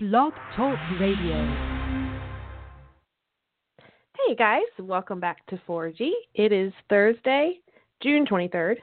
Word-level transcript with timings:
Blog 0.00 0.32
Talk 0.54 0.78
Radio. 1.00 1.44
Hey 4.14 4.36
guys, 4.36 4.62
welcome 4.78 5.18
back 5.18 5.44
to 5.46 5.60
4G. 5.68 6.10
It 6.36 6.52
is 6.52 6.72
Thursday, 6.88 7.58
June 8.00 8.24
23rd, 8.24 8.76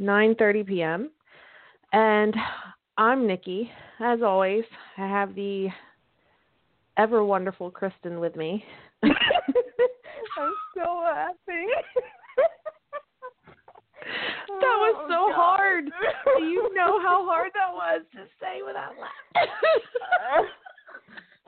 9:30 0.00 0.66
p.m. 0.66 1.10
And 1.92 2.34
I'm 2.96 3.26
Nikki. 3.26 3.70
As 4.00 4.22
always, 4.22 4.64
I 4.96 5.06
have 5.06 5.34
the 5.34 5.68
ever 6.96 7.22
wonderful 7.26 7.70
Kristin 7.70 8.18
with 8.18 8.34
me. 8.34 8.64
I'm 9.02 9.12
so 10.74 11.02
laughing. 11.04 11.68
That 14.60 14.78
was 14.80 14.94
Oh, 14.96 15.08
so 15.08 15.20
God. 15.28 15.34
hard. 15.34 15.84
Do 16.38 16.44
you 16.44 16.74
know 16.74 17.00
how 17.00 17.24
hard 17.24 17.50
that 17.54 17.72
was 17.72 18.02
to 18.12 18.24
say 18.40 18.62
without 18.64 18.92
laughing? 18.98 19.50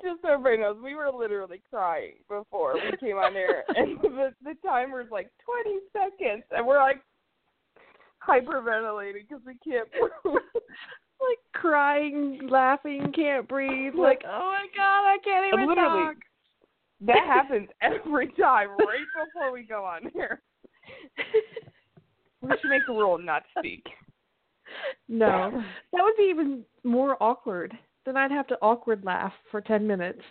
Just 0.03 0.21
so 0.23 0.29
everybody 0.29 0.59
knows, 0.59 0.77
we 0.83 0.95
were 0.95 1.11
literally 1.11 1.63
crying 1.71 2.15
before 2.29 2.75
we 2.75 2.97
came 2.99 3.17
on 3.17 3.35
air, 3.35 3.65
and 3.75 3.99
the 4.03 4.35
the 4.45 4.55
timer's 4.65 5.11
like 5.11 5.31
20 5.65 5.79
seconds, 5.93 6.45
and 6.51 6.67
we're 6.67 6.79
like 6.79 7.01
hyperventilating 8.27 9.27
because 9.29 9.43
we 9.47 9.57
can't 9.65 9.89
breathe. 9.93 10.13
like 11.21 11.39
crying, 11.55 12.47
laughing, 12.51 13.11
can't 13.15 13.49
breathe. 13.49 13.95
Like, 13.95 14.23
oh 14.27 14.53
my 14.53 14.67
god, 14.77 15.07
I 15.07 15.17
can't 15.25 15.47
even 15.47 15.67
Literally. 15.67 16.05
talk. 16.05 16.17
That 17.01 17.27
happens 17.27 17.69
every 17.81 18.29
time, 18.39 18.71
right 18.71 19.07
before 19.25 19.53
we 19.53 19.63
go 19.63 19.85
on 19.85 20.11
air. 20.19 20.43
We 22.43 22.51
should 22.61 22.71
make 22.71 22.83
a 22.89 22.93
rule 22.93 23.19
not 23.19 23.43
to 23.55 23.61
speak. 23.61 23.85
No, 25.09 25.63
that 25.93 26.03
would 26.03 26.17
be 26.17 26.25
even 26.25 26.65
more 26.83 27.17
awkward. 27.23 27.73
Then 28.05 28.17
I'd 28.17 28.33
have 28.33 28.49
to 28.49 28.59
awkward 28.61 29.05
laugh 29.05 29.33
for 29.53 29.61
ten 29.61 29.87
minutes, 29.87 30.23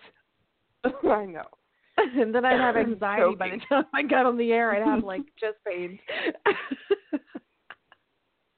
I 0.84 1.26
know. 1.26 1.45
and 1.98 2.36
then 2.36 2.44
I'd 2.44 2.59
have 2.59 2.76
anxiety 2.89 3.34
by 3.36 3.52
the 3.52 3.62
time 3.70 3.86
I 3.94 4.03
got 4.03 4.25
on 4.25 4.38
the 4.38 4.52
air. 4.52 4.75
I'd 4.75 4.84
have 4.86 5.06
like 5.06 5.22
chest 5.39 5.56
pains. 5.66 5.97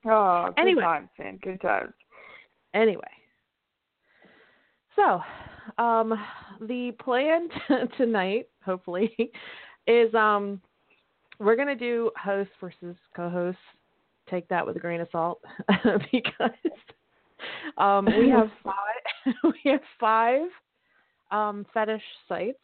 Oh, 0.06 0.48
good 0.56 0.62
Anyway. 0.62 0.82
times, 0.82 1.10
man. 1.20 1.38
Good 1.44 1.62
times. 1.62 1.94
anyway, 2.74 3.04
so 4.96 5.22
um, 5.82 6.14
the 6.62 6.92
plan 7.00 7.50
t- 7.68 7.76
tonight, 7.98 8.48
hopefully, 8.66 9.16
is 9.86 10.14
um, 10.16 10.60
we're 11.40 11.56
gonna 11.56 11.76
do 11.76 12.12
host 12.22 12.50
versus 12.60 12.96
co-host. 13.16 13.58
Take 14.30 14.48
that 14.50 14.66
with 14.66 14.76
a 14.76 14.80
grain 14.80 15.02
of 15.02 15.08
salt 15.12 15.42
because 16.12 16.52
um, 17.78 18.06
we 18.06 18.30
have 18.36 18.50
five. 18.64 19.34
we 19.44 19.72
have 19.72 19.82
five 20.00 20.48
um, 21.32 21.66
fetish 21.74 22.02
sites, 22.28 22.60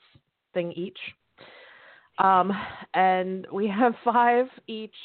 thing 0.53 0.71
each, 0.73 0.97
um, 2.19 2.51
and 2.93 3.47
we 3.51 3.67
have 3.67 3.93
five 4.03 4.47
each 4.67 4.95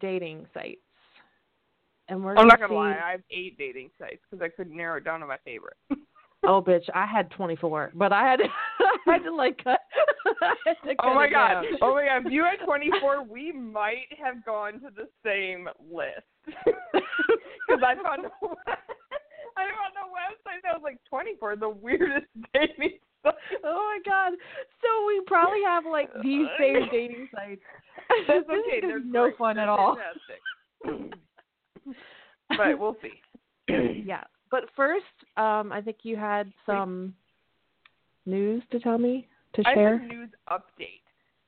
dating 0.00 0.46
sites. 0.54 0.80
And 2.08 2.24
we're 2.24 2.36
I'm 2.36 2.46
not 2.46 2.60
gonna 2.60 2.74
gonna 2.74 2.80
lie, 2.80 3.00
I 3.04 3.10
have 3.12 3.22
eight 3.30 3.58
dating 3.58 3.90
sites 3.98 4.20
because 4.30 4.42
I 4.44 4.48
couldn't 4.48 4.76
narrow 4.76 4.98
it 4.98 5.04
down 5.04 5.20
to 5.20 5.26
my 5.26 5.38
favorite. 5.44 5.76
Oh, 6.44 6.62
bitch! 6.62 6.84
I 6.94 7.06
had 7.06 7.30
24, 7.32 7.92
but 7.94 8.12
I 8.12 8.30
had 8.30 8.40
had 9.12 9.22
to 9.24 9.34
like 9.34 9.62
cut. 9.62 9.80
I 10.42 10.54
had 10.66 10.74
to 10.84 10.94
oh 11.02 11.14
my 11.14 11.28
god! 11.28 11.62
down. 11.62 11.64
Oh 11.82 11.94
my 11.94 12.06
god! 12.06 12.26
If 12.26 12.32
you 12.32 12.44
had 12.44 12.64
24, 12.64 13.24
we 13.24 13.52
might 13.52 14.08
have 14.22 14.44
gone 14.44 14.74
to 14.80 14.88
the 14.94 15.08
same 15.24 15.68
list. 15.92 16.26
Because 16.46 17.82
I 17.84 17.94
found 18.02 18.26
a, 18.26 18.30
I 19.56 19.64
found 19.70 19.94
a 19.96 20.06
website 20.12 20.62
that 20.62 20.74
was 20.74 20.82
like 20.82 20.98
24, 21.08 21.56
the 21.56 21.68
weirdest 21.68 22.26
dating 22.54 22.98
site. 23.22 23.34
Oh 23.64 23.74
my 23.74 23.98
god! 24.04 24.32
So 24.82 25.06
we 25.06 25.22
probably 25.26 25.62
have 25.66 25.84
like 25.84 26.10
these 26.22 26.46
same 26.58 26.88
dating 26.90 27.28
sites. 27.34 27.62
That's 28.28 28.48
okay. 28.48 28.76
is 28.78 28.82
They're 28.82 29.00
no 29.00 29.24
great. 29.24 29.38
fun 29.38 29.56
They're 29.56 29.64
at 29.64 29.68
all. 29.68 29.98
But 32.48 32.78
we'll 32.78 32.96
see. 33.02 33.20
yeah, 34.06 34.22
but 34.50 34.64
first, 34.76 35.04
um, 35.36 35.72
I 35.72 35.80
think 35.84 35.98
you 36.02 36.16
had 36.16 36.52
some 36.64 37.14
news 38.26 38.62
to 38.70 38.80
tell 38.80 38.98
me 38.98 39.28
to 39.54 39.62
I 39.66 39.74
share. 39.74 39.98
have 39.98 40.10
a 40.10 40.12
news 40.12 40.30
update. 40.50 41.00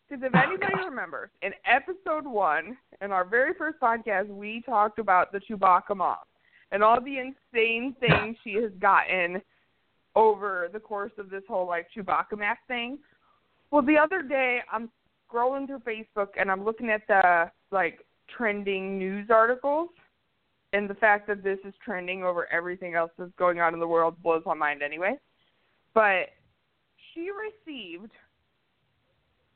Because 0.09 0.25
if 0.25 0.35
anybody 0.35 0.85
remembers, 0.89 1.29
in 1.43 1.53
episode 1.67 2.27
one, 2.27 2.79
in 3.03 3.13
our 3.13 3.25
very 3.25 3.53
first 3.53 3.79
podcast, 3.79 4.29
we 4.29 4.63
talked 4.65 4.99
about 4.99 5.33
the 5.33 5.41
Chewbacca 5.41 5.95
mom 5.95 6.17
and 6.73 6.83
all 6.83 7.01
the 7.01 7.19
insane 7.19 7.95
things 8.01 8.37
she 8.43 8.55
has 8.55 8.71
gotten 8.81 9.43
over 10.17 10.69
the 10.73 10.81
course 10.81 11.13
of 11.19 11.29
this 11.29 11.43
whole 11.47 11.67
like 11.67 11.89
Chewbacca 11.95 12.39
mask 12.39 12.61
thing. 12.69 12.99
Well, 13.71 13.83
the 13.83 13.99
other 13.99 14.23
day, 14.23 14.61
I'm 14.73 14.89
scrolling 15.31 15.67
through 15.67 15.81
Facebook 15.81 16.29
and 16.39 16.51
I'm 16.51 16.65
looking 16.65 16.89
at 16.89 17.07
the 17.07 17.51
like 17.71 17.99
trending 18.35 18.99
news 18.99 19.29
articles, 19.31 19.91
and 20.73 20.89
the 20.89 20.95
fact 20.95 21.27
that 21.29 21.43
this 21.43 21.59
is 21.65 21.75
trending 21.85 22.23
over 22.23 22.51
everything 22.53 22.95
else 22.95 23.11
that's 23.19 23.31
going 23.39 23.61
on 23.61 23.75
in 23.75 23.81
the 23.81 23.89
world 23.89 24.23
blows 24.23 24.43
my 24.45 24.55
mind 24.55 24.83
anyway. 24.83 25.19
But 25.95 26.31
she 27.19 27.31
received 27.31 28.13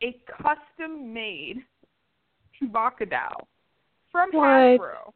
a 0.02 0.16
custom 0.42 1.12
made 1.12 1.58
Chewbacca 2.60 3.08
doll 3.10 3.48
from 4.10 4.30
What? 4.32 4.46
Hasbro. 4.46 5.12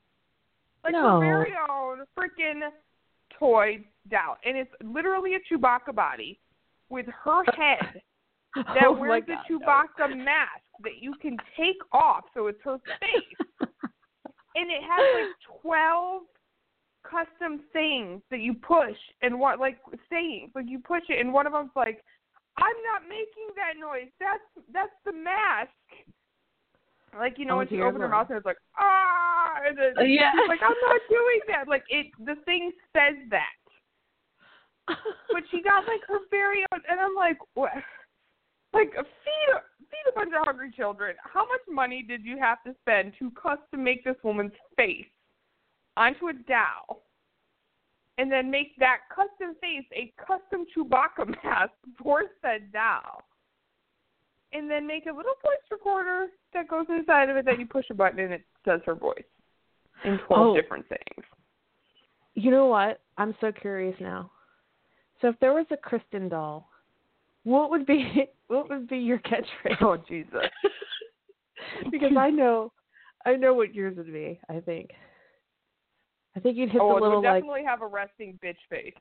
Like 0.84 0.92
No. 0.92 1.20
her 1.20 1.20
very 1.20 1.52
own 1.68 2.04
freaking 2.16 2.70
toy 3.38 3.84
doll. 4.08 4.36
And 4.44 4.56
it's 4.56 4.70
literally 4.82 5.34
a 5.34 5.40
Chewbacca 5.40 5.94
body 5.94 6.38
with 6.88 7.06
her 7.24 7.42
head 7.56 8.02
that 8.54 8.86
oh 8.86 8.92
wears 8.92 9.24
god, 9.26 9.38
a 9.48 9.52
Chewbacca 9.52 10.16
mask 10.24 10.62
that 10.82 10.98
you 11.00 11.14
can 11.20 11.36
take 11.56 11.78
off 11.92 12.24
so 12.34 12.46
it's 12.46 12.60
her 12.64 12.78
face. 13.00 13.48
and 14.54 14.70
it 14.70 14.82
has 14.82 15.00
like 15.14 15.60
twelve 15.62 16.22
custom 17.02 17.60
things 17.72 18.20
that 18.30 18.40
you 18.40 18.52
push 18.54 18.96
and 19.22 19.38
what 19.38 19.60
like 19.60 19.78
sayings 20.10 20.50
like 20.56 20.64
you 20.68 20.80
push 20.80 21.02
it 21.08 21.20
and 21.20 21.32
one 21.32 21.46
of 21.46 21.52
them's 21.52 21.70
like 21.76 22.02
i'm 22.58 22.78
not 22.92 23.02
making 23.08 23.48
that 23.56 23.74
noise. 23.78 24.10
That's 24.20 24.44
that's 24.72 24.96
the 25.04 25.12
mask. 25.12 25.70
Like 27.18 27.38
you 27.38 27.44
know 27.46 27.54
Oh, 27.54 27.58
when 27.58 27.68
she 27.68 27.80
opened 27.80 28.02
her 28.02 28.08
mouth 28.08 28.28
and 28.28 28.36
it's 28.38 28.46
like 28.46 28.58
ah 28.78 29.60
and 29.66 29.76
then 29.78 29.92
Uh, 29.98 30.02
yeah. 30.02 30.32
like 30.48 30.60
i'm 30.62 30.76
not 30.88 31.00
doing 31.08 31.40
that. 31.48 31.68
Like 31.68 31.84
it 31.88 32.06
the 32.24 32.36
thing 32.44 32.72
says 32.92 33.16
that. 33.30 33.56
But 35.32 35.42
she 35.50 35.62
got 35.62 35.84
like 35.86 36.00
her 36.08 36.20
very 36.30 36.64
own 36.72 36.80
and 36.88 37.00
i'm 37.00 37.14
like 37.14 37.38
what? 37.54 37.72
Like 38.72 38.92
feed 38.92 39.48
a 39.54 39.60
feed 39.80 40.06
a 40.10 40.14
bunch 40.14 40.32
of 40.38 40.44
hungry 40.44 40.70
children. 40.76 41.16
How 41.22 41.46
much 41.46 41.62
money 41.70 42.02
did 42.02 42.24
you 42.24 42.38
have 42.38 42.62
to 42.64 42.74
spend 42.82 43.12
to 43.18 43.30
custom 43.32 43.82
make 43.84 44.04
this 44.04 44.16
woman's 44.22 44.52
face 44.76 45.06
onto 45.96 46.28
a 46.28 46.32
doll 46.34 47.02
and 48.18 48.30
then 48.32 48.50
make 48.50 48.76
that 48.78 48.98
custom 49.14 49.54
face 49.60 49.84
a 49.94 50.12
custom 50.18 50.64
chewbacca 50.76 51.26
mask 51.44 51.72
for 52.02 52.22
said 52.42 52.72
doll 52.72 53.22
and 54.52 54.70
then 54.70 54.86
make 54.86 55.06
a 55.06 55.12
little 55.12 55.34
voice 55.42 55.66
recorder 55.70 56.26
that 56.54 56.68
goes 56.68 56.86
inside 56.88 57.28
of 57.28 57.36
it 57.36 57.44
that 57.44 57.58
you 57.58 57.66
push 57.66 57.84
a 57.90 57.94
button 57.94 58.20
and 58.20 58.32
it 58.32 58.42
does 58.64 58.80
her 58.86 58.94
voice 58.94 59.24
in 60.04 60.18
12 60.26 60.46
Oh. 60.46 60.54
different 60.60 60.86
things 60.88 61.24
You 62.34 62.50
know 62.50 62.66
what? 62.66 63.00
I'm 63.18 63.34
so 63.40 63.50
curious 63.50 63.96
now. 64.00 64.30
So 65.22 65.28
if 65.28 65.38
there 65.40 65.54
was 65.54 65.66
a 65.70 65.76
Kristin 65.76 66.28
doll, 66.30 66.68
what 67.44 67.70
would 67.70 67.86
be 67.86 68.28
what 68.48 68.68
would 68.68 68.88
be 68.88 68.98
your 68.98 69.18
catchphrase? 69.20 69.80
oh 69.80 69.96
jesus 70.08 70.44
because 71.90 72.12
I 72.16 72.30
know, 72.30 72.72
I 73.24 73.34
know 73.36 73.54
what 73.54 73.74
yours 73.74 73.96
would 73.96 74.12
be. 74.12 74.38
I 74.48 74.60
think. 74.60 74.90
I 76.36 76.40
think 76.40 76.56
you'd 76.56 76.70
hit 76.70 76.80
oh 76.80 76.90
the 76.90 76.96
it 76.96 77.02
little 77.02 77.22
like 77.22 77.42
definitely 77.42 77.64
have 77.64 77.82
a 77.82 77.86
resting 77.86 78.38
bitch 78.44 78.56
face 78.68 78.94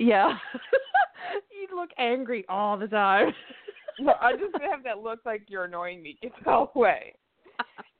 yeah. 0.00 0.32
you'd 1.52 1.76
look 1.76 1.90
angry 1.98 2.44
all 2.48 2.76
the 2.76 2.88
time. 2.88 3.32
No, 3.98 4.14
I 4.18 4.32
just 4.32 4.54
have 4.70 4.82
that 4.84 5.02
look 5.02 5.18
like 5.26 5.42
you're 5.48 5.64
annoying 5.64 6.02
me. 6.02 6.16
Get 6.22 6.32
the 6.42 6.50
away. 6.74 7.12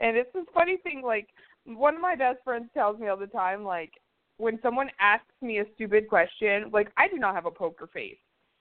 And 0.01 0.17
it's 0.17 0.33
this 0.33 0.47
funny 0.55 0.79
thing, 0.79 1.03
like 1.05 1.29
one 1.67 1.95
of 1.95 2.01
my 2.01 2.17
best 2.17 2.39
friends 2.43 2.71
tells 2.73 2.99
me 2.99 3.09
all 3.09 3.19
the 3.19 3.27
time, 3.27 3.65
like 3.65 3.91
when 4.39 4.59
someone 4.63 4.89
asks 4.99 5.35
me 5.43 5.59
a 5.59 5.65
stupid 5.75 6.09
question, 6.09 6.71
like 6.73 6.91
I 6.97 7.07
do 7.09 7.19
not 7.19 7.35
have 7.35 7.45
a 7.45 7.51
poker 7.51 7.87
face. 7.93 8.17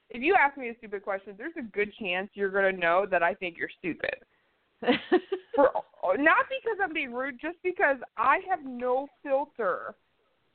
If 0.10 0.22
you 0.22 0.36
ask 0.36 0.58
me 0.58 0.68
a 0.68 0.78
stupid 0.80 1.02
question, 1.02 1.36
there's 1.38 1.54
a 1.58 1.62
good 1.62 1.94
chance 1.98 2.30
you're 2.34 2.50
gonna 2.50 2.74
know 2.74 3.06
that 3.10 3.24
I 3.24 3.36
think 3.36 3.56
you're 3.58 3.70
stupid. 3.78 4.16
For 5.56 5.70
uh, 5.70 6.14
not 6.18 6.46
because 6.50 6.78
I'm 6.82 6.94
being 6.94 7.14
rude, 7.14 7.40
just 7.42 7.58
because 7.64 7.98
I 8.18 8.40
have 8.50 8.60
no 8.66 9.08
filter. 9.24 9.96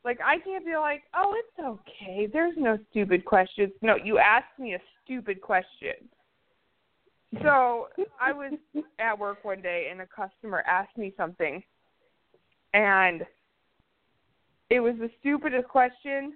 Like 0.05 0.19
I 0.25 0.39
can't 0.39 0.65
be 0.65 0.77
like, 0.77 1.03
oh, 1.17 1.35
it's 1.37 1.59
okay. 1.67 2.29
There's 2.31 2.55
no 2.57 2.79
stupid 2.91 3.25
questions. 3.25 3.73
No, 3.83 3.97
you 3.97 4.19
asked 4.19 4.59
me 4.59 4.75
a 4.75 4.79
stupid 5.05 5.41
question. 5.41 6.09
So 7.43 7.89
I 8.21 8.33
was 8.33 8.53
at 9.01 9.19
work 9.19 9.45
one 9.45 9.61
day 9.61 9.89
and 9.91 10.01
a 10.01 10.07
customer 10.07 10.63
asked 10.69 10.97
me 10.97 11.13
something, 11.17 11.63
and 12.75 13.23
it 14.71 14.81
was 14.81 14.95
the 15.01 15.11
stupidest 15.21 15.69
question. 15.69 16.35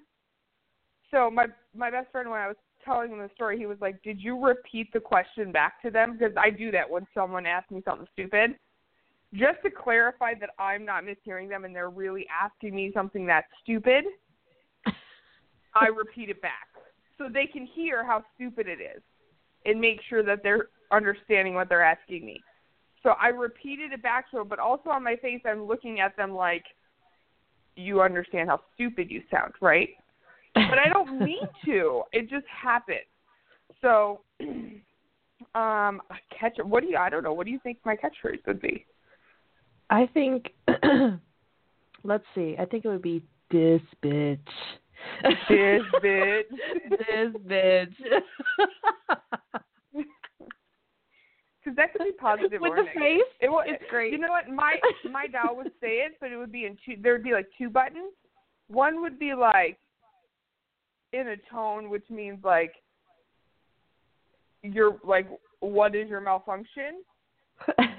so 1.10 1.30
my 1.30 1.46
my 1.76 1.90
best 1.90 2.10
friend 2.10 2.30
when 2.30 2.40
I 2.40 2.48
was 2.48 2.56
telling 2.84 3.10
him 3.10 3.18
the 3.18 3.30
story, 3.34 3.58
he 3.58 3.66
was 3.66 3.80
like, 3.80 4.02
"Did 4.02 4.20
you 4.20 4.42
repeat 4.42 4.92
the 4.92 5.00
question 5.00 5.52
back 5.52 5.80
to 5.82 5.90
them?" 5.90 6.16
Because 6.16 6.36
I 6.36 6.50
do 6.50 6.70
that 6.70 6.88
when 6.88 7.06
someone 7.14 7.46
asks 7.46 7.70
me 7.70 7.82
something 7.84 8.08
stupid, 8.12 8.58
just 9.34 9.60
to 9.62 9.70
clarify 9.70 10.34
that 10.34 10.50
I'm 10.58 10.84
not 10.84 11.04
mishearing 11.04 11.48
them 11.48 11.64
and 11.64 11.74
they're 11.74 11.90
really 11.90 12.26
asking 12.28 12.74
me 12.74 12.90
something 12.94 13.26
that's 13.26 13.46
stupid. 13.62 14.04
I 15.74 15.86
repeat 15.96 16.30
it 16.30 16.40
back 16.40 16.68
so 17.18 17.28
they 17.28 17.46
can 17.46 17.66
hear 17.66 18.04
how 18.04 18.24
stupid 18.34 18.66
it 18.66 18.80
is 18.80 19.02
and 19.66 19.80
make 19.80 20.00
sure 20.08 20.22
that 20.22 20.42
they're 20.42 20.68
understanding 20.90 21.54
what 21.54 21.68
they're 21.68 21.84
asking 21.84 22.24
me. 22.24 22.40
So 23.02 23.10
I 23.20 23.28
repeated 23.28 23.92
it 23.92 24.02
back 24.02 24.30
to 24.30 24.38
them, 24.38 24.48
but 24.48 24.58
also 24.58 24.90
on 24.90 25.04
my 25.04 25.16
face, 25.16 25.40
I'm 25.44 25.64
looking 25.64 26.00
at 26.00 26.16
them 26.16 26.34
like, 26.34 26.64
"You 27.76 28.00
understand 28.00 28.48
how 28.48 28.60
stupid 28.74 29.10
you 29.10 29.22
sound, 29.30 29.54
right?" 29.60 29.90
But 30.70 30.78
I 30.78 30.88
don't 30.88 31.20
mean 31.20 31.46
to. 31.66 32.02
It 32.12 32.28
just 32.28 32.46
happens. 32.46 32.98
So, 33.80 34.20
um, 35.54 36.00
catch. 36.38 36.56
What 36.62 36.82
do 36.82 36.88
you? 36.90 36.96
I 36.96 37.08
don't 37.10 37.22
know. 37.22 37.32
What 37.32 37.46
do 37.46 37.52
you 37.52 37.60
think 37.62 37.78
my 37.84 37.96
catchphrase 37.96 38.46
would 38.46 38.60
be? 38.60 38.86
I 39.90 40.06
think. 40.12 40.50
let's 42.04 42.24
see. 42.34 42.56
I 42.58 42.64
think 42.64 42.84
it 42.84 42.88
would 42.88 43.02
be 43.02 43.22
this 43.50 43.82
bitch. 44.02 44.38
This 45.22 45.82
bitch. 46.02 46.42
this 46.90 47.42
bitch. 47.46 47.94
Because 51.68 51.76
that 51.76 51.92
could 51.92 52.04
be 52.04 52.12
positive 52.12 52.62
With 52.62 52.70
or 52.70 52.76
the 52.76 52.82
negative. 52.84 53.02
face, 53.02 53.32
It 53.40 53.48
will, 53.50 53.62
it's 53.66 53.82
great. 53.90 54.12
You 54.12 54.18
know 54.18 54.28
what? 54.30 54.48
My 54.48 54.76
my 55.10 55.26
doll 55.26 55.54
would 55.56 55.72
say 55.82 55.98
it, 55.98 56.12
but 56.18 56.32
it 56.32 56.36
would 56.38 56.52
be 56.52 56.64
in 56.64 56.78
two. 56.86 56.94
There 57.02 57.12
would 57.12 57.22
be 57.24 57.32
like 57.32 57.46
two 57.58 57.68
buttons. 57.68 58.14
One 58.68 59.02
would 59.02 59.18
be 59.18 59.34
like 59.34 59.78
in 61.12 61.28
a 61.28 61.36
tone, 61.50 61.90
which 61.90 62.04
means 62.10 62.38
like 62.44 62.72
you're 64.62 64.96
like, 65.04 65.28
what 65.60 65.94
is 65.94 66.08
your 66.08 66.20
malfunction? 66.20 67.02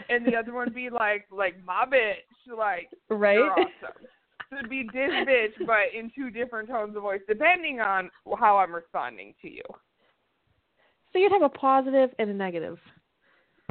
And 0.09 0.25
the 0.25 0.35
other 0.35 0.53
one 0.53 0.65
would 0.65 0.75
be 0.75 0.89
like, 0.89 1.25
like 1.31 1.55
my 1.65 1.85
bitch, 1.85 2.57
like 2.57 2.89
right? 3.09 3.35
you're 3.35 3.51
awesome. 3.51 4.07
So 4.49 4.57
it'd 4.57 4.69
be 4.69 4.89
this 4.91 5.11
bitch, 5.11 5.67
but 5.67 5.93
in 5.95 6.11
two 6.15 6.31
different 6.31 6.69
tones 6.69 6.95
of 6.95 7.03
voice, 7.03 7.21
depending 7.27 7.79
on 7.79 8.09
how 8.39 8.57
I'm 8.57 8.73
responding 8.73 9.35
to 9.43 9.49
you. 9.49 9.61
So 11.13 11.19
you'd 11.19 11.31
have 11.31 11.43
a 11.43 11.49
positive 11.49 12.09
and 12.17 12.31
a 12.31 12.33
negative. 12.33 12.79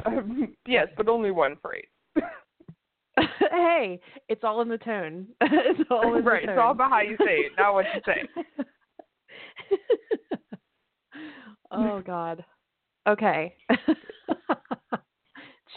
Um, 0.05 0.55
yes, 0.65 0.87
but 0.95 1.09
only 1.09 1.31
one 1.31 1.57
phrase. 1.61 1.85
hey, 3.51 3.99
it's 4.29 4.43
all 4.43 4.61
in 4.61 4.69
the 4.69 4.77
tone. 4.77 5.27
it's 5.41 5.89
all 5.91 6.15
in 6.15 6.23
right. 6.23 6.43
the 6.43 6.47
tone. 6.47 6.55
It's 6.55 6.61
all 6.61 6.71
about 6.71 6.91
how 6.91 7.01
you 7.01 7.17
say 7.17 7.39
it, 7.39 7.51
not 7.57 7.73
what 7.73 7.85
you 7.93 8.01
say. 8.05 8.63
oh 11.71 12.01
God. 12.05 12.43
Okay. 13.07 13.55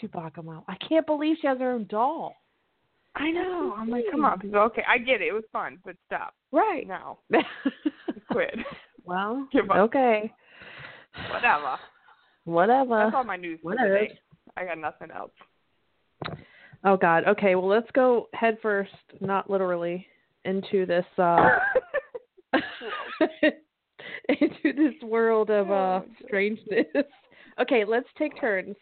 Chewbacca 0.03 0.45
mom. 0.45 0.63
I 0.69 0.77
can't 0.89 1.07
believe 1.07 1.37
she 1.41 1.47
has 1.47 1.59
her 1.59 1.73
own 1.73 1.87
doll. 1.89 2.35
I 3.15 3.31
know. 3.31 3.75
I'm 3.77 3.91
like, 3.91 4.05
come 4.11 4.25
on, 4.25 4.41
people. 4.41 4.59
Okay, 4.61 4.83
I 4.89 4.99
get 4.99 5.21
it. 5.21 5.29
It 5.29 5.33
was 5.33 5.45
fun, 5.53 5.79
but 5.85 5.97
stop. 6.07 6.35
Right. 6.51 6.87
now. 6.89 7.19
quit. 8.31 8.55
well, 9.05 9.47
Give 9.53 9.71
up. 9.71 9.77
okay. 9.77 10.33
Whatever. 11.31 11.77
Whatever. 12.45 13.05
That's 13.05 13.15
all 13.15 13.25
my 13.25 13.37
news 13.37 13.59
Whatever. 13.63 13.99
today. 13.99 14.19
I 14.57 14.65
got 14.65 14.79
nothing 14.79 15.09
else. 15.15 15.31
Oh 16.85 16.97
God. 16.97 17.25
Okay. 17.29 17.55
Well, 17.55 17.69
let's 17.69 17.91
go 17.93 18.29
head 18.33 18.57
first, 18.63 18.91
not 19.21 19.51
literally, 19.51 20.07
into 20.45 20.87
this 20.87 21.05
uh 21.19 21.49
into 24.29 24.73
this 24.73 24.95
world 25.13 25.51
of 25.51 25.71
uh 25.71 26.01
Oh, 26.01 26.05
strangeness. 26.27 26.87
Okay, 27.61 27.85
let's 27.87 28.09
take 28.19 28.33
turns. 28.41 28.75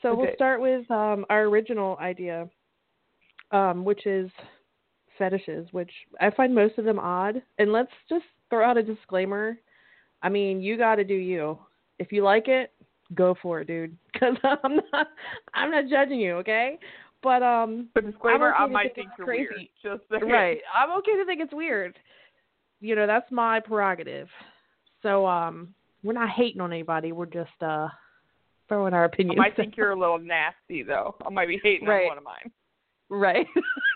So 0.00 0.14
we'll 0.14 0.34
start 0.34 0.60
with 0.60 0.88
um 0.90 1.26
our 1.28 1.42
original 1.42 1.96
idea, 1.98 2.48
um, 3.50 3.84
which 3.84 4.06
is 4.06 4.30
fetishes, 5.18 5.66
which 5.72 5.90
I 6.20 6.30
find 6.30 6.54
most 6.54 6.78
of 6.78 6.84
them 6.84 6.98
odd. 6.98 7.42
And 7.58 7.72
let's 7.72 7.90
just 8.08 8.24
throw 8.48 8.64
out 8.68 8.76
a 8.78 8.82
disclaimer. 8.82 9.58
I 10.22 10.28
mean, 10.28 10.60
you 10.62 10.76
got 10.78 10.96
to 10.96 11.04
do 11.04 11.14
you. 11.14 11.58
If 11.98 12.12
you 12.12 12.22
like 12.22 12.46
it, 12.48 12.72
go 13.14 13.34
for 13.42 13.60
it, 13.60 13.66
dude. 13.66 13.96
Because 14.12 14.36
I'm 14.44 14.76
not, 14.92 15.06
I'm 15.54 15.70
not 15.72 15.84
judging 15.90 16.20
you, 16.20 16.34
okay? 16.42 16.78
But 17.22 17.42
um, 17.42 17.88
But 17.94 18.06
disclaimer, 18.06 18.52
I'm 18.54 18.54
okay 18.54 18.62
I 18.64 18.66
to 18.66 18.72
might 18.72 18.82
think 18.94 18.94
think 18.94 19.08
it's 19.08 19.18
you're 19.18 19.26
crazy. 19.26 19.70
weird. 19.84 19.98
Just 19.98 20.10
saying. 20.10 20.32
right, 20.32 20.58
I'm 20.74 20.90
okay 20.98 21.16
to 21.16 21.24
think 21.26 21.40
it's 21.40 21.52
weird. 21.52 21.98
You 22.80 22.94
know, 22.96 23.06
that's 23.06 23.30
my 23.32 23.58
prerogative. 23.60 24.28
So 25.02 25.26
um, 25.26 25.74
we're 26.02 26.12
not 26.12 26.30
hating 26.30 26.60
on 26.60 26.72
anybody. 26.72 27.12
We're 27.12 27.26
just 27.26 27.50
uh 27.60 27.88
throwing 28.68 28.94
our 28.94 29.02
I 29.02 29.06
opinions. 29.06 29.36
might 29.38 29.56
think 29.56 29.76
you're 29.76 29.90
a 29.90 29.98
little 29.98 30.18
nasty 30.18 30.82
though. 30.82 31.16
I 31.26 31.30
might 31.30 31.48
be 31.48 31.60
hating 31.62 31.86
Right. 31.88 32.02
on 32.02 32.08
one 32.08 32.18
of 32.18 32.24
mine. 32.24 32.50
right. 33.10 33.46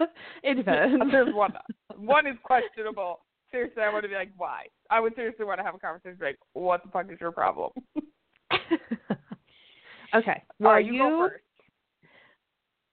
it 0.43 0.55
depends. 0.55 1.03
There's 1.11 1.35
one. 1.35 1.53
One 1.97 2.27
is 2.27 2.37
questionable. 2.43 3.21
Seriously, 3.53 3.83
I 3.83 3.91
want 3.93 4.03
to 4.03 4.09
be 4.09 4.15
like, 4.17 4.33
why? 4.37 4.67
I 4.91 5.01
would 5.01 5.15
seriously 5.15 5.45
want 5.47 5.61
to 5.61 5.65
have 5.65 5.75
a 5.75 5.79
conversation. 5.79 6.19
Like, 6.21 6.39
what 6.53 6.83
the 6.83 6.91
fuck 6.91 7.07
is 7.11 7.19
your 7.21 7.31
problem? 7.33 7.71
okay. 10.15 10.43
Well, 10.59 10.73
right, 10.73 10.85
you, 10.85 10.99
go 10.99 11.29
first. 11.29 11.43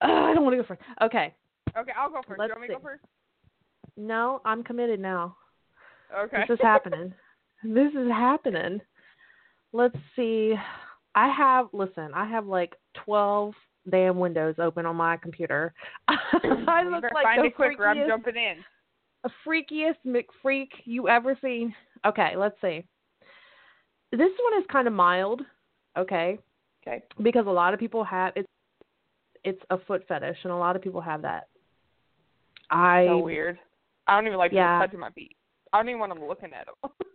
Uh, 0.01 0.05
I 0.05 0.33
don't 0.33 0.43
want 0.43 0.53
to 0.55 0.61
go 0.61 0.67
first. 0.67 0.81
Okay. 1.01 1.33
Okay, 1.77 1.91
I'll 1.97 2.09
go 2.09 2.21
first. 2.27 2.39
Let's 2.39 2.49
you 2.49 2.55
want 2.55 2.61
me 2.61 2.67
to 2.67 2.73
go 2.73 2.79
see. 2.79 2.83
first? 2.83 3.03
No, 3.97 4.41
I'm 4.45 4.63
committed 4.63 4.99
now. 4.99 5.35
Okay. 6.15 6.43
This 6.47 6.55
is 6.55 6.61
happening. 6.61 7.13
This 7.63 7.91
is 7.93 8.09
happening. 8.09 8.79
Let's 9.71 9.95
see. 10.15 10.55
I 11.15 11.29
have 11.29 11.67
listen. 11.73 12.09
I 12.13 12.25
have 12.27 12.45
like 12.47 12.75
twelve 13.05 13.53
damn 13.89 14.17
windows 14.19 14.55
open 14.59 14.85
on 14.85 14.95
my 14.95 15.17
computer. 15.17 15.73
I 16.07 16.83
look 16.83 17.03
like 17.13 17.23
find 17.23 17.41
the 17.41 17.45
it 17.47 17.55
quicker, 17.55 17.87
I'm 17.87 18.07
jumping 18.07 18.35
in. 18.35 18.57
a 19.25 19.29
freakiest 19.47 19.97
McFreak 20.05 20.67
you 20.85 21.09
ever 21.09 21.37
seen. 21.41 21.73
Okay, 22.05 22.33
let's 22.37 22.55
see. 22.61 22.83
This 24.11 24.19
one 24.19 24.61
is 24.61 24.65
kind 24.71 24.87
of 24.87 24.93
mild. 24.93 25.41
Okay, 25.97 26.39
Okay. 26.85 27.03
because 27.21 27.45
a 27.47 27.51
lot 27.51 27.73
of 27.73 27.79
people 27.79 28.03
have 28.03 28.33
it's 28.35 28.47
it's 29.43 29.61
a 29.69 29.77
foot 29.79 30.03
fetish, 30.07 30.37
and 30.43 30.53
a 30.53 30.57
lot 30.57 30.75
of 30.75 30.81
people 30.81 31.01
have 31.01 31.21
that. 31.23 31.47
I 32.69 33.05
So 33.07 33.17
weird. 33.19 33.59
I 34.07 34.15
don't 34.15 34.25
even 34.27 34.37
like 34.37 34.51
Yeah. 34.51 34.77
people 34.77 34.87
touching 34.87 34.99
my 34.99 35.11
feet. 35.11 35.35
I 35.71 35.77
don't 35.77 35.89
even 35.89 35.99
want 35.99 36.13
them 36.13 36.25
looking 36.27 36.51
at 36.53 36.67
them. 36.67 36.91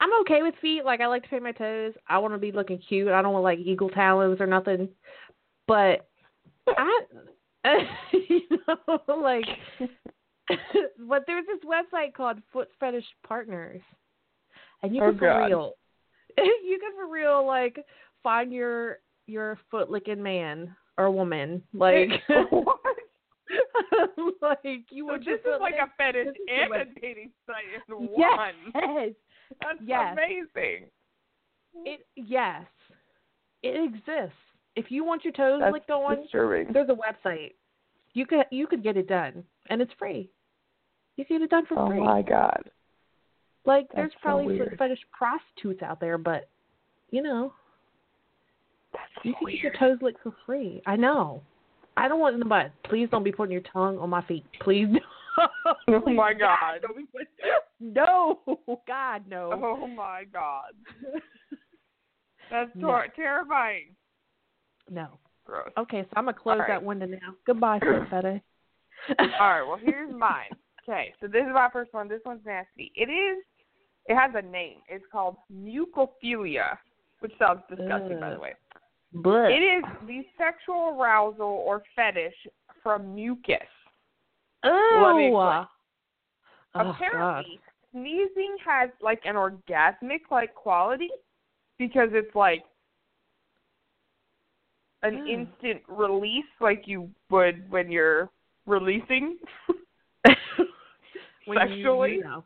I'm 0.00 0.20
okay 0.22 0.42
with 0.42 0.54
feet. 0.62 0.84
Like 0.84 1.00
I 1.00 1.06
like 1.06 1.22
to 1.24 1.28
paint 1.28 1.42
my 1.42 1.52
toes. 1.52 1.92
I 2.08 2.18
want 2.18 2.34
to 2.34 2.38
be 2.38 2.52
looking 2.52 2.78
cute. 2.78 3.08
I 3.08 3.20
don't 3.22 3.32
want 3.32 3.44
like 3.44 3.58
eagle 3.58 3.90
talons 3.90 4.40
or 4.40 4.46
nothing. 4.46 4.88
But 5.68 6.08
I, 6.66 7.02
you 8.12 8.40
know, 8.66 9.00
like, 9.22 9.44
but 11.08 11.24
there's 11.26 11.46
this 11.46 11.60
website 11.64 12.14
called 12.14 12.38
Foot 12.52 12.68
Fetish 12.78 13.04
Partners, 13.26 13.82
and 14.82 14.94
you 14.94 15.02
Oh, 15.02 15.10
can 15.10 15.18
for 15.18 15.26
God. 15.26 15.46
real, 15.46 15.72
you 16.38 16.78
can 16.80 16.92
for 16.96 17.12
real 17.12 17.46
like 17.46 17.84
find 18.22 18.52
your 18.52 18.98
your 19.26 19.58
foot 19.70 19.90
licking 19.90 20.22
man 20.22 20.74
or 20.98 21.10
woman. 21.10 21.62
Like, 21.72 22.08
what? 22.50 22.78
like 24.40 24.84
you 24.90 25.06
So 25.06 25.12
your 25.12 25.18
this 25.18 25.40
is 25.40 25.60
like 25.60 25.74
a 25.74 25.90
fetish 25.96 26.26
This 26.26 26.34
is 26.34 26.46
the 26.46 26.52
and 26.52 26.88
a 26.88 27.00
dating 27.00 27.30
site 27.46 27.64
in 27.88 28.08
Yes. 28.18 28.38
one. 28.38 29.12
That's 29.60 29.78
Yes. 29.84 30.12
amazing. 30.16 30.86
It 31.84 32.06
yes, 32.16 32.64
it 33.62 33.80
exists. 33.94 34.36
If 34.76 34.90
you 34.90 35.04
want 35.04 35.24
your 35.24 35.32
toes 35.32 35.60
That's 35.60 35.72
licked 35.72 35.90
on, 35.90 36.22
disturbing. 36.22 36.72
there's 36.72 36.88
a 36.88 36.92
website. 36.94 37.52
You 38.12 38.26
could 38.26 38.40
you 38.50 38.66
could 38.66 38.82
get 38.82 38.96
it 38.96 39.06
done, 39.08 39.44
and 39.68 39.80
it's 39.80 39.92
free. 39.98 40.30
You 41.16 41.24
can 41.24 41.38
get 41.38 41.44
it 41.44 41.50
done 41.50 41.66
for 41.66 41.78
Oh 41.78 41.86
free. 41.88 41.98
Oh 42.00 42.04
my 42.04 42.22
god. 42.22 42.70
like 43.64 43.86
that's 43.88 43.96
there's 43.96 44.12
so 44.14 44.18
probably 44.20 44.46
weird. 44.58 44.76
fetish 44.78 44.98
prostitutes 45.16 45.82
out 45.82 46.00
there, 46.00 46.18
but 46.18 46.48
you 47.10 47.22
know 47.22 47.52
That's 48.92 49.04
you 49.24 49.34
can 49.38 49.48
get 49.50 49.60
your 49.62 49.72
toes 49.78 49.98
licked 50.02 50.22
for 50.24 50.34
free. 50.46 50.82
I 50.86 50.96
know. 50.96 51.42
I 51.96 52.08
don't 52.08 52.20
want 52.20 52.38
nobody. 52.38 52.70
Please 52.84 53.08
don't 53.10 53.22
be 53.24 53.32
putting 53.32 53.52
your 53.52 53.62
tongue 53.72 53.98
on 53.98 54.10
my 54.10 54.22
feet. 54.22 54.44
Please. 54.60 54.88
Oh 55.88 56.00
my 56.12 56.32
God. 56.34 56.80
don't 56.82 56.96
be 56.96 57.04
put- 57.04 57.28
No, 57.80 58.40
God, 58.86 59.22
no. 59.28 59.50
Oh 59.52 59.86
my 59.86 60.24
god. 60.32 60.72
That's 62.50 62.70
No. 62.74 63.00
terrifying. 63.16 63.94
No. 64.90 65.18
Gross. 65.44 65.70
Okay, 65.78 66.02
so 66.02 66.08
I'm 66.16 66.24
gonna 66.24 66.36
close 66.36 66.54
All 66.54 66.58
right. 66.60 66.68
that 66.68 66.82
window 66.84 67.06
now. 67.06 67.34
Goodbye, 67.46 67.78
fetish. 68.10 68.40
All 69.18 69.26
right, 69.40 69.62
well 69.62 69.78
here's 69.82 70.12
mine. 70.16 70.50
Okay, 70.88 71.12
so 71.20 71.26
this 71.26 71.42
is 71.42 71.52
my 71.54 71.68
first 71.72 71.92
one. 71.94 72.08
This 72.08 72.20
one's 72.24 72.44
nasty. 72.44 72.92
It 72.94 73.08
is. 73.10 73.44
It 74.06 74.16
has 74.16 74.32
a 74.34 74.42
name. 74.42 74.78
It's 74.88 75.04
called 75.12 75.36
mucophilia, 75.52 76.76
which 77.20 77.32
sounds 77.38 77.60
disgusting, 77.68 78.18
by 78.18 78.30
the 78.30 78.40
way. 78.40 78.54
But 79.12 79.50
It 79.52 79.60
is 79.62 79.84
the 80.06 80.22
sexual 80.38 80.96
arousal 80.98 81.46
or 81.66 81.82
fetish 81.94 82.34
from 82.82 83.14
mucus. 83.14 83.58
Oh. 84.64 85.66
Oh, 86.74 86.82
God. 86.82 86.90
Apparently, 86.90 87.60
sneezing 87.92 88.56
has 88.64 88.90
like 89.00 89.20
an 89.24 89.34
orgasmic 89.36 90.20
like 90.30 90.54
quality 90.54 91.08
because 91.78 92.10
it's 92.12 92.34
like 92.34 92.62
an 95.02 95.18
Hmm. 95.18 95.26
instant 95.26 95.82
release 95.88 96.44
like 96.60 96.86
you 96.86 97.10
would 97.30 97.68
when 97.70 97.90
you're 97.90 98.28
releasing. 98.66 99.38
When 101.46 101.56
you- 101.68 101.82
Sexually? 101.82 102.12
you 102.16 102.22
know, 102.22 102.44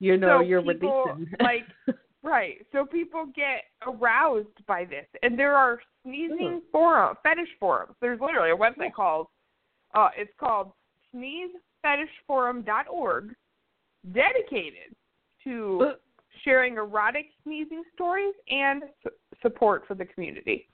you 0.00 0.16
know 0.18 0.38
So 0.38 0.40
you're 0.44 0.62
people, 0.62 1.04
releasing. 1.06 1.34
like 1.40 1.64
right. 2.22 2.64
So 2.72 2.84
people 2.86 3.26
get 3.34 3.62
aroused 3.86 4.64
by 4.66 4.84
this. 4.84 5.06
And 5.22 5.36
there 5.36 5.56
are 5.56 5.80
sneezing 6.04 6.60
forums, 6.70 7.16
fetish 7.22 7.48
forums. 7.58 7.96
There's 8.00 8.20
literally 8.20 8.50
a 8.50 8.56
website 8.56 8.92
called 8.94 9.26
uh 9.94 10.10
it's 10.16 10.30
called 10.38 10.72
sneezefetishforum.org 11.14 13.34
dedicated 14.12 14.94
to 15.44 15.92
sharing 16.44 16.76
erotic 16.76 17.26
sneezing 17.42 17.82
stories 17.94 18.34
and 18.50 18.82
su- 19.02 19.10
support 19.42 19.84
for 19.86 19.94
the 19.94 20.04
community. 20.04 20.68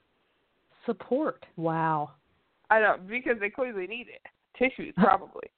support. 0.85 1.45
Wow. 1.57 2.11
I 2.69 2.79
don't 2.79 3.07
because 3.07 3.37
they 3.39 3.49
clearly 3.49 3.87
need 3.87 4.07
it. 4.09 4.21
Tissues 4.57 4.93
probably. 4.99 5.49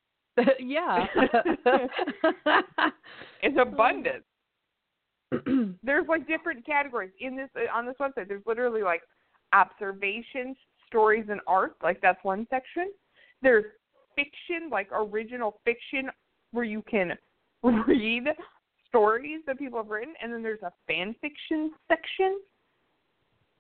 yeah. 0.59 1.05
It's 3.41 3.57
abundant. 3.59 4.23
there's 5.83 6.07
like 6.07 6.27
different 6.27 6.65
categories 6.65 7.11
in 7.19 7.35
this 7.35 7.49
uh, 7.55 7.75
on 7.75 7.85
this 7.85 7.95
website. 7.99 8.27
There's 8.27 8.43
literally 8.47 8.83
like 8.83 9.01
observations, 9.51 10.55
stories, 10.87 11.25
and 11.29 11.41
art. 11.45 11.75
Like 11.83 11.99
that's 12.01 12.23
one 12.23 12.47
section. 12.49 12.91
There's 13.41 13.65
fiction, 14.15 14.70
like 14.72 14.89
original 14.91 15.60
fiction, 15.65 16.10
where 16.51 16.63
you 16.65 16.84
can 16.89 17.13
read 17.88 18.25
stories 18.88 19.39
that 19.48 19.58
people 19.58 19.79
have 19.79 19.89
written, 19.89 20.13
and 20.22 20.32
then 20.34 20.43
there's 20.43 20.62
a 20.63 20.72
fan 20.88 21.15
fiction 21.22 21.72
section. 21.88 22.39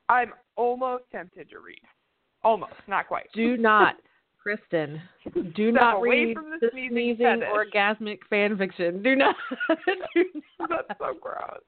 I'm 0.09 0.31
almost 0.55 1.05
tempted 1.11 1.49
to 1.49 1.59
read. 1.59 1.81
Almost, 2.43 2.73
not 2.87 3.07
quite. 3.07 3.27
do 3.33 3.55
not, 3.57 3.95
Kristin. 4.45 4.99
Do 5.55 5.71
Step 5.71 5.81
not 5.81 6.01
read 6.01 6.35
from 6.35 6.49
the 6.49 6.57
the 6.59 6.69
sneezing 6.71 7.15
sneezing 7.17 7.43
orgasmic 7.55 8.19
fan 8.29 8.57
fiction. 8.57 9.01
Do 9.01 9.15
not. 9.15 9.35
do 10.13 10.25
not. 10.59 10.69
That's 10.87 10.99
so 10.99 11.13
gross. 11.19 11.61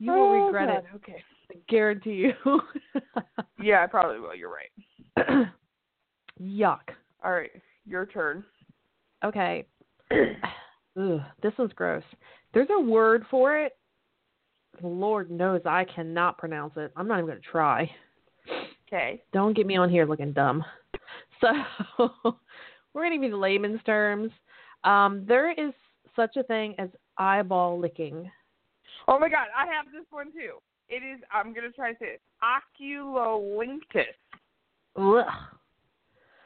you 0.00 0.10
will 0.12 0.18
Oh, 0.18 0.46
regret 0.46 0.68
God, 0.68 0.76
it. 0.78 0.84
Okay. 0.96 1.22
I 1.52 1.54
guarantee 1.68 2.32
you. 2.44 2.60
Yeah, 3.62 3.84
I 3.84 3.86
probably 3.86 4.20
will. 4.20 4.34
You're 4.34 4.52
right. 4.52 5.46
Yuck. 6.40 6.80
All 7.24 7.32
right, 7.32 7.50
your 7.86 8.06
turn. 8.06 8.44
Okay. 9.24 9.66
Ugh, 10.98 11.20
this 11.42 11.52
one's 11.58 11.72
gross. 11.74 12.02
There's 12.52 12.68
a 12.70 12.80
word 12.80 13.24
for 13.30 13.58
it. 13.58 13.76
Lord 14.82 15.30
knows 15.30 15.60
I 15.66 15.84
cannot 15.84 16.38
pronounce 16.38 16.74
it. 16.76 16.92
I'm 16.96 17.06
not 17.06 17.18
even 17.18 17.26
going 17.26 17.40
to 17.40 17.48
try. 17.48 17.90
Okay. 18.88 19.22
Don't 19.32 19.54
get 19.54 19.66
me 19.66 19.76
on 19.76 19.90
here 19.90 20.06
looking 20.06 20.32
dumb. 20.32 20.64
So 21.40 21.48
we're 22.94 23.08
going 23.08 23.20
to 23.20 23.26
use 23.26 23.34
layman's 23.34 23.82
terms. 23.84 24.30
Um, 24.84 25.24
there 25.26 25.52
is 25.52 25.72
such 26.16 26.36
a 26.36 26.42
thing 26.42 26.74
as 26.78 26.88
eyeball 27.18 27.78
licking. 27.78 28.30
Oh 29.08 29.18
my 29.18 29.28
God, 29.28 29.46
I 29.56 29.66
have 29.66 29.86
this 29.92 30.04
one 30.10 30.32
too. 30.32 30.58
It 30.88 31.02
is. 31.04 31.20
I'm 31.32 31.54
gonna 31.54 31.70
try 31.70 31.92
to 31.92 31.98
say 31.98 32.16
it. 32.16 32.20
Oculolinctus. 32.42 34.04
Ugh. 34.96 35.24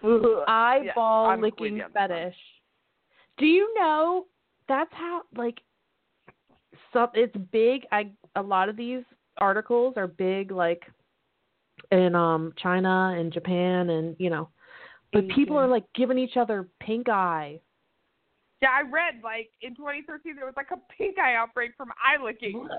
Eyeball 0.49 1.27
I'm 1.27 1.41
licking 1.41 1.77
you 1.77 1.83
on 1.85 1.91
this 1.91 2.01
one. 2.01 2.09
fetish. 2.09 2.37
Do 3.39 3.47
you 3.47 3.73
know 3.75 4.27
that's 4.69 4.91
how 4.93 5.23
like 5.37 5.59
some 6.93 7.09
it's 7.15 7.37
big. 7.53 7.87
I 7.93 8.11
a 8.37 8.43
lot 8.43 8.69
of 8.69 8.77
these 8.77 9.03
articles 9.39 9.95
are 9.97 10.07
big 10.07 10.53
like 10.53 10.83
in 11.91 12.15
um 12.15 12.53
China 12.57 13.15
and 13.19 13.33
Japan 13.33 13.91
and 13.91 14.17
you 14.19 14.31
know 14.31 14.49
but 15.13 15.29
people 15.29 15.57
are 15.57 15.69
like 15.69 15.85
giving 15.95 16.19
each 16.19 16.37
other 16.37 16.69
pink 16.81 17.09
eye. 17.09 17.61
Yeah, 18.61 18.71
I 18.71 18.83
read 18.83 19.21
like 19.23 19.51
in 19.63 19.77
2013 19.77 20.35
there 20.35 20.45
was 20.45 20.55
like 20.57 20.71
a 20.73 20.79
pink 20.97 21.19
eye 21.19 21.37
outbreak 21.37 21.73
from 21.77 21.91
eye 21.91 22.23
licking. 22.23 22.69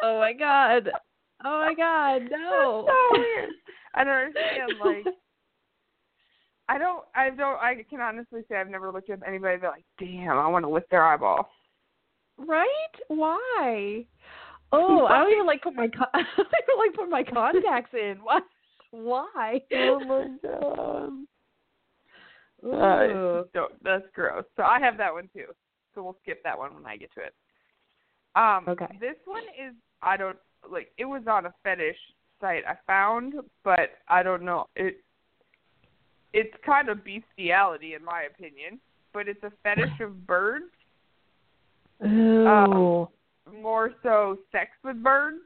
Oh 0.00 0.20
my 0.20 0.32
god. 0.32 0.90
Oh 1.44 1.64
my 1.66 1.74
god, 1.74 2.22
no. 2.30 2.84
That's 2.86 2.98
so 2.98 3.18
weird. 3.18 3.50
I 3.94 4.04
don't 4.04 4.14
understand. 4.14 4.72
Like, 4.80 5.14
I 6.68 6.78
don't. 6.78 7.04
I 7.14 7.30
don't. 7.30 7.56
I 7.60 7.76
can 7.88 8.00
honestly 8.00 8.42
say 8.48 8.56
I've 8.56 8.68
never 8.68 8.92
looked 8.92 9.10
at 9.10 9.20
anybody 9.26 9.58
that 9.58 9.68
like, 9.68 9.84
damn, 9.98 10.38
I 10.38 10.46
want 10.48 10.64
to 10.64 10.68
lick 10.68 10.88
their 10.90 11.04
eyeball. 11.04 11.48
Right? 12.36 12.68
Why? 13.08 14.04
Oh, 14.70 15.06
I 15.06 15.20
don't 15.20 15.32
even 15.32 15.46
like 15.46 15.62
put 15.62 15.74
my 15.74 15.88
con- 15.88 16.08
I 16.12 16.22
don't 16.36 16.46
even 16.46 16.78
like 16.78 16.94
put 16.94 17.08
my 17.08 17.22
contacts 17.22 17.94
in. 17.94 18.18
Why? 18.22 18.40
Why? 18.90 19.60
Oh 19.72 20.00
my 20.00 20.28
god. 20.42 21.10
Uh, 22.62 23.44
don't, 23.54 23.72
that's 23.82 24.04
gross. 24.14 24.44
So 24.56 24.64
I 24.64 24.78
have 24.78 24.98
that 24.98 25.10
one 25.10 25.30
too. 25.32 25.46
So 25.94 26.02
we'll 26.02 26.18
skip 26.22 26.42
that 26.44 26.58
one 26.58 26.74
when 26.74 26.84
I 26.84 26.98
get 26.98 27.10
to 27.14 27.20
it. 27.20 27.34
Um, 28.36 28.66
Okay. 28.68 28.98
This 29.00 29.16
one 29.24 29.44
is 29.44 29.74
I 30.02 30.18
don't 30.18 30.36
like. 30.70 30.92
It 30.98 31.06
was 31.06 31.22
on 31.26 31.46
a 31.46 31.54
fetish 31.62 31.96
site 32.38 32.64
I 32.68 32.76
found, 32.86 33.34
but 33.64 33.90
I 34.08 34.22
don't 34.22 34.42
know 34.42 34.66
it. 34.76 35.02
It's 36.32 36.54
kind 36.64 36.88
of 36.88 36.98
bestiality 37.04 37.94
in 37.94 38.04
my 38.04 38.22
opinion, 38.22 38.78
but 39.12 39.28
it's 39.28 39.42
a 39.42 39.52
fetish 39.62 40.00
of 40.00 40.26
birds, 40.26 40.66
Ooh. 42.04 43.08
more 43.60 43.92
so 44.02 44.38
sex 44.52 44.70
with 44.84 45.02
birds. 45.02 45.40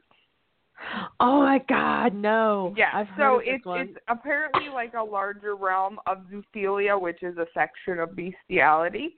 oh 1.19 1.41
my 1.41 1.59
god, 1.69 2.13
no. 2.13 2.73
Yeah, 2.77 2.89
I've 2.93 3.07
so 3.17 3.39
it's 3.43 3.63
it's 3.65 3.97
apparently 4.07 4.69
like 4.73 4.93
a 4.93 5.03
larger 5.03 5.55
realm 5.55 5.99
of 6.05 6.19
zoophilia, 6.31 6.99
which 6.99 7.23
is 7.23 7.37
a 7.37 7.45
section 7.53 7.99
of 7.99 8.15
bestiality. 8.15 9.15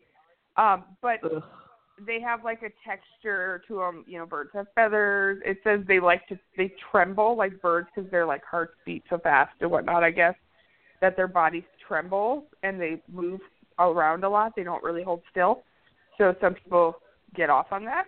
Um, 0.57 0.83
but 1.01 1.19
Ugh. 1.23 1.43
they 2.05 2.21
have 2.21 2.43
like 2.43 2.61
a 2.61 2.69
texture 2.87 3.61
to 3.67 3.77
them. 3.77 4.05
You 4.07 4.19
know, 4.19 4.25
birds 4.25 4.51
have 4.53 4.67
feathers. 4.75 5.41
It 5.45 5.57
says 5.63 5.81
they 5.87 5.99
like 5.99 6.27
to 6.27 6.37
they 6.57 6.73
tremble 6.91 7.35
like 7.35 7.59
birds 7.61 7.87
because 7.93 8.09
their 8.11 8.25
like 8.25 8.43
hearts 8.49 8.75
beat 8.85 9.03
so 9.09 9.17
fast 9.17 9.53
and 9.61 9.71
whatnot. 9.71 10.03
I 10.03 10.11
guess 10.11 10.35
that 11.05 11.15
their 11.15 11.27
bodies 11.27 11.63
tremble 11.87 12.45
and 12.63 12.81
they 12.81 12.99
move 13.11 13.39
around 13.77 14.23
a 14.23 14.29
lot. 14.29 14.53
They 14.55 14.63
don't 14.63 14.83
really 14.83 15.03
hold 15.03 15.21
still. 15.29 15.61
So 16.17 16.33
some 16.41 16.55
people 16.55 16.95
get 17.35 17.51
off 17.51 17.67
on 17.71 17.85
that 17.85 18.05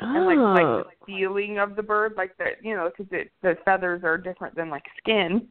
and 0.00 0.26
like 0.26 0.38
like 0.38 0.64
Oh. 0.64 0.84
the 0.84 1.06
feeling 1.06 1.58
of 1.58 1.76
the 1.76 1.82
bird, 1.82 2.14
like 2.16 2.34
the 2.38 2.52
you 2.62 2.74
know 2.74 2.90
because 2.96 3.12
it 3.12 3.30
the 3.42 3.56
feathers 3.66 4.02
are 4.04 4.16
different 4.16 4.54
than 4.54 4.70
like 4.70 4.84
skin. 4.98 5.48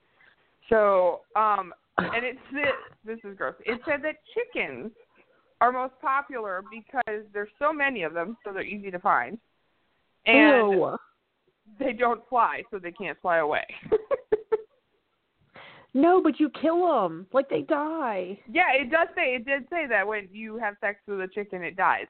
So 0.69 1.21
um 1.35 1.73
and 1.99 2.25
it's 2.25 2.39
this 3.05 3.19
is 3.23 3.37
gross. 3.37 3.53
It 3.65 3.79
said 3.85 4.01
that 4.01 4.15
chickens 4.33 4.91
are 5.61 5.71
most 5.71 5.93
popular 6.01 6.63
because 6.71 7.23
there's 7.33 7.49
so 7.59 7.71
many 7.71 8.01
of 8.01 8.13
them, 8.13 8.35
so 8.43 8.51
they're 8.51 8.63
easy 8.63 8.89
to 8.89 8.99
find, 8.99 9.37
and 10.25 10.71
Ew. 10.73 10.97
they 11.79 11.93
don't 11.93 12.27
fly, 12.29 12.63
so 12.71 12.79
they 12.79 12.91
can't 12.91 13.19
fly 13.21 13.37
away. 13.37 13.65
No, 15.95 16.21
but 16.21 16.39
you 16.41 16.49
kill 16.61 16.85
them. 16.85 17.25
Like 17.31 17.47
they 17.49 17.61
die. 17.61 18.37
yeah, 18.51 18.73
it 18.73 18.91
does 18.91 19.07
say 19.15 19.35
it 19.35 19.45
did 19.45 19.63
say 19.69 19.87
that 19.87 20.05
when 20.05 20.27
you 20.31 20.57
have 20.57 20.75
sex 20.81 20.99
with 21.07 21.21
a 21.21 21.27
chicken, 21.29 21.63
it 21.63 21.77
dies. 21.77 22.07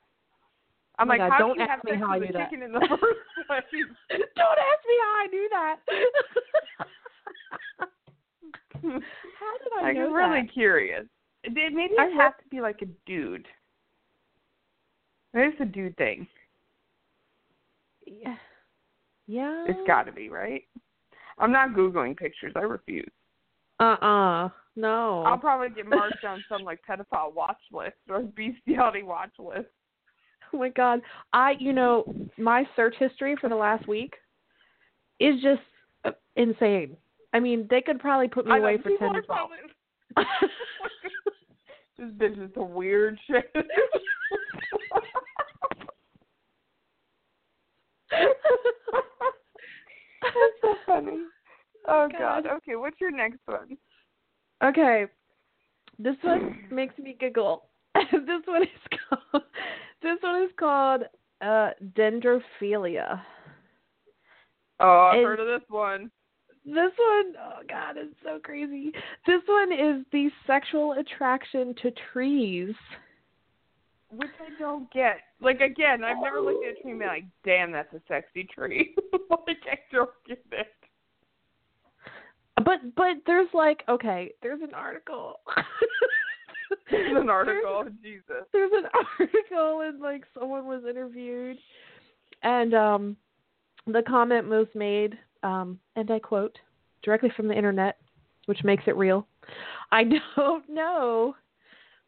I'm 0.98 1.08
Oh 1.08 1.12
like, 1.12 1.20
God, 1.20 1.32
how 1.32 1.38
don't 1.38 1.56
do 1.58 1.64
you 1.64 1.70
ask 1.70 1.70
have 1.70 1.84
me 1.84 1.92
sex 1.92 2.02
how 2.04 2.12
I 2.14 2.18
with 2.18 2.24
a 2.24 2.26
knew 2.32 2.38
that. 2.40 2.50
chicken 2.50 2.64
in 2.64 2.72
the 2.72 2.80
first 2.90 3.48
place? 3.48 3.64
Don't 4.36 4.60
ask 4.60 4.86
me 4.88 4.96
how 5.04 5.14
I 5.22 5.28
knew 5.30 5.50
that. 5.52 5.76
how 8.82 8.90
did 9.60 9.74
I 9.86 9.90
I'm 9.90 9.96
know 9.96 10.12
really 10.12 10.42
that? 10.42 10.54
curious. 10.54 11.06
It, 11.44 11.54
maybe 11.54 11.94
I 12.00 12.06
it 12.08 12.14
has 12.16 12.34
to 12.42 12.50
be 12.50 12.62
like 12.62 12.82
a 12.82 12.86
dude. 13.06 13.46
Maybe 15.34 15.52
it's 15.52 15.62
a 15.62 15.66
dude 15.66 15.96
thing. 15.98 16.28
Yeah. 18.08 18.36
Yeah. 19.28 19.66
It's 19.68 19.80
got 19.86 20.04
to 20.04 20.12
be, 20.12 20.30
right? 20.30 20.64
I'm 21.38 21.52
not 21.52 21.74
googling 21.74 22.18
pictures. 22.18 22.54
I 22.56 22.62
refuse. 22.62 23.12
Uh-uh. 23.80 24.50
No. 24.76 25.24
I'll 25.24 25.38
probably 25.38 25.70
get 25.70 25.86
marked 25.88 26.24
on 26.26 26.44
some 26.50 26.64
like 26.64 26.80
pedophile 26.88 27.34
watch 27.34 27.60
list 27.72 27.96
or 28.10 28.22
bestiality 28.22 29.04
watch 29.04 29.32
list. 29.40 29.68
Oh 30.54 30.58
my 30.58 30.70
god. 30.70 31.02
I 31.34 31.54
you 31.60 31.74
know, 31.74 32.04
my 32.38 32.66
search 32.76 32.96
history 33.00 33.36
for 33.40 33.50
the 33.50 33.56
last 33.56 33.88
week 33.88 34.14
is 35.20 35.36
just 35.42 35.62
uh, 36.04 36.12
insane. 36.36 36.98
I 37.34 37.40
mean, 37.40 37.68
they 37.70 37.82
could 37.82 38.00
probably 38.00 38.28
put 38.28 38.46
me 38.46 38.54
I 38.54 38.58
away 38.58 38.78
for 38.78 38.90
10 38.98 39.08
are 39.10 39.22
to 39.22 39.22
12. 39.22 39.26
probably- 39.28 39.58
this 41.98 42.10
bitch 42.18 42.46
is 42.46 42.52
some 42.54 42.74
weird 42.74 43.18
shit. 43.28 43.52
That's 50.22 50.62
so 50.62 50.76
funny. 50.86 51.18
Oh 51.88 52.08
God. 52.12 52.44
God. 52.44 52.48
Okay, 52.58 52.76
what's 52.76 53.00
your 53.00 53.12
next 53.12 53.40
one? 53.46 53.78
okay. 54.64 55.06
This 56.00 56.16
one 56.22 56.60
makes 56.72 56.98
me 56.98 57.16
giggle. 57.20 57.64
this 57.96 58.42
one 58.46 58.64
is 58.64 58.70
called 59.10 59.44
this 60.02 60.18
one 60.22 60.44
is 60.44 60.52
called 60.60 61.04
uh, 61.42 61.70
dendrophilia. 61.98 63.22
Oh, 64.80 65.10
I've 65.12 65.16
And- 65.18 65.24
heard 65.26 65.40
of 65.40 65.48
this 65.48 65.68
one. 65.70 66.12
This 66.68 66.74
one, 66.98 67.36
oh 67.40 67.60
god, 67.70 67.96
it's 67.96 68.16
so 68.24 68.40
crazy. 68.44 68.92
This 69.28 69.42
one 69.48 69.72
is 69.72 70.04
the 70.12 70.32
sexual 70.48 70.94
attraction 70.94 71.76
to 71.84 71.92
trees. 72.12 72.74
Which 74.10 74.32
I 74.42 74.60
don't 74.60 74.92
get. 74.92 75.18
Like 75.40 75.62
again, 75.62 76.04
I've 76.04 76.18
never 76.24 76.42
looked 76.42 76.66
at 76.66 76.72
a 76.80 76.82
tree 76.82 76.90
and 76.92 77.00
been 77.00 77.08
like, 77.08 77.26
"Damn, 77.44 77.72
that's 77.72 77.94
a 77.94 78.02
sexy 78.08 78.46
tree." 78.46 78.96
like 79.30 79.58
I 79.72 79.78
don't. 79.92 80.10
But 82.84 82.96
but 82.96 83.08
there's 83.26 83.50
like 83.54 83.84
okay, 83.90 84.32
there's 84.42 84.62
an 84.62 84.74
article. 84.74 85.40
There's 86.90 87.16
an 87.20 87.30
article. 87.30 87.86
Jesus. 88.04 88.46
There's 88.52 88.72
an 88.74 88.86
article 89.20 89.82
and 89.82 90.00
like 90.00 90.24
someone 90.38 90.66
was 90.66 90.84
interviewed 90.90 91.58
and 92.44 92.74
um 92.74 93.18
the 93.88 94.02
comment 94.08 94.48
was 94.48 94.68
made, 94.74 95.18
um, 95.44 95.80
and 95.96 96.10
I 96.10 96.18
quote, 96.20 96.58
directly 97.04 97.32
from 97.36 97.48
the 97.48 97.56
internet, 97.56 97.98
which 98.48 98.64
makes 98.64 98.84
it 98.88 98.96
real. 98.96 99.28
I 99.92 100.04
don't 100.36 100.68
know 100.70 101.36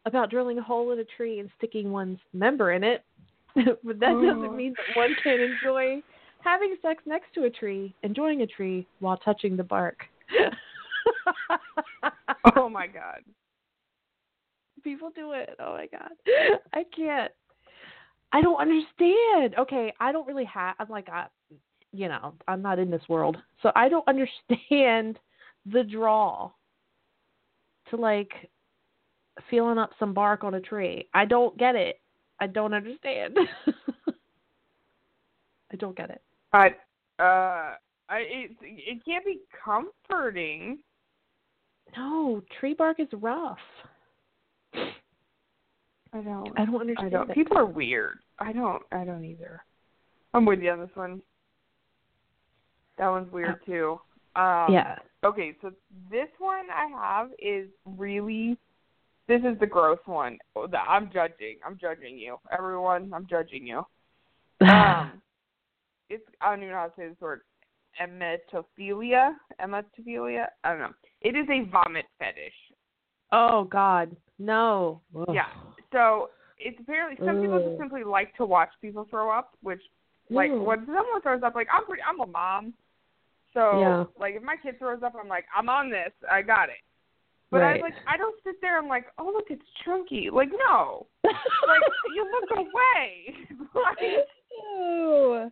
about 0.06 0.30
drilling 0.30 0.58
a 0.58 0.62
hole 0.62 0.90
in 0.92 0.98
a 0.98 1.04
tree 1.04 1.38
and 1.38 1.48
sticking 1.56 1.92
one's 1.92 2.18
member 2.32 2.72
in 2.72 2.82
it, 2.82 3.04
but 3.54 4.00
that 4.00 4.10
Oh. 4.14 4.22
doesn't 4.22 4.56
mean 4.56 4.74
that 4.76 4.96
one 4.96 5.14
can 5.22 5.38
enjoy 5.40 6.02
having 6.42 6.76
sex 6.82 7.02
next 7.06 7.32
to 7.34 7.44
a 7.44 7.50
tree, 7.50 7.94
enjoying 8.02 8.42
a 8.42 8.46
tree 8.46 8.86
while 9.00 9.16
touching 9.18 9.56
the 9.56 9.64
bark. 9.64 10.04
Oh 12.56 12.68
my 12.68 12.86
god. 12.86 13.20
People 14.84 15.10
do 15.14 15.32
it. 15.32 15.56
Oh 15.58 15.72
my 15.72 15.86
god. 15.86 16.10
I 16.72 16.84
can't. 16.94 17.32
I 18.32 18.40
don't 18.40 18.60
understand. 18.60 19.56
Okay, 19.58 19.92
I 20.00 20.12
don't 20.12 20.26
really 20.26 20.44
have 20.44 20.76
I'm 20.78 20.88
like 20.88 21.08
I 21.08 21.26
you 21.92 22.08
know, 22.08 22.34
I'm 22.46 22.62
not 22.62 22.78
in 22.78 22.90
this 22.90 23.02
world. 23.08 23.36
So 23.62 23.72
I 23.74 23.88
don't 23.88 24.06
understand 24.08 25.18
the 25.66 25.82
draw 25.82 26.50
to 27.90 27.96
like 27.96 28.30
feeling 29.50 29.78
up 29.78 29.90
some 29.98 30.12
bark 30.12 30.44
on 30.44 30.54
a 30.54 30.60
tree. 30.60 31.08
I 31.14 31.24
don't 31.24 31.56
get 31.58 31.74
it. 31.74 32.00
I 32.40 32.46
don't 32.46 32.74
understand. 32.74 33.36
I 35.72 35.76
don't 35.76 35.96
get 35.96 36.10
it. 36.10 36.22
I 36.52 36.68
uh 37.22 37.74
I 38.08 38.18
it 38.18 38.50
it 38.60 39.04
can't 39.04 39.24
be 39.24 39.40
comforting. 39.64 40.78
No, 41.96 42.42
tree 42.58 42.74
bark 42.74 43.00
is 43.00 43.08
rough. 43.12 43.58
I 44.74 46.20
don't 46.22 46.58
I 46.58 46.64
don't 46.64 46.80
understand. 46.80 47.06
I 47.06 47.10
don't 47.10 47.30
it. 47.30 47.34
people 47.34 47.58
are 47.58 47.66
weird. 47.66 48.18
I 48.38 48.52
don't 48.52 48.82
I 48.92 49.04
don't 49.04 49.24
either. 49.24 49.62
I'm 50.32 50.44
with 50.44 50.60
you 50.60 50.70
on 50.70 50.80
this 50.80 50.90
one. 50.94 51.22
That 52.98 53.08
one's 53.08 53.30
weird 53.32 53.56
too. 53.66 54.00
Um 54.36 54.72
yeah. 54.72 54.96
Okay, 55.24 55.56
so 55.60 55.72
this 56.10 56.28
one 56.38 56.66
I 56.70 56.86
have 56.98 57.30
is 57.38 57.68
really 57.84 58.56
this 59.26 59.40
is 59.40 59.58
the 59.60 59.66
gross 59.66 59.98
one. 60.06 60.38
Oh, 60.56 60.66
I'm 60.88 61.10
judging. 61.12 61.58
I'm 61.66 61.76
judging 61.78 62.16
you. 62.18 62.38
Everyone, 62.50 63.10
I'm 63.14 63.26
judging 63.26 63.66
you. 63.66 63.84
Um 64.66 65.20
it's 66.10 66.24
I 66.40 66.50
don't 66.50 66.60
even 66.60 66.70
know 66.70 66.78
how 66.78 66.86
to 66.86 66.92
say 66.96 67.08
this 67.08 67.20
word. 67.20 67.42
Emetophilia? 68.00 69.32
Emetophilia? 69.60 70.46
I 70.64 70.70
don't 70.70 70.80
know. 70.80 70.92
It 71.20 71.34
is 71.36 71.46
a 71.50 71.68
vomit 71.70 72.06
fetish. 72.18 72.52
oh 73.32 73.64
God, 73.64 74.14
no. 74.38 75.00
Yeah. 75.32 75.48
So 75.92 76.30
it's 76.58 76.78
apparently 76.80 77.24
some 77.26 77.40
people 77.40 77.58
just 77.60 77.78
simply 77.78 78.04
like 78.04 78.34
to 78.36 78.44
watch 78.44 78.70
people 78.80 79.06
throw 79.10 79.30
up, 79.30 79.56
which 79.62 79.80
like 80.30 80.50
Ugh. 80.50 80.60
when 80.60 80.86
someone 80.86 81.22
throws 81.22 81.42
up, 81.44 81.54
like 81.54 81.68
I'm 81.72 81.84
pretty, 81.86 82.02
I'm 82.08 82.20
a 82.20 82.26
mom, 82.26 82.74
so 83.54 83.80
Yeah. 83.80 84.04
like 84.18 84.34
if 84.34 84.42
my 84.42 84.56
kid 84.62 84.78
throws 84.78 85.02
up, 85.02 85.14
I'm 85.20 85.28
like 85.28 85.46
I'm 85.56 85.68
on 85.68 85.90
this, 85.90 86.12
I 86.30 86.42
got 86.42 86.68
it. 86.68 86.76
But 87.50 87.60
Right. 87.62 87.78
I 87.78 87.82
like 87.82 87.94
I 88.06 88.16
don't 88.18 88.36
sit 88.44 88.56
there. 88.60 88.76
I'm 88.78 88.88
like, 88.88 89.06
oh 89.18 89.32
look, 89.34 89.46
it's 89.50 89.64
chunky. 89.84 90.28
Like 90.30 90.50
no, 90.52 91.06
like 91.24 91.80
you 92.14 92.30
look 92.30 92.58
away. 92.58 93.34
like, 93.74 94.26
Ew. 94.76 95.50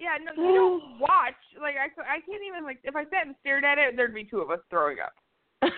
Yeah, 0.00 0.16
no, 0.22 0.32
you 0.42 0.54
don't 0.54 1.00
watch. 1.00 1.34
Like 1.60 1.74
I 1.76 1.88
I 2.02 2.20
can't 2.20 2.42
even 2.46 2.64
like 2.64 2.78
if 2.84 2.96
I 2.96 3.04
sat 3.04 3.26
and 3.26 3.34
stared 3.40 3.64
at 3.64 3.78
it, 3.78 3.96
there'd 3.96 4.14
be 4.14 4.24
two 4.24 4.40
of 4.40 4.50
us 4.50 4.60
throwing 4.70 4.98
up. 5.00 5.12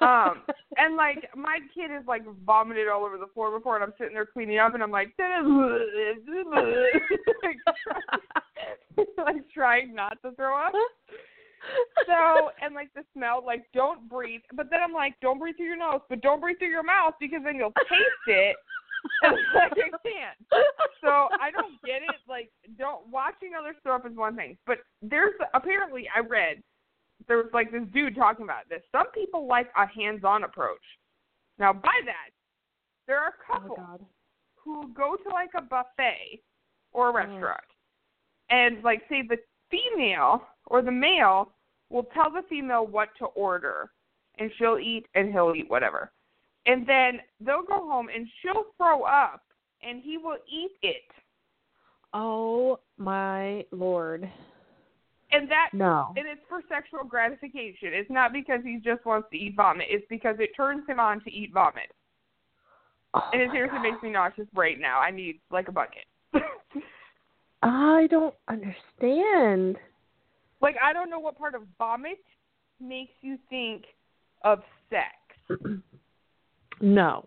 Um, 0.00 0.42
and 0.76 0.96
like 0.96 1.28
my 1.36 1.58
kid 1.74 1.90
is 1.90 2.06
like 2.06 2.22
vomited 2.46 2.86
all 2.88 3.04
over 3.04 3.18
the 3.18 3.26
floor 3.34 3.50
before, 3.56 3.74
and 3.74 3.82
I'm 3.82 3.92
sitting 3.98 4.14
there 4.14 4.26
cleaning 4.26 4.58
up, 4.58 4.74
and 4.74 4.82
I'm 4.82 4.92
like, 4.92 5.12
like, 5.18 5.42
like 9.16 9.50
trying 9.52 9.92
not 9.94 10.18
to 10.22 10.30
throw 10.32 10.56
up. 10.56 10.72
So 12.06 12.50
and 12.62 12.74
like 12.74 12.94
the 12.94 13.02
smell, 13.12 13.42
like 13.44 13.64
don't 13.74 14.08
breathe. 14.08 14.42
But 14.54 14.70
then 14.70 14.78
I'm 14.82 14.92
like, 14.92 15.14
don't 15.20 15.40
breathe 15.40 15.56
through 15.56 15.66
your 15.66 15.76
nose, 15.76 16.00
but 16.08 16.20
don't 16.20 16.40
breathe 16.40 16.58
through 16.58 16.68
your 16.68 16.84
mouth 16.84 17.14
because 17.20 17.40
then 17.44 17.56
you'll 17.56 17.72
taste 17.72 18.28
it. 18.28 18.54
Like 19.22 19.32
I 19.54 19.68
can't. 19.70 20.38
So 21.00 21.28
I 21.40 21.50
don't 21.50 21.80
get 21.84 22.02
it. 22.02 22.16
Like, 22.28 22.50
don't 22.78 23.06
watching 23.08 23.50
others 23.58 23.76
throw 23.82 23.96
up 23.96 24.06
is 24.06 24.16
one 24.16 24.36
thing, 24.36 24.56
but 24.66 24.78
there's 25.02 25.34
apparently 25.54 26.08
I 26.14 26.20
read 26.20 26.62
there 27.26 27.38
was 27.38 27.50
like 27.52 27.72
this 27.72 27.82
dude 27.92 28.14
talking 28.14 28.44
about 28.44 28.68
this. 28.68 28.82
Some 28.92 29.10
people 29.12 29.46
like 29.46 29.68
a 29.76 29.86
hands-on 29.86 30.44
approach. 30.44 30.82
Now, 31.58 31.72
by 31.72 32.00
that, 32.04 32.30
there 33.06 33.18
are 33.18 33.34
oh 33.50 33.52
couples 33.52 33.78
God. 33.78 34.04
who 34.56 34.92
go 34.94 35.16
to 35.16 35.28
like 35.30 35.50
a 35.56 35.62
buffet 35.62 36.40
or 36.92 37.10
a 37.10 37.12
mm. 37.12 37.16
restaurant, 37.16 37.60
and 38.50 38.82
like 38.84 39.02
say 39.08 39.22
the 39.28 39.36
female 39.70 40.42
or 40.66 40.82
the 40.82 40.92
male 40.92 41.52
will 41.90 42.06
tell 42.14 42.30
the 42.30 42.42
female 42.48 42.86
what 42.86 43.08
to 43.18 43.26
order, 43.26 43.90
and 44.38 44.50
she'll 44.58 44.78
eat 44.78 45.06
and 45.14 45.32
he'll 45.32 45.54
eat 45.56 45.68
whatever, 45.68 46.12
and 46.68 46.86
then 46.86 47.18
they'll 47.40 47.64
go 47.66 47.88
home 47.88 48.08
and 48.14 48.28
she'll 48.40 48.64
throw 48.76 49.02
up 49.02 49.42
and 49.82 50.00
he 50.02 50.16
will 50.18 50.36
eat 50.48 50.72
it, 50.82 51.02
Oh 52.14 52.78
my 52.96 53.64
lord. 53.72 54.30
and 55.32 55.50
that 55.50 55.70
No. 55.72 56.12
and 56.16 56.26
it's 56.26 56.40
for 56.48 56.62
sexual 56.68 57.04
gratification. 57.04 57.92
It's 57.92 58.10
not 58.10 58.32
because 58.32 58.60
he 58.64 58.78
just 58.84 59.04
wants 59.04 59.28
to 59.32 59.36
eat 59.36 59.54
vomit. 59.56 59.86
It's 59.90 60.06
because 60.08 60.36
it 60.38 60.50
turns 60.56 60.86
him 60.88 61.00
on 61.00 61.20
to 61.24 61.30
eat 61.30 61.52
vomit. 61.52 61.90
Oh 63.14 63.28
And 63.32 63.42
it 63.42 63.50
seriously 63.52 63.78
God. 63.78 63.82
makes 63.90 64.02
me 64.02 64.10
nauseous 64.10 64.46
right 64.54 64.78
now. 64.78 65.00
I 65.00 65.10
need 65.10 65.40
like 65.50 65.68
a 65.68 65.72
bucket. 65.72 66.04
I 67.62 68.06
don't 68.10 68.34
understand. 68.48 69.76
like 70.60 70.76
I 70.82 70.92
don't 70.92 71.10
know 71.10 71.18
what 71.18 71.36
part 71.38 71.54
of 71.54 71.62
vomit 71.76 72.18
makes 72.80 73.12
you 73.20 73.36
think 73.50 73.84
of 74.44 74.60
sex. 74.90 75.60
no. 76.80 77.26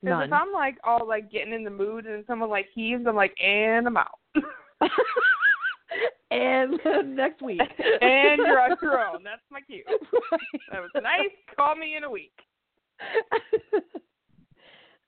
Because 0.00 0.20
None. 0.20 0.28
if 0.28 0.32
I'm 0.32 0.52
like 0.52 0.76
all 0.84 1.06
like 1.08 1.30
getting 1.30 1.52
in 1.52 1.64
the 1.64 1.70
mood 1.70 2.06
and 2.06 2.24
someone 2.26 2.50
like 2.50 2.66
heaves, 2.72 3.04
I'm 3.06 3.16
like, 3.16 3.34
and 3.42 3.86
I'm 3.86 3.96
out. 3.96 4.18
and 6.30 6.78
next 7.16 7.42
week. 7.42 7.60
and 7.60 8.38
you're 8.38 8.60
on 8.60 8.76
your 8.80 9.00
own. 9.00 9.22
That's 9.24 9.42
my 9.50 9.60
cue. 9.60 9.82
Right. 10.30 10.40
That 10.70 10.80
was 10.82 10.90
nice. 10.94 11.30
Call 11.56 11.74
me 11.74 11.96
in 11.96 12.04
a 12.04 12.10
week. 12.10 12.32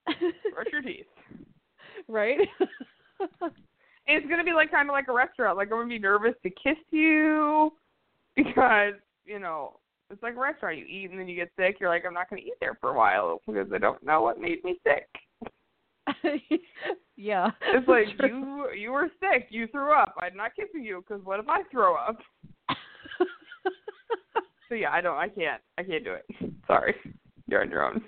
Brush 0.07 0.67
your 0.73 0.83
teeth. 0.83 1.07
right? 2.09 2.39
It's 4.07 4.27
gonna 4.29 4.45
be 4.45 4.53
like 4.53 4.71
kind 4.71 4.89
of 4.89 4.93
like 4.95 5.09
a 5.09 5.13
restaurant. 5.13 5.57
Like 5.59 5.67
I'm 5.69 5.79
gonna 5.79 5.89
be 5.89 5.99
nervous 5.99 6.35
to 6.43 6.51
kiss 6.51 6.79
you 6.91 7.73
because 8.35 8.95
you 9.25 9.39
know 9.39 9.77
it's 10.11 10.23
like 10.23 10.37
a 10.37 10.41
restaurant. 10.41 10.79
You 10.79 10.85
eat 10.85 11.11
and 11.11 11.19
then 11.19 11.29
you 11.29 11.37
get 11.37 11.51
sick. 11.57 11.77
You're 11.81 11.89
like, 11.89 12.05
I'm 12.07 12.15
not 12.15 12.29
gonna 12.29 12.43
eat 12.43 12.55
there 12.61 12.77
for 12.81 12.91
a 12.91 12.97
while 12.97 13.41
because 13.47 13.69
I 13.73 13.79
don't 13.79 14.03
know 14.03 14.23
what 14.23 14.41
made 14.41 14.63
me 14.65 14.79
sick. 14.85 15.09
yeah. 17.17 17.51
It's 17.73 17.89
like 17.89 18.07
you 18.21 18.69
you 18.77 18.93
were 18.93 19.09
sick. 19.21 19.47
You 19.51 19.67
threw 19.69 19.93
up. 19.93 20.15
I'm 20.21 20.37
not 20.37 20.57
kissing 20.57 20.85
you 20.85 21.05
because 21.07 21.25
what 21.25 21.41
if 21.41 21.49
I 21.49 21.63
throw 21.71 21.95
up? 21.95 22.19
So 24.71 24.77
yeah, 24.77 24.93
I 24.93 25.01
don't. 25.01 25.17
I 25.17 25.29
can't. 25.29 25.61
I 25.79 25.83
can't 25.83 26.05
do 26.05 26.13
it. 26.13 26.25
Sorry, 26.69 26.95
you're 27.49 27.61
on 27.61 27.71
your 27.71 27.85
own. 27.85 28.01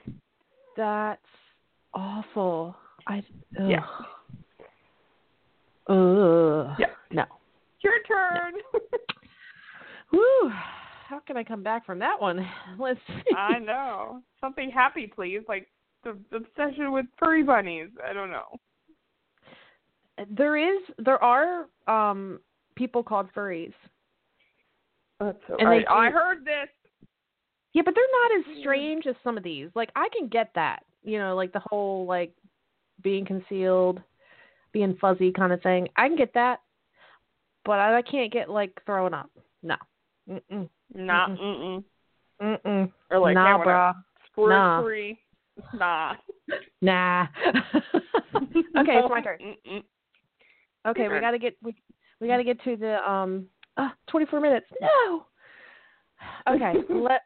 That's 0.77 1.21
awful. 1.93 2.77
I 3.09 3.19
ugh. 3.61 3.69
Yeah. 3.69 3.85
Ugh. 5.89 6.77
Yeah. 6.79 6.87
No. 7.11 7.25
Your 7.83 7.95
turn. 8.07 8.55
Woo. 10.13 10.53
Can 11.33 11.39
I 11.39 11.45
come 11.45 11.63
back 11.63 11.87
from 11.87 11.99
that 12.01 12.21
one? 12.21 12.47
Let's 12.79 13.01
see. 13.09 13.35
I 13.35 13.59
know. 13.59 14.21
Something 14.39 14.71
happy, 14.71 15.07
please. 15.07 15.41
Like 15.49 15.67
the, 16.05 16.19
the 16.31 16.37
obsession 16.37 16.93
with 16.93 17.07
furry 17.19 17.43
bunnies. 17.43 17.89
I 18.07 18.13
don't 18.13 18.31
know. 18.31 18.49
There 20.29 20.59
is 20.59 20.83
there 20.99 21.17
are 21.25 21.69
um 21.87 22.39
people 22.75 23.03
called 23.03 23.29
furries. 23.35 23.73
That's 25.21 25.39
so. 25.49 25.57
And 25.59 25.69
I, 25.69 25.79
they 25.79 25.87
I 25.87 26.11
heard 26.11 26.45
this. 26.45 26.69
Yeah, 27.73 27.81
but 27.83 27.95
they're 27.95 28.05
not 28.21 28.39
as 28.39 28.61
strange 28.61 29.07
as 29.07 29.15
some 29.25 29.39
of 29.39 29.43
these. 29.43 29.71
Like 29.75 29.89
I 29.97 30.09
can 30.15 30.29
get 30.29 30.51
that. 30.55 30.81
You 31.03 31.19
know, 31.19 31.35
like 31.35 31.55
the 31.55 31.63
whole 31.65 32.05
like 32.05 32.35
being 33.03 33.25
concealed. 33.25 34.03
being 34.73 34.97
fuzzy 35.01 35.33
kind 35.33 35.53
of 35.53 35.63
thing. 35.63 35.89
I 35.97 36.09
can 36.09 36.17
get 36.17 36.35
that, 36.35 36.61
but 37.65 37.79
I, 37.79 37.97
I 37.97 38.03
can't 38.03 38.33
get 38.33 38.51
like 38.51 38.79
throwing 38.85 39.15
up. 39.15 39.31
No. 39.63 39.77
Mm-mm. 40.29 40.69
Nah, 40.95 41.29
Mm-mm. 41.29 41.85
mm-mm. 42.41 42.93
Or 43.11 43.19
like, 43.19 43.35
nah, 43.35 43.59
wanna 43.59 43.71
brah. 43.71 43.95
squirt 44.31 44.51
Nah. 44.51 44.83
free. 44.83 45.19
Nah. 45.75 46.15
Nah. 46.83 47.29
okay, 48.77 48.99
it's 48.99 49.09
my 49.09 49.23
turn. 49.23 49.39
Mm-mm. 49.41 49.83
Okay, 50.87 51.09
we 51.09 51.21
gotta 51.21 51.39
get 51.39 51.57
we 51.63 51.75
we 52.21 52.27
gotta 52.27 52.43
get 52.43 52.63
to 52.65 52.77
the 52.77 52.99
um 53.09 53.47
uh, 53.77 53.91
24 54.09 54.41
minutes. 54.41 54.67
No. 54.81 55.27
Okay, 56.49 56.75
let 56.89 57.23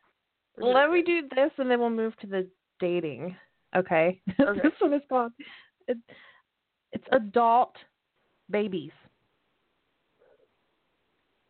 let 0.58 0.90
me 0.90 1.02
do 1.02 1.22
this 1.34 1.50
and 1.58 1.70
then 1.70 1.80
we'll 1.80 1.90
move 1.90 2.16
to 2.18 2.26
the 2.26 2.48
dating. 2.80 3.36
Okay. 3.74 4.20
Okay. 4.40 4.60
this 4.62 4.72
one 4.78 4.94
is 4.94 5.02
called 5.08 5.32
it, 5.88 5.98
it's 6.92 7.04
adult 7.12 7.74
babies. 8.50 8.92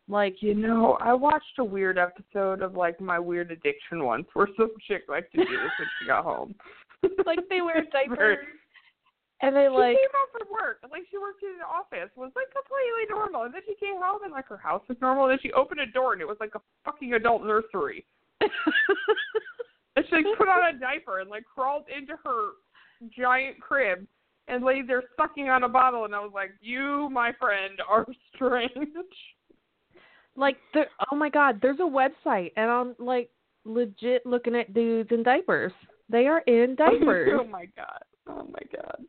Like 0.07 0.41
You 0.41 0.53
know, 0.53 0.97
I 1.01 1.13
watched 1.13 1.59
a 1.59 1.63
weird 1.63 1.97
episode 1.97 2.61
of 2.61 2.75
like 2.75 2.99
my 3.01 3.19
weird 3.19 3.51
addiction 3.51 4.03
once, 4.03 4.27
where 4.33 4.47
some 4.57 4.71
chick 4.87 5.03
liked 5.09 5.31
to 5.33 5.37
do 5.37 5.51
this 5.51 5.71
when 5.79 5.87
she 5.99 6.07
got 6.07 6.23
home. 6.23 6.55
like 7.25 7.39
they 7.49 7.61
wear 7.61 7.85
diapers 7.91 8.39
and 9.41 9.55
they 9.55 9.67
like 9.69 9.75
She 9.75 9.77
like 9.77 9.97
came 9.97 10.15
home 10.15 10.29
from 10.33 10.47
work, 10.51 10.79
like 10.91 11.03
she 11.11 11.17
worked 11.17 11.43
in 11.43 11.49
an 11.49 11.67
office, 11.67 12.09
was 12.15 12.31
like 12.35 12.47
completely 12.49 13.05
normal, 13.09 13.43
and 13.43 13.53
then 13.53 13.61
she 13.67 13.75
came 13.75 14.01
home 14.01 14.23
and 14.23 14.31
like 14.31 14.47
her 14.47 14.57
house 14.57 14.81
was 14.87 14.97
normal. 15.01 15.25
And 15.25 15.31
then 15.31 15.39
she 15.41 15.51
opened 15.53 15.79
a 15.79 15.85
door 15.85 16.13
and 16.13 16.21
it 16.21 16.27
was 16.27 16.37
like 16.39 16.55
a 16.55 16.61
fucking 16.85 17.13
adult 17.13 17.43
nursery. 17.43 18.05
And 19.97 20.05
she 20.09 20.15
like 20.15 20.25
put 20.37 20.47
on 20.47 20.75
a 20.75 20.79
diaper 20.79 21.19
and 21.19 21.29
like 21.29 21.43
crawled 21.43 21.85
into 21.95 22.13
her 22.23 22.51
giant 23.17 23.59
crib 23.59 24.05
and 24.47 24.63
laid 24.63 24.87
there 24.87 25.01
sucking 25.19 25.49
on 25.49 25.63
a 25.63 25.69
bottle. 25.69 26.05
And 26.05 26.13
I 26.13 26.19
was 26.19 26.31
like, 26.33 26.51
"You, 26.61 27.09
my 27.11 27.33
friend, 27.39 27.81
are 27.89 28.05
strange." 28.35 28.71
Like 30.37 30.57
there 30.73 30.87
oh 31.11 31.15
my 31.15 31.29
god, 31.29 31.59
there's 31.61 31.79
a 31.79 31.83
website 31.83 32.51
and 32.55 32.69
I'm 32.69 32.95
like 32.99 33.29
legit 33.65 34.25
looking 34.25 34.55
at 34.55 34.73
dudes 34.73 35.09
in 35.11 35.23
diapers. 35.23 35.73
They 36.09 36.27
are 36.27 36.39
in 36.41 36.75
diapers. 36.75 37.31
oh 37.41 37.45
my 37.45 37.65
god. 37.75 38.03
Oh 38.29 38.47
my 38.47 38.59
god. 38.73 39.03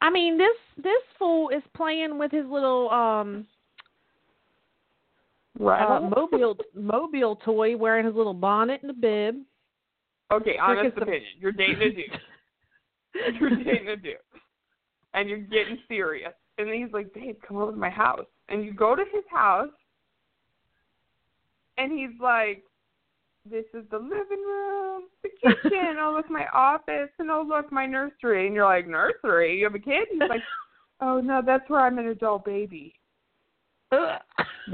I 0.00 0.10
mean, 0.10 0.38
this 0.38 0.56
this 0.82 1.02
fool 1.18 1.50
is 1.50 1.62
playing 1.76 2.18
with 2.18 2.32
his 2.32 2.46
little 2.46 2.90
um 2.90 3.46
uh, 5.60 6.00
mobile 6.00 6.56
mobile 6.74 7.36
toy, 7.36 7.76
wearing 7.76 8.06
his 8.06 8.14
little 8.14 8.34
bonnet 8.34 8.80
and 8.82 8.90
a 8.90 8.94
bib. 8.94 9.42
okay, 10.32 10.56
honest 10.60 10.96
opinion. 10.96 11.22
You're 11.38 11.52
dating 11.52 11.82
a 11.82 11.90
dude. 11.90 12.20
You're 13.40 13.50
dating 13.50 13.88
a 13.88 13.96
dude. 13.96 14.14
And 15.12 15.28
you're 15.28 15.38
getting 15.38 15.76
serious. 15.88 16.32
And 16.56 16.68
then 16.68 16.76
he's 16.76 16.92
like, 16.92 17.12
Babe, 17.12 17.36
come 17.46 17.56
over 17.56 17.72
to 17.72 17.76
my 17.76 17.90
house. 17.90 18.26
And 18.48 18.64
you 18.64 18.72
go 18.72 18.94
to 18.94 19.02
his 19.12 19.24
house 19.28 19.70
and 21.80 21.92
he's 21.92 22.20
like, 22.20 22.62
This 23.48 23.64
is 23.74 23.84
the 23.90 23.98
living 23.98 24.44
room, 24.46 25.04
the 25.22 25.30
kitchen, 25.42 25.96
oh 25.98 26.14
look 26.16 26.30
my 26.30 26.46
office, 26.52 27.10
and 27.18 27.30
oh 27.30 27.44
look 27.46 27.72
my 27.72 27.86
nursery 27.86 28.46
and 28.46 28.54
you're 28.54 28.66
like, 28.66 28.86
Nursery? 28.86 29.58
You 29.58 29.64
have 29.64 29.74
a 29.74 29.78
kid? 29.78 30.08
And 30.12 30.22
he's 30.22 30.28
like, 30.28 30.42
Oh 31.00 31.20
no, 31.20 31.40
that's 31.44 31.68
where 31.70 31.80
I'm 31.80 31.98
an 31.98 32.08
adult 32.08 32.44
baby. 32.44 32.94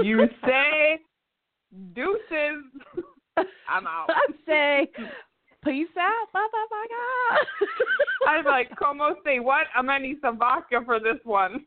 You 0.02 0.28
say 0.44 0.98
deuces. 1.94 2.64
I'm 3.68 3.86
out. 3.86 4.08
I 4.08 4.26
say, 4.46 4.90
peace 5.64 5.88
out, 5.98 6.26
bye 6.32 6.46
bye 6.52 6.66
bye 6.70 6.86
bye. 6.90 8.28
I'm 8.28 8.44
like, 8.44 8.76
como 8.76 9.14
say 9.24 9.40
what? 9.40 9.66
I'm 9.74 9.86
gonna 9.86 10.00
need 10.00 10.18
some 10.20 10.38
vodka 10.38 10.80
for 10.84 11.00
this 11.00 11.18
one. 11.24 11.64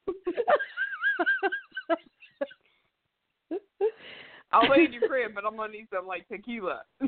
I'll 4.51 4.69
lay 4.69 4.85
in 4.85 4.93
your 4.93 5.07
crib, 5.07 5.33
but 5.35 5.45
I'm 5.45 5.55
gonna 5.55 5.71
need 5.71 5.87
some 5.93 6.07
like 6.07 6.27
tequila 6.27 6.81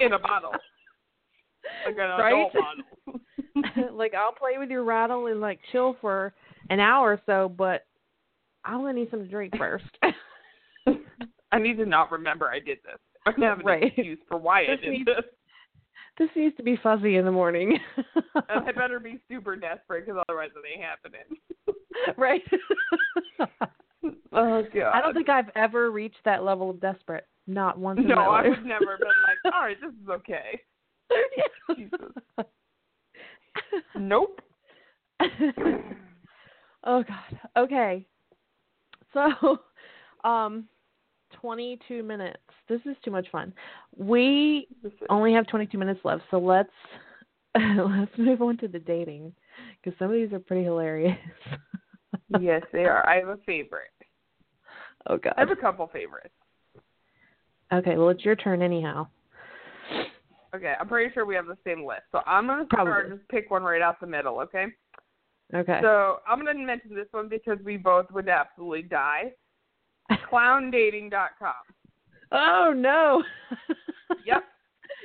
in 0.00 0.12
a 0.12 0.18
bottle, 0.18 0.52
like 1.86 1.94
an 1.96 2.10
Right? 2.20 2.32
adult 2.32 2.52
bottle. 2.52 3.90
like 3.96 4.14
I'll 4.14 4.32
play 4.32 4.58
with 4.58 4.70
your 4.70 4.84
rattle 4.84 5.26
and 5.26 5.40
like 5.40 5.58
chill 5.72 5.96
for 6.00 6.32
an 6.70 6.80
hour 6.80 7.12
or 7.12 7.20
so, 7.26 7.48
but 7.48 7.86
I'm 8.64 8.80
gonna 8.80 8.92
need 8.94 9.10
some 9.10 9.20
to 9.20 9.28
drink 9.28 9.56
first. 9.56 9.84
I 11.52 11.58
need 11.58 11.76
to 11.78 11.86
not 11.86 12.12
remember 12.12 12.48
I 12.48 12.60
did 12.60 12.78
this. 12.84 12.98
I 13.26 13.32
have 13.44 13.60
an 13.60 13.66
Right. 13.66 13.82
excuse 13.84 14.18
for 14.28 14.38
why 14.38 14.62
I 14.62 14.66
This 14.76 14.80
did 14.82 14.90
needs- 14.90 15.06
this. 15.06 15.24
this 16.18 16.30
needs 16.36 16.56
to 16.58 16.62
be 16.62 16.76
fuzzy 16.76 17.16
in 17.16 17.24
the 17.24 17.32
morning. 17.32 17.78
Uh, 18.36 18.42
I 18.48 18.72
better 18.72 19.00
be 19.00 19.18
super 19.28 19.56
desperate 19.56 20.06
because 20.06 20.22
otherwise 20.28 20.50
it 20.54 20.64
ain't 20.70 20.84
happening. 20.84 21.24
right. 22.16 22.42
Oh 24.32 24.62
god. 24.72 24.92
I 24.94 25.00
don't 25.00 25.14
think 25.14 25.28
I've 25.28 25.50
ever 25.56 25.90
reached 25.90 26.24
that 26.24 26.44
level 26.44 26.70
of 26.70 26.80
desperate. 26.80 27.26
Not 27.46 27.78
once 27.78 27.98
in 27.98 28.08
No, 28.08 28.16
I 28.16 28.48
would 28.48 28.64
never 28.64 28.96
been 28.98 29.08
like, 29.26 29.38
all 29.54 29.62
right, 29.62 29.76
this 29.80 29.90
is 29.90 30.08
okay. 30.08 30.60
Jesus. 31.76 32.00
Nope. 33.96 34.40
oh 36.84 37.02
god. 37.02 37.40
Okay. 37.56 38.06
So, 39.12 39.58
um, 40.28 40.66
22 41.40 42.02
minutes. 42.02 42.38
This 42.68 42.80
is 42.84 42.96
too 43.04 43.10
much 43.10 43.26
fun. 43.32 43.52
We 43.96 44.68
only 45.08 45.32
have 45.32 45.48
22 45.48 45.76
minutes 45.76 46.00
left, 46.04 46.22
so 46.30 46.38
let's 46.38 46.70
let's 47.56 48.12
move 48.16 48.42
on 48.42 48.56
to 48.58 48.68
the 48.68 48.78
dating 48.78 49.32
because 49.82 49.98
some 49.98 50.10
of 50.10 50.16
these 50.16 50.32
are 50.32 50.38
pretty 50.38 50.62
hilarious. 50.62 51.18
yes, 52.40 52.62
they 52.72 52.84
are. 52.84 53.08
I 53.08 53.16
have 53.16 53.28
a 53.28 53.38
favorite. 53.44 53.90
Oh 55.08 55.16
god. 55.16 55.34
I 55.36 55.40
have 55.40 55.50
a 55.50 55.56
couple 55.56 55.86
favorites. 55.92 56.34
Okay, 57.72 57.96
well 57.96 58.08
it's 58.10 58.24
your 58.24 58.36
turn 58.36 58.62
anyhow. 58.62 59.06
Okay, 60.54 60.74
I'm 60.80 60.88
pretty 60.88 61.12
sure 61.14 61.24
we 61.24 61.36
have 61.36 61.46
the 61.46 61.56
same 61.64 61.84
list. 61.86 62.02
So 62.10 62.20
I'm 62.26 62.46
gonna 62.46 62.66
start 62.66 62.86
Probably. 62.86 63.16
just 63.16 63.28
pick 63.28 63.50
one 63.50 63.62
right 63.62 63.80
out 63.82 64.00
the 64.00 64.06
middle, 64.06 64.40
okay? 64.40 64.66
Okay. 65.54 65.78
So 65.82 66.18
I'm 66.28 66.44
gonna 66.44 66.58
mention 66.58 66.94
this 66.94 67.06
one 67.12 67.28
because 67.28 67.58
we 67.64 67.76
both 67.76 68.10
would 68.10 68.28
absolutely 68.28 68.82
die. 68.82 69.32
Clowndating.com. 70.30 71.52
oh 72.32 72.72
no. 72.76 73.22
Yep. 74.26 74.42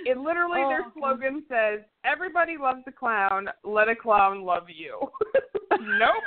It 0.07 0.17
literally 0.17 0.61
their 0.67 0.85
Oh. 0.87 0.91
slogan 0.97 1.43
says, 1.47 1.81
Everybody 2.03 2.57
loves 2.59 2.81
a 2.87 2.91
clown, 2.91 3.47
let 3.63 3.87
a 3.87 3.95
clown 3.95 4.43
love 4.43 4.63
you. 4.67 4.99
nope. 5.79 6.23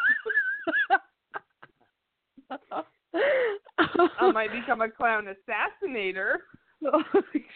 I 3.14 4.30
might 4.32 4.52
become 4.52 4.80
a 4.80 4.90
clown 4.90 5.26
assassinator. 5.26 6.36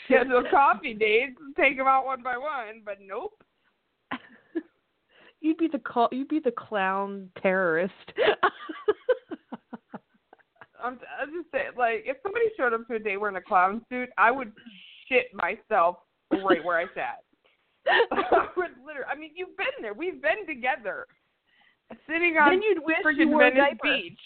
Schedule 0.07 0.45
coffee 0.51 0.95
dates, 0.95 1.39
take 1.57 1.77
them 1.77 1.87
out 1.87 2.07
one 2.07 2.23
by 2.23 2.37
one, 2.37 2.83
but 2.85 2.99
nope. 3.01 3.43
You'd 5.43 5.59
be 5.59 5.69
the 5.69 5.81
call. 5.81 6.09
You'd 6.13 6.29
be 6.29 6.39
the 6.39 6.53
clown 6.53 7.29
terrorist. 7.43 7.93
I'm, 10.83 10.99
I'm 11.21 11.31
just 11.33 11.51
saying, 11.53 11.73
like, 11.77 12.05
if 12.07 12.17
somebody 12.23 12.47
showed 12.57 12.73
up 12.73 12.87
to 12.87 12.95
a 12.95 12.99
date 12.99 13.17
wearing 13.17 13.37
a 13.37 13.41
clown 13.41 13.85
suit, 13.89 14.09
I 14.19 14.31
would 14.31 14.53
shit 15.09 15.27
myself 15.35 15.97
right 16.31 16.65
where 16.65 16.79
I 16.79 16.87
sat. 16.95 17.25
I 17.89 18.47
would 18.57 18.71
literally. 18.87 19.09
I 19.13 19.17
mean, 19.17 19.33
you've 19.35 19.57
been 19.57 19.67
there. 19.81 19.95
We've 19.95 20.23
been 20.23 20.47
together, 20.47 21.07
sitting 22.09 22.37
on 22.37 22.51
then 22.51 22.63
you'd 22.63 22.85
wish 22.85 22.99
you 23.17 23.27
freaking 23.27 23.35
a 23.35 23.39
Venice. 23.39 23.79
Beach. 23.83 24.21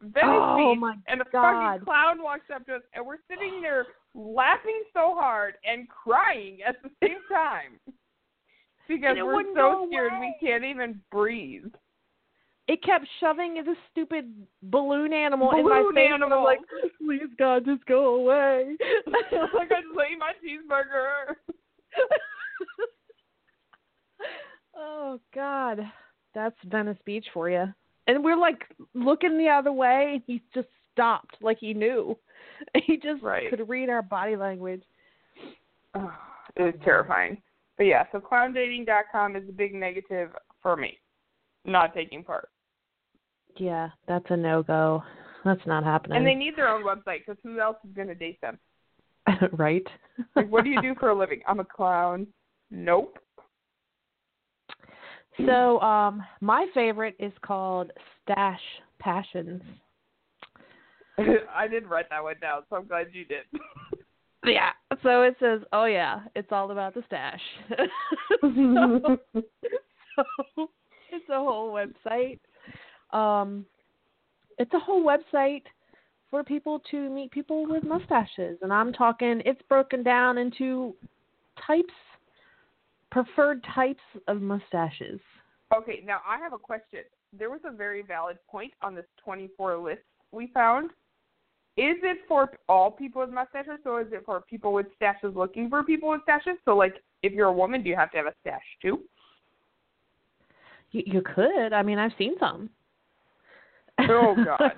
Venice 0.00 0.22
Oh, 0.26 0.74
Beach, 0.74 0.98
and 1.08 1.20
a 1.20 1.24
God. 1.32 1.62
fucking 1.78 1.84
clown 1.84 2.22
walks 2.22 2.50
up 2.54 2.66
to 2.66 2.76
us, 2.76 2.82
and 2.94 3.06
we're 3.06 3.18
sitting 3.28 3.60
there 3.62 3.86
laughing 4.14 4.82
so 4.92 5.14
hard 5.14 5.54
and 5.64 5.88
crying 5.88 6.58
at 6.66 6.76
the 6.82 6.90
same 7.02 7.18
time 7.32 7.78
because 8.88 9.16
we're 9.16 9.44
so 9.54 9.86
scared 9.88 10.12
away. 10.12 10.34
we 10.40 10.46
can't 10.48 10.64
even 10.64 11.00
breathe. 11.10 11.64
It 12.66 12.82
kept 12.82 13.06
shoving 13.20 13.54
this 13.64 13.76
stupid 13.92 14.32
balloon 14.62 15.12
animal 15.12 15.50
in 15.52 15.64
my 15.68 15.80
Balloon 15.80 15.94
face, 15.94 16.10
and 16.14 16.24
I'm 16.24 16.44
like, 16.44 16.60
please 16.98 17.28
God, 17.38 17.64
just 17.66 17.84
go 17.84 18.14
away. 18.16 18.76
like 19.06 19.70
I 19.70 19.82
just 19.82 20.00
ate 20.10 20.18
my 20.18 20.32
cheeseburger. 20.42 21.34
oh 24.76 25.20
God, 25.34 25.80
that's 26.34 26.56
Venice 26.64 26.96
Beach 27.04 27.26
for 27.34 27.50
you. 27.50 27.66
And 28.06 28.24
we're 28.24 28.36
like 28.36 28.64
looking 28.94 29.38
the 29.38 29.48
other 29.48 29.72
way, 29.72 30.12
and 30.14 30.22
he 30.26 30.42
just 30.54 30.68
stopped, 30.92 31.36
like 31.40 31.58
he 31.58 31.74
knew. 31.74 32.16
He 32.86 32.96
just 32.96 33.22
Right. 33.22 33.50
could 33.50 33.68
read 33.68 33.90
our 33.90 34.00
body 34.00 34.36
language. 34.36 34.82
Oh, 35.94 36.12
it 36.56 36.62
was 36.62 36.74
terrifying. 36.84 37.42
But 37.76 37.84
yeah, 37.84 38.04
so 38.12 38.20
clowndating.com 38.20 39.34
is 39.36 39.42
a 39.48 39.52
big 39.52 39.74
negative 39.74 40.30
for 40.62 40.76
me. 40.76 40.98
Not 41.64 41.94
taking 41.94 42.22
part. 42.22 42.48
Yeah, 43.56 43.88
that's 44.06 44.24
a 44.30 44.36
no 44.36 44.62
go. 44.62 45.02
That's 45.44 45.60
not 45.66 45.84
happening. 45.84 46.16
And 46.16 46.26
they 46.26 46.34
need 46.34 46.56
their 46.56 46.68
own 46.68 46.84
website 46.84 47.20
because 47.26 47.36
who 47.42 47.60
else 47.60 47.76
is 47.86 47.94
going 47.94 48.08
to 48.08 48.14
date 48.14 48.40
them? 48.40 48.58
right? 49.52 49.86
Like, 50.36 50.50
what 50.50 50.64
do 50.64 50.70
you 50.70 50.80
do 50.80 50.94
for 51.00 51.10
a 51.10 51.18
living? 51.18 51.40
I'm 51.48 51.60
a 51.60 51.64
clown. 51.64 52.26
Nope. 52.70 53.18
So, 55.46 55.80
um, 55.80 56.22
my 56.40 56.66
favorite 56.74 57.16
is 57.18 57.32
called 57.42 57.90
Stache 58.22 58.58
Passions. 58.98 59.62
I 61.18 61.68
didn't 61.68 61.88
write 61.88 62.10
that 62.10 62.22
one 62.22 62.36
down, 62.40 62.62
so 62.68 62.76
I'm 62.76 62.86
glad 62.86 63.08
you 63.12 63.24
did. 63.24 63.44
Yeah. 64.46 64.70
So 65.02 65.22
it 65.22 65.36
says, 65.40 65.60
"Oh 65.72 65.86
yeah, 65.86 66.20
it's 66.34 66.52
all 66.52 66.70
about 66.70 66.94
the 66.94 67.02
stash." 67.06 67.40
so, 68.40 69.18
so 70.16 70.68
it's 71.10 71.28
a 71.30 71.38
whole 71.38 71.72
website. 71.72 72.40
Um, 73.10 73.64
it's 74.58 74.72
a 74.74 74.78
whole 74.78 75.04
website 75.04 75.62
for 76.30 76.44
people 76.44 76.80
to 76.90 77.08
meet 77.10 77.30
people 77.30 77.66
with 77.66 77.84
mustaches, 77.84 78.58
and 78.62 78.72
I'm 78.72 78.92
talking. 78.92 79.40
It's 79.44 79.62
broken 79.68 80.02
down 80.02 80.38
into 80.38 80.94
types, 81.66 81.94
preferred 83.14 83.64
types 83.72 84.02
of 84.26 84.42
mustaches. 84.42 85.20
Okay, 85.72 86.02
now 86.04 86.18
I 86.28 86.36
have 86.38 86.52
a 86.52 86.58
question. 86.58 87.00
There 87.36 87.48
was 87.48 87.60
a 87.64 87.70
very 87.70 88.02
valid 88.02 88.38
point 88.50 88.72
on 88.82 88.96
this 88.96 89.04
24 89.24 89.76
list 89.78 90.02
we 90.32 90.48
found. 90.48 90.90
Is 91.76 91.96
it 92.02 92.18
for 92.26 92.50
all 92.68 92.90
people 92.90 93.20
with 93.20 93.30
mustaches, 93.30 93.78
or 93.86 94.00
is 94.00 94.08
it 94.10 94.24
for 94.26 94.40
people 94.42 94.72
with 94.72 94.86
stashes 95.00 95.34
looking 95.34 95.70
for 95.70 95.84
people 95.84 96.10
with 96.10 96.22
stashes? 96.28 96.56
So, 96.64 96.76
like, 96.76 96.94
if 97.22 97.32
you're 97.32 97.46
a 97.46 97.52
woman, 97.52 97.84
do 97.84 97.88
you 97.88 97.96
have 97.96 98.10
to 98.12 98.16
have 98.16 98.26
a 98.26 98.34
stash 98.40 98.62
too? 98.82 99.00
You, 100.90 101.02
you 101.06 101.22
could. 101.22 101.72
I 101.72 101.82
mean, 101.82 101.98
I've 101.98 102.12
seen 102.18 102.34
some. 102.40 102.68
Oh 104.00 104.36
God. 104.44 104.72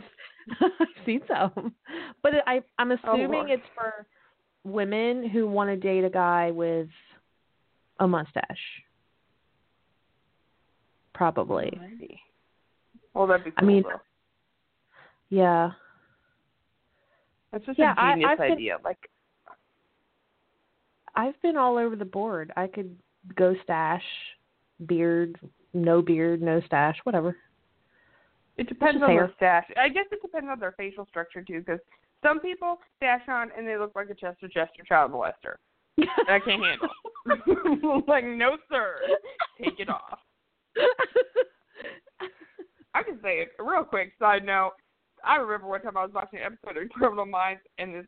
I've 0.61 1.05
seen 1.07 1.21
some, 1.27 1.75
but 2.23 2.33
I 2.47 2.61
I'm 2.79 2.93
oh, 2.93 2.97
assuming 3.03 3.31
Lord. 3.31 3.51
it's 3.51 3.67
for 3.75 4.07
women 4.65 5.27
who 5.29 5.47
want 5.47 5.71
to 5.71 5.77
date 5.77 6.05
a 6.05 6.11
guy 6.11 6.51
with 6.51 6.89
a 8.01 8.07
mustache. 8.09 8.83
Probably. 11.15 11.79
Alrighty. 11.81 12.19
Well, 13.15 13.27
that'd 13.27 13.45
be 13.45 13.51
cool. 13.53 13.59
I 13.59 13.65
mean, 13.65 13.83
though. 13.83 14.01
Yeah. 15.31 15.71
That's 17.53 17.65
just 17.65 17.79
yeah, 17.79 17.95
a 17.97 18.01
I- 18.01 18.13
genius 18.13 18.29
I've 18.33 18.39
been- 18.39 18.53
idea. 18.53 18.79
Like, 18.85 19.11
I've 21.15 21.41
been 21.41 21.57
all 21.57 21.79
over 21.79 21.97
the 21.97 22.05
board. 22.05 22.53
I 22.57 22.67
could 22.67 22.95
go 23.37 23.55
stash, 23.65 24.03
beard, 24.85 25.39
no 25.73 26.03
beard, 26.03 26.43
no 26.43 26.61
stash, 26.67 26.97
whatever. 27.05 27.37
it 28.59 28.69
depends 28.69 29.03
on 29.03 29.09
hair. 29.11 29.27
their 29.27 29.33
stash. 29.37 29.71
I 29.79 29.89
guess 29.89 30.05
it 30.13 30.21
depends 30.23 30.49
on 30.51 30.59
their 30.61 30.73
facial 30.73 31.07
structure 31.07 31.43
too, 31.43 31.61
because 31.61 31.81
some 32.23 32.41
people 32.41 32.79
stash 32.99 33.23
on 33.29 33.51
and 33.57 33.67
they 33.67 33.77
look 33.79 33.93
like 33.95 34.11
a 34.11 34.15
Chester 34.15 34.49
Chester 34.49 34.83
child 34.87 35.13
molester. 35.13 35.57
I 36.29 36.39
can't 36.45 36.63
handle. 36.63 36.89
like, 38.09 38.25
no 38.25 38.57
sir, 38.71 38.97
take 39.63 39.81
it 39.81 39.89
off. 39.89 40.19
I 42.95 43.03
can 43.03 43.19
say 43.23 43.41
it 43.41 43.49
real 43.59 43.85
quick. 43.85 44.13
Side 44.19 44.45
note: 44.45 44.73
I 45.25 45.37
remember 45.37 45.67
one 45.67 45.83
time 45.83 45.97
I 45.97 46.05
was 46.05 46.15
watching 46.15 46.39
an 46.39 46.53
episode 46.53 46.83
of 46.83 46.89
Criminal 46.91 47.27
Minds, 47.27 47.61
and 47.79 47.95
this 47.95 48.07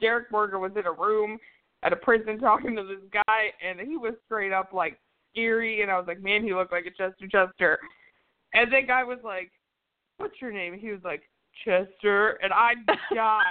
Derek 0.00 0.30
Berger 0.30 0.58
was 0.58 0.72
in 0.76 0.86
a 0.86 0.92
room 0.92 1.38
at 1.82 1.92
a 1.92 1.96
prison 1.96 2.38
talking 2.38 2.76
to 2.76 2.84
this 2.84 3.02
guy, 3.12 3.52
and 3.62 3.80
he 3.80 3.96
was 3.96 4.14
straight 4.24 4.52
up 4.52 4.72
like 4.72 4.98
scary. 5.32 5.82
And 5.82 5.90
I 5.90 5.98
was 5.98 6.06
like, 6.06 6.22
man, 6.22 6.42
he 6.42 6.54
looked 6.54 6.72
like 6.72 6.86
a 6.86 6.90
Chester 6.90 7.28
Chester. 7.30 7.78
And 8.54 8.72
that 8.72 8.86
guy 8.86 9.02
was 9.04 9.18
like, 9.24 9.50
"What's 10.18 10.40
your 10.40 10.52
name?" 10.52 10.78
He 10.78 10.90
was 10.90 11.00
like, 11.04 11.22
"Chester," 11.64 12.38
and 12.42 12.52
I 12.52 12.74
died. 13.14 13.44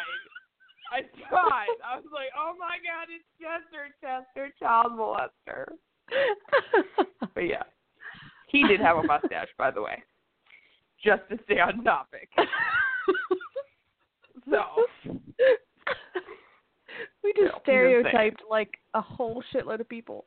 I 0.91 1.01
died. 1.31 1.77
I 1.83 1.95
was 1.95 2.05
like, 2.13 2.29
"Oh 2.37 2.53
my 2.59 2.77
God, 2.83 3.07
it's 3.09 3.25
Chester, 3.39 3.95
Chester, 4.01 4.53
child 4.59 4.93
molester." 4.93 5.77
But 7.33 7.41
yeah, 7.41 7.63
he 8.49 8.67
did 8.67 8.81
have 8.81 8.97
a 8.97 9.03
mustache, 9.03 9.47
by 9.57 9.71
the 9.71 9.81
way, 9.81 10.03
just 11.01 11.21
to 11.29 11.39
stay 11.45 11.59
on 11.59 11.83
topic. 11.83 12.29
So 14.49 14.63
we 17.23 17.33
just 17.33 17.51
just 17.51 17.61
stereotyped 17.63 18.41
like 18.49 18.71
a 18.93 19.01
whole 19.01 19.43
shitload 19.53 19.79
of 19.79 19.89
people. 19.89 20.25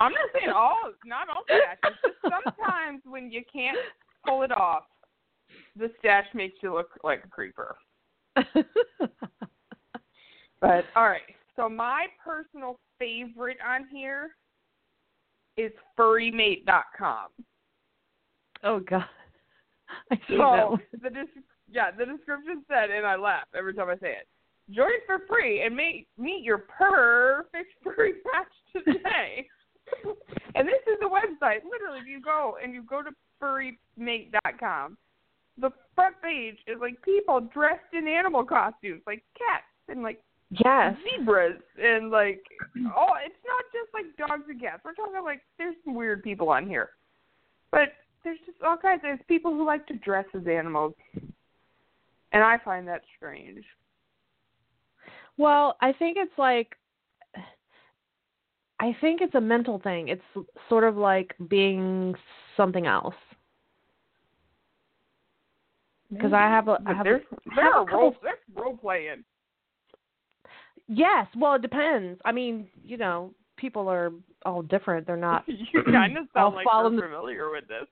I'm 0.00 0.12
not 0.12 0.28
saying 0.32 0.50
all, 0.54 0.92
not 1.04 1.28
all 1.28 1.42
stashes. 1.50 1.96
Just 2.02 2.14
sometimes 2.22 3.02
when 3.04 3.30
you 3.30 3.42
can't 3.52 3.76
pull 4.26 4.42
it 4.42 4.52
off, 4.52 4.84
the 5.76 5.90
stash 5.98 6.26
makes 6.34 6.56
you 6.62 6.72
look 6.72 6.90
like 7.02 7.22
a 7.24 7.28
creeper. 7.28 7.76
But 10.60 10.84
all 10.94 11.08
right, 11.08 11.20
so 11.54 11.68
my 11.68 12.06
personal 12.24 12.78
favorite 12.98 13.58
on 13.66 13.86
here 13.92 14.30
is 15.56 15.72
furrymate.com. 15.98 17.28
oh 18.64 18.80
god. 18.80 19.04
I 20.10 20.16
So 20.28 20.78
the 20.92 21.10
des- 21.10 21.42
yeah, 21.70 21.90
the 21.90 22.06
description 22.06 22.64
said, 22.68 22.90
and 22.90 23.06
I 23.06 23.16
laugh 23.16 23.46
every 23.56 23.74
time 23.74 23.88
I 23.88 23.96
say 23.96 24.12
it. 24.12 24.28
Join 24.74 24.88
for 25.06 25.20
free 25.28 25.62
and 25.62 25.76
meet 25.76 26.06
meet 26.18 26.42
your 26.42 26.58
perfect 26.58 27.70
furry 27.84 28.14
match 28.32 28.84
today. 28.84 29.46
and 30.54 30.66
this 30.66 30.82
is 30.92 30.98
the 31.00 31.06
website. 31.08 31.60
Literally, 31.70 32.00
if 32.00 32.06
you 32.08 32.20
go 32.20 32.56
and 32.62 32.74
you 32.74 32.82
go 32.82 33.02
to 33.02 33.10
furrymate.com, 33.40 34.96
the 35.58 35.70
front 35.94 36.16
page 36.22 36.56
is 36.66 36.78
like 36.80 37.00
people 37.02 37.40
dressed 37.40 37.92
in 37.92 38.08
animal 38.08 38.44
costumes, 38.44 39.02
like 39.06 39.22
cats 39.38 39.64
and 39.88 40.02
like 40.02 40.20
Yes. 40.50 40.96
zebras 41.02 41.60
and 41.76 42.10
like 42.10 42.40
oh, 42.96 43.14
it's 43.24 43.34
not 43.46 43.64
just 43.72 43.92
like 43.92 44.04
dogs 44.16 44.44
and 44.48 44.60
cats. 44.60 44.82
We're 44.84 44.94
talking 44.94 45.22
like 45.24 45.42
there's 45.58 45.74
some 45.84 45.94
weird 45.94 46.22
people 46.22 46.48
on 46.50 46.68
here, 46.68 46.90
but 47.72 47.88
there's 48.22 48.38
just 48.46 48.58
all 48.62 48.76
kinds. 48.76 49.02
There's 49.02 49.18
people 49.26 49.52
who 49.52 49.66
like 49.66 49.86
to 49.88 49.94
dress 49.94 50.24
as 50.34 50.46
animals, 50.46 50.94
and 52.32 52.44
I 52.44 52.58
find 52.64 52.86
that 52.86 53.02
strange. 53.16 53.64
Well, 55.36 55.76
I 55.80 55.92
think 55.92 56.16
it's 56.18 56.38
like 56.38 56.76
I 58.78 58.96
think 59.00 59.20
it's 59.22 59.34
a 59.34 59.40
mental 59.40 59.80
thing. 59.80 60.08
It's 60.08 60.46
sort 60.68 60.84
of 60.84 60.96
like 60.96 61.34
being 61.48 62.14
something 62.56 62.86
else. 62.86 63.14
Because 66.12 66.32
I 66.32 66.42
have 66.42 66.68
a 66.68 66.78
I 66.86 66.94
have 66.94 67.00
a, 67.00 67.04
there's 67.04 67.22
I 67.56 67.62
have 67.62 67.82
a 67.82 67.84
couple- 67.84 67.98
role 67.98 68.16
there's 68.22 68.38
role 68.54 68.76
playing. 68.76 69.24
Yes. 70.88 71.26
Well, 71.36 71.54
it 71.54 71.62
depends. 71.62 72.20
I 72.24 72.32
mean, 72.32 72.68
you 72.84 72.96
know, 72.96 73.32
people 73.56 73.88
are 73.88 74.12
all 74.44 74.62
different. 74.62 75.06
They're 75.06 75.16
not. 75.16 75.44
you 75.46 75.82
kind 75.84 76.16
of 76.18 76.26
sound 76.34 76.54
like 76.54 76.66
you're 76.70 77.00
familiar 77.02 77.50
with 77.50 77.66
this. 77.68 77.86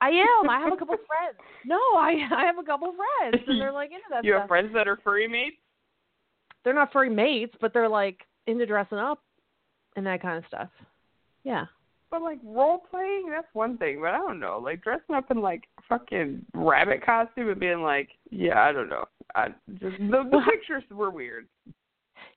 I 0.00 0.08
am. 0.08 0.50
I 0.50 0.60
have 0.60 0.72
a 0.72 0.76
couple 0.76 0.96
friends. 1.06 1.38
No, 1.64 1.76
I 1.96 2.14
I 2.36 2.44
have 2.44 2.58
a 2.58 2.62
couple 2.64 2.92
friends, 2.92 3.42
and 3.46 3.60
they're 3.60 3.72
like 3.72 3.90
into 3.90 4.04
that 4.10 4.24
You 4.24 4.32
stuff. 4.32 4.42
have 4.42 4.48
friends 4.48 4.70
that 4.74 4.86
are 4.88 4.98
furry 5.02 5.28
mates. 5.28 5.56
They're 6.62 6.74
not 6.74 6.92
furry 6.92 7.10
mates, 7.10 7.54
but 7.60 7.72
they're 7.72 7.88
like 7.88 8.18
into 8.46 8.66
dressing 8.66 8.98
up 8.98 9.20
and 9.96 10.06
that 10.06 10.20
kind 10.22 10.38
of 10.38 10.44
stuff. 10.48 10.68
Yeah. 11.44 11.66
But 12.10 12.22
like 12.22 12.38
role 12.44 12.78
playing, 12.90 13.28
that's 13.30 13.46
one 13.54 13.76
thing. 13.78 14.00
But 14.00 14.10
I 14.14 14.18
don't 14.18 14.40
know, 14.40 14.58
like 14.62 14.82
dressing 14.82 15.14
up 15.14 15.30
in 15.30 15.40
like 15.40 15.64
fucking 15.88 16.44
rabbit 16.54 17.04
costume 17.04 17.48
and 17.48 17.60
being 17.60 17.82
like, 17.82 18.08
yeah, 18.30 18.62
I 18.62 18.72
don't 18.72 18.88
know. 18.88 19.04
I 19.34 19.48
just 19.80 19.98
the, 19.98 20.22
the 20.30 20.40
pictures 20.50 20.84
were 20.90 21.10
weird. 21.10 21.46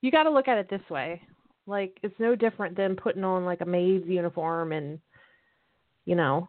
You 0.00 0.10
got 0.10 0.24
to 0.24 0.30
look 0.30 0.48
at 0.48 0.58
it 0.58 0.68
this 0.70 0.88
way. 0.90 1.20
Like 1.66 1.98
it's 2.02 2.18
no 2.18 2.34
different 2.34 2.76
than 2.76 2.96
putting 2.96 3.24
on 3.24 3.44
like 3.44 3.60
a 3.60 3.66
maid's 3.66 4.06
uniform 4.06 4.72
and 4.72 4.98
you 6.06 6.14
know, 6.14 6.48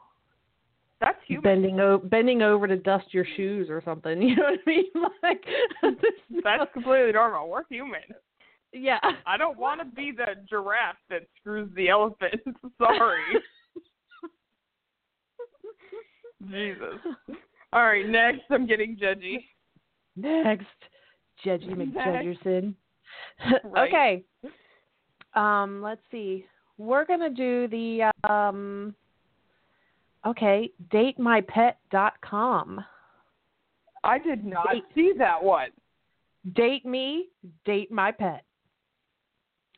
That's 1.02 1.18
human. 1.28 1.44
bending 1.44 1.80
o- 1.82 1.98
bending 1.98 2.42
over 2.42 2.68
to 2.68 2.78
dust 2.78 3.08
your 3.14 3.26
shoes 3.36 3.70
or 3.70 3.82
something. 3.84 4.22
You 4.30 4.36
know 4.36 4.44
what 4.44 4.60
I 4.66 4.70
mean? 4.70 4.86
Like 5.24 5.44
there's 5.82 5.96
That's 6.44 6.60
no- 6.60 6.66
completely 6.74 7.12
normal. 7.12 7.50
We're 7.50 7.64
human. 7.70 8.00
yeah. 8.72 9.00
I 9.26 9.36
don't 9.36 9.58
want 9.58 9.82
to 9.82 9.86
be 9.96 10.12
the 10.12 10.36
giraffe 10.50 10.96
that 11.10 11.24
screws 11.40 11.70
the 11.76 11.90
elephant. 11.90 12.36
Sorry. 12.78 13.22
Jesus. 16.50 17.00
All 17.74 17.84
right, 17.84 18.08
next. 18.08 18.42
I'm 18.50 18.66
getting 18.66 18.96
judgy. 18.98 19.44
Next, 20.16 20.66
Judgy. 21.46 21.70
McJudgerson. 21.76 22.74
Right. 23.64 23.88
okay. 23.90 24.24
Um, 25.34 25.82
let's 25.82 26.02
see. 26.12 26.46
We're 26.78 27.06
gonna 27.06 27.30
do 27.30 27.68
the 27.68 28.12
um. 28.30 28.96
Okay, 30.26 30.72
datemypet.com. 30.92 32.84
I 34.04 34.18
did 34.20 34.44
not 34.46 34.68
Date. 34.72 34.84
see 34.94 35.14
that 35.18 35.42
one. 35.42 35.70
Date 36.54 36.86
me, 36.86 37.28
date 37.66 37.92
my 37.92 38.12
pet. 38.12 38.44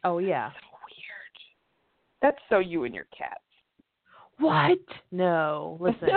Oh 0.04 0.18
yeah. 0.18 0.50
So 0.50 0.56
weird. 0.88 1.38
That's 2.22 2.42
so 2.50 2.60
you 2.60 2.84
and 2.86 2.94
your 2.96 3.08
cats. 3.16 3.42
What? 4.40 4.80
No. 5.12 5.78
Listen. 5.80 6.10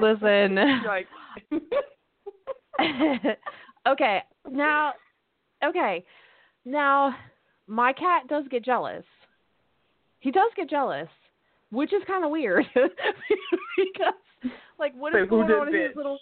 Listen. 0.00 0.58
Okay. 3.86 4.22
Now 4.50 4.92
okay. 5.64 6.04
Now 6.64 7.14
my 7.66 7.92
cat 7.92 8.22
does 8.28 8.44
get 8.50 8.64
jealous. 8.64 9.04
He 10.20 10.30
does 10.30 10.50
get 10.56 10.68
jealous. 10.70 11.08
which 11.70 11.92
is 11.92 12.02
kind 12.06 12.24
of 12.24 12.30
weird 12.30 12.64
because 12.74 14.14
like 14.78 14.94
what 14.94 15.14
is 15.14 15.28
going 15.28 15.50
on 15.50 15.68
in 15.68 15.82
his 15.82 15.96
little 15.96 16.18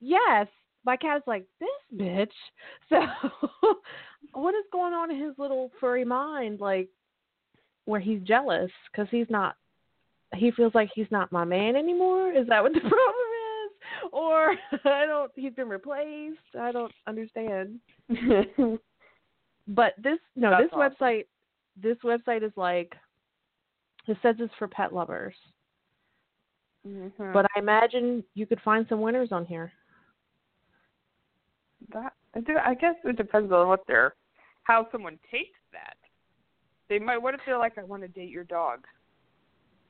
yes 0.00 0.46
my 0.84 0.96
cat's 0.96 1.26
like 1.26 1.46
this 1.60 1.68
bitch 2.00 2.28
so 2.88 2.98
what 4.34 4.54
is 4.54 4.64
going 4.72 4.92
on 4.92 5.10
in 5.10 5.18
his 5.18 5.34
little 5.38 5.70
furry 5.80 6.04
mind 6.04 6.60
like 6.60 6.88
where 7.86 8.00
he's 8.00 8.20
jealous 8.22 8.70
because 8.90 9.08
he's 9.10 9.30
not 9.30 9.56
he 10.34 10.50
feels 10.50 10.74
like 10.74 10.90
he's 10.94 11.10
not 11.10 11.32
my 11.32 11.44
man 11.44 11.76
anymore 11.76 12.30
is 12.32 12.46
that 12.48 12.62
what 12.62 12.72
the 12.72 12.80
problem 12.94 13.27
or 14.12 14.54
i 14.84 15.04
don't 15.06 15.30
he's 15.36 15.52
been 15.54 15.68
replaced 15.68 16.38
i 16.60 16.70
don't 16.72 16.92
understand 17.06 17.78
but 19.68 19.94
this 20.02 20.18
no 20.36 20.50
That's 20.50 20.64
this 20.64 20.70
awesome. 20.72 20.96
website 21.00 21.24
this 21.80 21.96
website 22.04 22.42
is 22.42 22.52
like 22.56 22.94
it 24.06 24.16
says 24.22 24.36
it's 24.38 24.54
for 24.58 24.68
pet 24.68 24.92
lovers 24.92 25.34
Mhm. 26.86 27.32
but 27.32 27.44
i 27.56 27.58
imagine 27.58 28.22
you 28.34 28.46
could 28.46 28.60
find 28.64 28.86
some 28.88 29.00
winners 29.00 29.32
on 29.32 29.44
here 29.44 29.72
that 31.92 32.12
I 32.34 32.40
do- 32.40 32.58
I 32.64 32.74
guess 32.74 32.94
it 33.04 33.16
depends 33.16 33.50
on 33.52 33.68
what 33.68 33.86
they're 33.86 34.14
how 34.64 34.86
someone 34.92 35.18
takes 35.30 35.58
that. 35.72 35.96
They 36.88 36.98
might. 36.98 37.16
What 37.18 37.32
if 37.34 37.40
they're 37.46 37.56
like, 37.58 37.78
I 37.78 37.84
want 37.84 38.02
to 38.02 38.08
date 38.08 38.28
your 38.28 38.44
dog? 38.44 38.84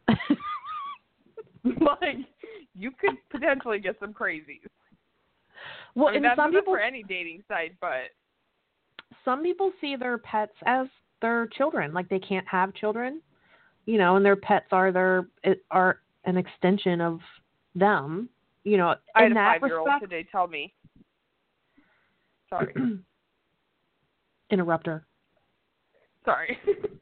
like, 1.65 2.17
you 2.79 2.91
could 2.91 3.17
potentially 3.31 3.79
get 3.79 3.97
some 4.01 4.13
crazies. 4.13 4.61
well 5.95 6.09
I 6.09 6.13
mean, 6.13 6.25
and 6.25 6.33
some 6.37 6.51
people 6.51 6.75
for 6.75 6.81
any 6.81 7.03
dating 7.03 7.43
site, 7.49 7.75
but 7.81 8.11
some 9.25 9.43
people 9.43 9.73
see 9.81 9.97
their 9.97 10.19
pets 10.19 10.53
as 10.67 10.87
their 11.21 11.49
children 11.49 11.93
like 11.93 12.09
they 12.09 12.21
can't 12.21 12.47
have 12.47 12.73
children 12.75 13.21
you 13.87 13.99
know 13.99 14.17
and 14.17 14.25
their 14.25 14.37
pets 14.37 14.67
are 14.71 14.93
their 14.93 15.27
are 15.71 16.01
an 16.27 16.37
extension 16.37 17.01
of 17.01 17.19
them 17.75 18.29
you 18.65 18.77
know 18.77 18.95
I 19.15 19.23
had 19.23 19.33
a 19.33 19.35
that 19.35 19.61
five-year-old 19.61 19.87
respect 19.87 20.11
today 20.11 20.29
tell 20.31 20.47
me. 20.47 20.75
Sorry, 22.51 22.75
Interrupter. 24.51 25.07
sorry. 26.25 26.59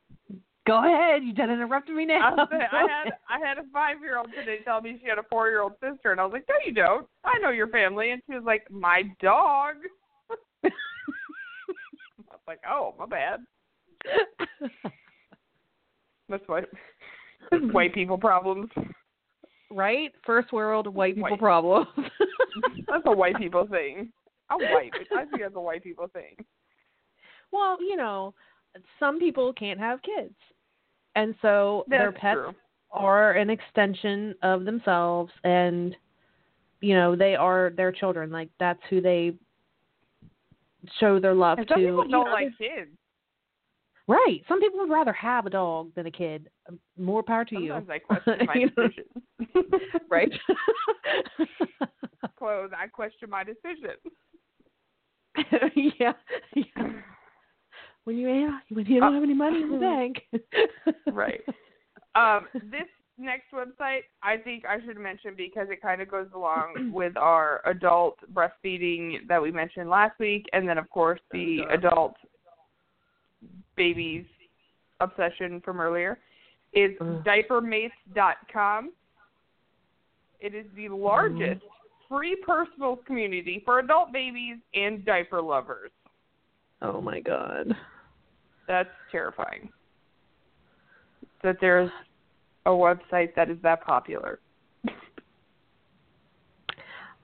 go 0.67 0.79
ahead 0.85 1.23
you 1.25 1.33
done 1.33 1.51
interrupted 1.51 1.95
me 1.95 2.05
now 2.07 2.35
saying, 2.51 2.63
I 2.73 2.81
had. 2.83 3.13
I 3.29 3.39
had 3.47 3.59
a 3.59 3.63
five-year-old 3.73 4.29
today 4.35 4.59
tell 4.65 4.81
me 4.81 4.99
she 5.03 5.09
had 5.09 5.19
a 5.19 5.23
four-year-old 5.31 5.73
sister, 5.81 6.13
and 6.13 6.21
I 6.21 6.25
was 6.25 6.33
like, 6.33 6.45
No, 6.49 6.55
you 6.65 6.73
don't. 6.73 7.07
I 7.25 7.39
know 7.39 7.51
your 7.51 7.69
family, 7.69 8.11
and 8.11 8.23
she 8.29 8.35
was 8.35 8.45
like, 8.45 8.71
My 8.71 9.03
dog. 9.21 9.77
I 10.65 10.71
was 12.31 12.41
like, 12.47 12.61
Oh, 12.69 12.95
my 12.99 13.07
bad. 13.07 13.41
That's 16.29 16.43
is 17.53 17.71
white 17.73 17.95
people 17.95 18.19
problems. 18.19 18.69
right 19.71 20.11
first 20.25 20.53
world 20.53 20.93
white 20.93 21.15
people 21.15 21.31
White. 21.31 21.39
problems 21.41 21.87
That's 22.89 23.03
a 23.07 23.13
white 23.13 23.37
people 23.37 23.67
thing. 23.69 24.11
I'm 24.51 24.59
white. 24.61 24.91
I 25.17 25.25
think 25.27 25.43
that's 25.43 25.55
a 25.57 25.61
white 25.61 25.83
people 25.83 26.09
thing. 26.13 26.35
well 27.53 27.77
you 27.81 27.97
know 27.97 28.35
some 29.01 29.19
people 29.19 29.53
can't 29.53 29.79
have 29.79 30.01
kids 30.03 30.35
and 31.17 31.35
so 31.43 31.85
their 31.89 32.13
pets 32.13 32.37
true. 32.37 32.55
are 32.93 33.33
an 33.33 33.51
extension 33.51 34.33
of 34.43 34.65
themselves 34.65 35.33
and 35.43 35.97
you 36.81 36.95
know 36.95 37.17
they 37.17 37.35
are 37.35 37.73
their 37.77 37.91
children 37.91 38.31
like 38.31 38.49
that's 38.61 38.79
who 38.89 39.01
they 39.01 39.35
show 41.01 41.19
their 41.19 41.35
love 41.35 41.59
And 41.59 41.67
to 41.69 41.75
people 41.75 41.97
don't 42.03 42.11
know, 42.11 42.23
like 42.31 42.57
kids. 42.59 42.91
right 44.07 44.43
some 44.47 44.61
people 44.61 44.79
would 44.79 44.91
rather 44.91 45.13
have 45.13 45.47
a 45.47 45.51
dog 45.51 45.91
than 45.97 46.07
a 46.07 46.11
kid 46.11 46.49
um, 46.69 46.79
more 46.97 47.25
power 47.25 47.45
to 47.47 47.55
Sometimes 47.57 47.89
you 47.89 47.93
I 47.93 47.99
question 48.07 48.47
my 48.47 48.55
You 48.55 48.71
decision. 48.71 49.05
right 50.09 50.31
Close. 52.39 52.71
I 52.79 52.87
question 52.87 53.29
my 53.31 53.43
decision. 53.45 53.97
yeah, 55.99 56.13
yeah 56.55 56.93
when 58.07 58.17
you 58.17 58.29
when 58.69 58.87
you 58.87 59.01
don't 59.01 59.15
have 59.15 59.23
any 59.23 59.35
money 59.35 59.63
in 59.63 59.71
the 59.73 59.79
bank 59.81 60.23
right. 61.13 61.41
Um, 62.15 62.47
this 62.71 62.89
next 63.19 63.53
website, 63.53 64.05
I 64.23 64.39
think 64.39 64.65
I 64.65 64.79
should 64.87 64.97
mention 64.97 65.35
because 65.37 65.67
it 65.71 65.83
kind 65.83 66.01
of 66.01 66.11
goes 66.11 66.29
along 66.35 66.91
with 66.95 67.15
our 67.19 67.61
adult 67.67 68.17
breastfeeding 68.33 69.29
that 69.29 69.43
we 69.43 69.51
mentioned 69.51 69.91
last 69.91 70.19
week, 70.19 70.47
and 70.55 70.67
then 70.67 70.79
of 70.79 70.89
course 70.89 71.21
the 71.31 71.59
adult 71.71 72.15
babies 73.77 74.25
obsession 75.01 75.61
from 75.63 75.79
earlier. 75.79 76.19
Is 76.73 76.93
Ugh. 77.03 77.23
diapermates.com. 77.23 78.93
It 80.41 80.55
is 80.55 80.65
the 80.75 80.89
largest 80.89 81.61
free 82.09 82.37
personal 82.47 82.97
community 82.97 83.61
for 83.63 83.79
adult 83.81 84.11
babies 84.11 84.57
and 84.73 85.05
diaper 85.05 85.43
lovers. 85.43 85.91
oh 86.81 87.03
my 87.03 87.21
god 87.21 87.77
That's 88.67 88.89
terrifying. 89.11 89.71
That 91.43 91.57
there's 91.61 91.91
a 92.67 92.71
website 92.71 93.35
that 93.37 93.51
is 93.51 93.59
that 93.63 93.85
popular. 93.85 94.41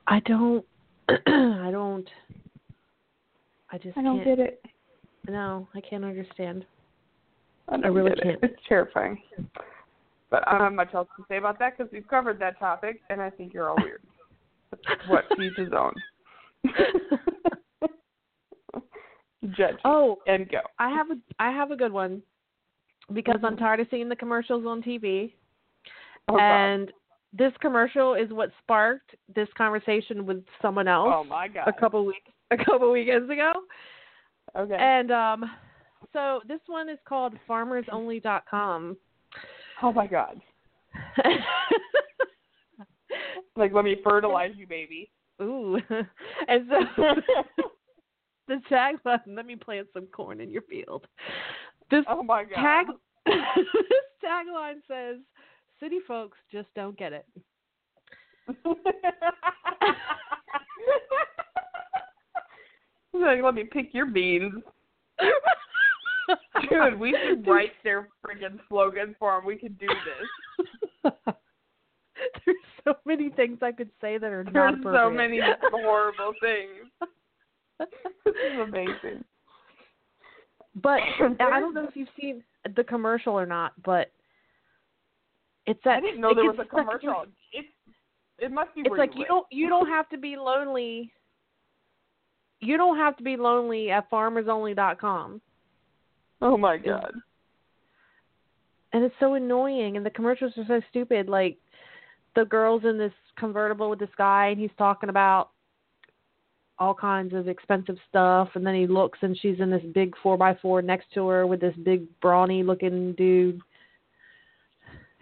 i 0.09 0.19
don't 0.21 0.65
i 1.09 1.69
don't 1.71 2.09
i 3.71 3.79
just 3.79 3.97
I 3.97 4.03
can't 4.03 4.25
get 4.25 4.39
it. 4.41 4.65
no 5.29 5.69
i 5.75 5.81
can't 5.81 6.05
understand 6.05 6.65
I, 7.69 7.77
don't 7.77 7.85
I 7.85 7.89
really 7.89 8.11
get 8.11 8.19
it. 8.19 8.25
can't. 8.25 8.39
It's 8.43 8.63
terrifying. 8.69 9.23
But 10.31 10.47
I 10.49 10.53
don't 10.53 10.63
have 10.63 10.73
much 10.73 10.95
else 10.95 11.09
to 11.17 11.25
say 11.29 11.37
about 11.37 11.59
that 11.61 11.77
because 11.79 11.93
we've 11.93 12.07
covered 12.09 12.39
that 12.41 12.59
topic, 12.59 13.01
and 13.09 13.21
I 13.21 13.31
think 13.31 13.55
you're 13.55 13.69
all 13.71 13.77
weird. 13.79 14.03
what 15.07 15.25
each 15.41 15.57
his 15.57 15.73
own. 15.73 15.95
Judge 19.51 19.77
oh 19.85 20.19
and 20.27 20.49
go. 20.49 20.61
I 20.79 20.91
have 20.91 21.11
a 21.11 21.17
I 21.39 21.51
have 21.51 21.71
a 21.71 21.77
good 21.77 21.93
one 21.93 22.23
because 23.13 23.41
I'm 23.43 23.57
Mhm. 23.57 23.59
tired 23.59 23.81
of 23.81 23.89
seeing 23.91 24.09
the 24.09 24.17
commercials 24.17 24.65
on 24.67 24.83
TV. 24.83 25.35
Oh, 26.29 26.37
God. 26.37 26.43
and 26.43 26.93
this 27.33 27.53
commercial 27.61 28.15
is 28.15 28.33
what 28.33 28.53
sparked 28.63 29.17
this 29.35 29.49
conversation 29.55 30.25
with 30.27 30.45
someone 30.61 30.87
else 30.87 31.13
oh 31.13 31.25
my 31.25 31.49
God. 31.49 31.67
a 31.67 31.73
couple 31.73 32.05
weeks 32.05 32.31
a 32.51 32.57
couple 32.57 32.91
weekends 32.93 33.29
ago. 33.31 33.53
Okay. 34.57 34.77
And 34.77 35.11
um 35.11 35.51
so 36.13 36.41
this 36.47 36.61
one 36.67 36.89
is 36.89 36.99
called 37.05 37.35
farmersonly.com. 37.49 38.97
oh 39.83 39.93
my 39.93 40.07
God. 40.07 40.41
Like, 43.57 43.73
let 43.73 43.85
me 43.85 43.97
fertilize 44.03 44.53
you, 44.57 44.67
baby. 44.67 45.11
Ooh. 45.41 45.79
and 46.49 46.67
so 46.69 47.05
the 48.49 48.61
tagline, 48.71 49.21
let 49.29 49.47
me 49.47 49.57
plant 49.57 49.89
some 49.93 50.07
corn 50.07 50.41
in 50.41 50.51
your 50.51 50.63
field. 50.63 51.07
This 51.91 52.05
oh 52.09 52.23
my 52.23 52.45
God. 52.45 52.55
tag 52.55 52.87
this 53.27 53.37
tagline 54.25 54.81
says 54.89 55.17
city 55.81 55.99
folks 56.07 56.39
just 56.51 56.69
don't 56.75 56.97
get 56.99 57.13
it. 57.13 57.27
like, 63.15 63.43
let 63.43 63.55
me 63.55 63.65
pick 63.65 63.93
your 63.93 64.07
beans. 64.07 64.55
Dude, 66.71 66.99
we 66.99 67.17
should 67.27 67.47
write 67.47 67.73
their 67.85 68.09
friggin' 68.25 68.59
slogan 68.69 69.15
for 69.19 69.37
them. 69.37 69.47
We 69.47 69.57
could 69.57 69.79
do 69.79 69.87
this. 69.87 71.13
There's 72.45 72.57
so 72.85 72.95
many 73.05 73.31
things 73.31 73.59
I 73.63 73.73
could 73.73 73.91
say 74.01 74.19
that 74.19 74.31
are 74.31 74.45
There's 74.45 74.55
not 74.55 74.95
so 74.95 75.11
many 75.11 75.41
horrible 75.73 76.33
things. 76.41 76.89
This 78.25 78.35
is 78.35 78.61
amazing. 78.61 79.25
But 80.75 81.01
I 81.41 81.61
don't 81.61 81.75
know 81.75 81.87
if 81.87 81.97
you've 81.97 82.09
seen 82.21 82.43
the 82.77 82.85
commercial 82.85 83.35
or 83.35 83.47
not, 83.47 83.73
but 83.85 84.11
it's 85.67 85.81
that 85.85 85.99
I 85.99 86.01
didn't 86.01 86.21
know 86.21 86.35
there 86.35 86.45
was 86.45 86.59
a 86.61 86.65
commercial. 86.65 87.27
It 87.53 87.67
it 88.39 88.51
must 88.51 88.75
be 88.75 88.83
It's 88.85 88.97
like 88.97 89.15
you 89.15 89.21
you 89.21 89.27
don't 89.27 89.47
you 89.51 89.69
don't 89.69 89.89
have 89.89 90.09
to 90.11 90.19
be 90.19 90.37
lonely. 90.37 91.13
You 92.61 92.77
don't 92.77 92.97
have 92.97 93.17
to 93.17 93.23
be 93.23 93.37
lonely 93.37 93.91
at 93.91 94.11
farmersonly.com. 94.11 95.41
Oh 96.41 96.57
my 96.57 96.77
god. 96.77 97.13
and 98.93 99.05
it's 99.05 99.15
so 99.21 99.35
annoying 99.35 99.97
and 99.97 100.05
the 100.05 100.11
commercials 100.11 100.53
are 100.57 100.65
so 100.67 100.81
stupid 100.91 101.29
like 101.29 101.57
the 102.35 102.45
girl's 102.45 102.85
in 102.85 102.99
this 102.99 103.13
convertible 103.39 103.89
with 103.91 103.99
this 103.99 104.09
guy 104.17 104.49
and 104.49 104.61
he's 104.61 104.71
talking 104.77 105.09
about 105.09 105.51
all 106.79 106.95
kinds 106.95 107.33
of 107.35 107.49
expensive 107.49 107.97
stuff. 108.09 108.49
And 108.55 108.67
then 108.67 108.75
he 108.75 108.87
looks 108.87 109.19
and 109.23 109.37
she's 109.39 109.61
in 109.61 109.71
this 109.71 109.83
big 109.95 110.15
four 110.23 110.37
by 110.37 110.55
four 110.61 110.83
next 110.83 111.13
to 111.15 111.29
her 111.29 111.47
with 111.47 111.61
this 111.61 111.75
big 111.85 112.07
brawny 112.21 112.63
looking 112.63 113.13
dude 113.15 113.61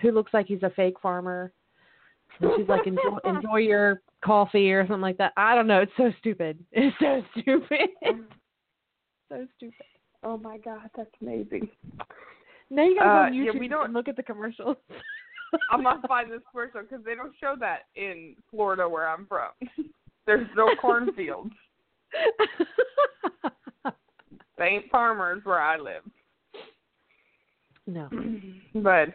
who 0.01 0.13
looks 0.13 0.33
like 0.33 0.47
he's 0.47 0.63
a 0.63 0.71
fake 0.71 0.99
farmer. 1.03 1.53
And 2.41 2.51
she's 2.57 2.69
like 2.69 2.87
enjoy, 2.87 3.19
enjoy 3.25 3.57
your 3.59 4.01
coffee 4.25 4.73
or 4.73 4.85
something 4.85 5.01
like 5.03 5.19
that. 5.19 5.33
I 5.37 5.55
don't 5.55 5.67
know. 5.67 5.81
It's 5.81 5.93
so 5.97 6.11
stupid. 6.19 6.59
It's 6.73 6.97
so 7.01 7.23
stupid. 7.41 7.91
So 9.29 9.47
stupid. 9.57 9.87
Oh 10.25 10.37
my 10.37 10.59
god, 10.59 10.91
that's 10.97 11.09
amazing. 11.23 11.69
now 12.69 12.83
you 12.85 12.97
gotta 12.97 13.09
go 13.09 13.15
Uh, 13.15 13.27
on 13.27 13.35
yeah, 13.35 13.45
youtube 13.53 13.61
we 13.61 13.69
don't- 13.69 13.85
and 13.85 13.95
look 13.95 14.09
at 14.09 14.17
the 14.17 14.25
commercials. 14.25 14.77
I 15.71 15.77
must 15.77 16.05
find 16.09 16.31
this 16.33 16.41
commercial 16.51 16.81
because 16.83 17.05
they 17.05 17.15
don't 17.15 17.33
show 17.41 17.55
that 17.61 17.83
in 17.95 18.35
Florida 18.51 18.89
where 18.89 19.09
I'm 19.09 19.27
from. 19.27 19.51
There's 20.31 20.47
no 20.57 20.71
cornfields. 20.81 21.51
St. 24.61 24.89
Farmers 24.89 25.41
where 25.43 25.61
I 25.61 25.77
live. 25.77 26.05
no. 27.89 28.09
but 28.77 29.09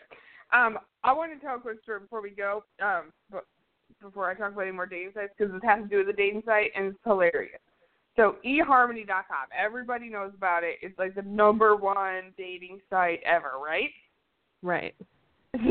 um, 0.53 0.77
I 1.05 1.13
want 1.13 1.31
to 1.31 1.39
tell 1.39 1.55
a 1.55 1.59
quick 1.59 1.81
story 1.83 2.01
before 2.01 2.21
we 2.21 2.31
go. 2.31 2.65
Um, 2.83 3.13
but 3.31 3.45
before 4.01 4.29
I 4.29 4.33
talk 4.33 4.51
about 4.51 4.63
any 4.63 4.73
more 4.73 4.85
dating 4.85 5.11
sites, 5.13 5.31
because 5.37 5.53
this 5.53 5.61
has 5.63 5.83
to 5.83 5.87
do 5.87 5.99
with 5.99 6.07
the 6.07 6.13
dating 6.13 6.43
site 6.45 6.71
and 6.75 6.87
it's 6.87 6.97
hilarious. 7.05 7.61
So 8.17 8.35
eharmony.com, 8.45 9.47
everybody 9.57 10.09
knows 10.09 10.33
about 10.35 10.65
it. 10.65 10.79
It's 10.81 10.99
like 10.99 11.15
the 11.15 11.21
number 11.21 11.77
one 11.77 12.33
dating 12.37 12.81
site 12.89 13.21
ever, 13.25 13.53
right? 13.65 13.91
Right. 14.61 14.95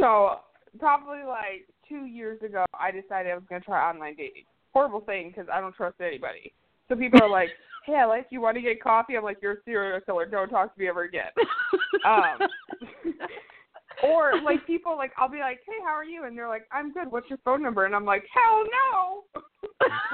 So 0.00 0.36
probably 0.78 1.22
like 1.28 1.68
two 1.86 2.06
years 2.06 2.40
ago, 2.40 2.64
I 2.72 2.92
decided 2.92 3.30
I 3.30 3.34
was 3.34 3.44
going 3.46 3.60
to 3.60 3.66
try 3.66 3.90
online 3.90 4.16
dating. 4.16 4.44
Horrible 4.74 5.00
thing 5.00 5.28
because 5.28 5.46
I 5.52 5.60
don't 5.60 5.74
trust 5.74 6.00
anybody. 6.00 6.52
So 6.88 6.96
people 6.96 7.22
are 7.22 7.30
like, 7.30 7.50
"Hey, 7.86 7.94
Alex, 7.94 8.26
you 8.30 8.40
want 8.40 8.56
to 8.56 8.60
get 8.60 8.82
coffee?" 8.82 9.16
I'm 9.16 9.24
like, 9.24 9.38
"You're 9.40 9.52
a 9.52 9.62
serial 9.64 10.00
killer. 10.00 10.26
Don't 10.26 10.48
talk 10.50 10.74
to 10.74 10.80
me 10.80 10.88
ever 10.88 11.04
again." 11.04 11.30
um, 12.04 12.38
or 14.02 14.42
like 14.42 14.66
people 14.66 14.96
like 14.96 15.12
I'll 15.16 15.30
be 15.30 15.38
like, 15.38 15.60
"Hey, 15.66 15.78
how 15.84 15.92
are 15.92 16.04
you?" 16.04 16.24
And 16.24 16.36
they're 16.36 16.48
like, 16.48 16.66
"I'm 16.72 16.92
good. 16.92 17.10
What's 17.10 17.30
your 17.30 17.38
phone 17.44 17.62
number?" 17.62 17.86
And 17.86 17.94
I'm 17.94 18.04
like, 18.04 18.24
"Hell 18.34 18.64
no! 18.64 19.22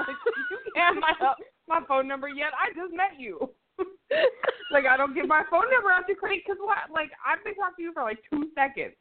like, 0.07 0.15
you 0.51 0.57
can't 0.75 0.95
have 0.95 1.01
my 1.01 1.33
my 1.67 1.85
phone 1.87 2.07
number 2.07 2.29
yet. 2.29 2.51
I 2.53 2.69
just 2.69 2.93
met 2.93 3.19
you." 3.19 3.49
like 4.71 4.85
I 4.85 4.95
don't 4.95 5.15
give 5.15 5.27
my 5.27 5.43
phone 5.49 5.69
number 5.71 5.89
out 5.89 6.05
to 6.07 6.15
crazy 6.15 6.43
because 6.45 6.61
what? 6.61 6.93
Like 6.93 7.09
I've 7.25 7.43
been 7.43 7.55
talking 7.55 7.75
to 7.77 7.83
you 7.83 7.93
for 7.93 8.03
like 8.03 8.19
two 8.29 8.49
seconds. 8.53 8.95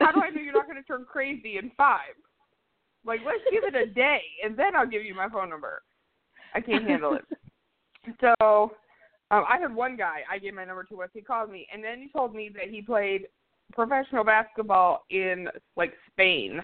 How 0.00 0.12
do 0.12 0.20
I 0.20 0.30
know 0.30 0.40
you're 0.40 0.52
not 0.52 0.66
going 0.66 0.76
to 0.76 0.82
turn 0.82 1.06
crazy 1.08 1.56
in 1.56 1.70
five? 1.76 2.14
Like 3.08 3.20
let's 3.26 3.42
give 3.50 3.64
it 3.64 3.74
a 3.74 3.86
day 3.86 4.22
and 4.44 4.56
then 4.56 4.76
I'll 4.76 4.86
give 4.86 5.04
you 5.04 5.14
my 5.14 5.28
phone 5.28 5.50
number. 5.50 5.82
I 6.54 6.60
can't 6.60 6.86
handle 6.86 7.14
it. 7.14 7.24
So 8.22 8.72
um, 9.30 9.44
I 9.46 9.58
had 9.60 9.74
one 9.74 9.94
guy 9.94 10.20
I 10.30 10.38
gave 10.38 10.54
my 10.54 10.64
number 10.64 10.84
to 10.84 10.96
once 10.96 11.10
he 11.12 11.20
called 11.20 11.50
me, 11.50 11.66
and 11.70 11.84
then 11.84 11.98
he 12.00 12.08
told 12.08 12.34
me 12.34 12.50
that 12.54 12.70
he 12.70 12.80
played 12.80 13.26
professional 13.74 14.24
basketball 14.24 15.04
in 15.10 15.48
like 15.76 15.92
Spain, 16.10 16.62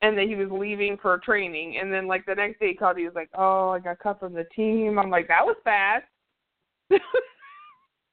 and 0.00 0.16
that 0.16 0.24
he 0.26 0.34
was 0.34 0.48
leaving 0.50 0.96
for 1.02 1.18
training. 1.18 1.76
And 1.78 1.92
then 1.92 2.06
like 2.06 2.24
the 2.24 2.36
next 2.36 2.58
day 2.60 2.68
he 2.68 2.74
called, 2.74 2.96
he 2.96 3.04
was 3.04 3.14
like, 3.14 3.28
"Oh, 3.36 3.70
I 3.70 3.80
got 3.80 3.98
cut 3.98 4.18
from 4.20 4.32
the 4.32 4.46
team." 4.56 4.98
I'm 4.98 5.10
like, 5.10 5.28
"That 5.28 5.44
was 5.44 5.56
fast." 5.64 6.06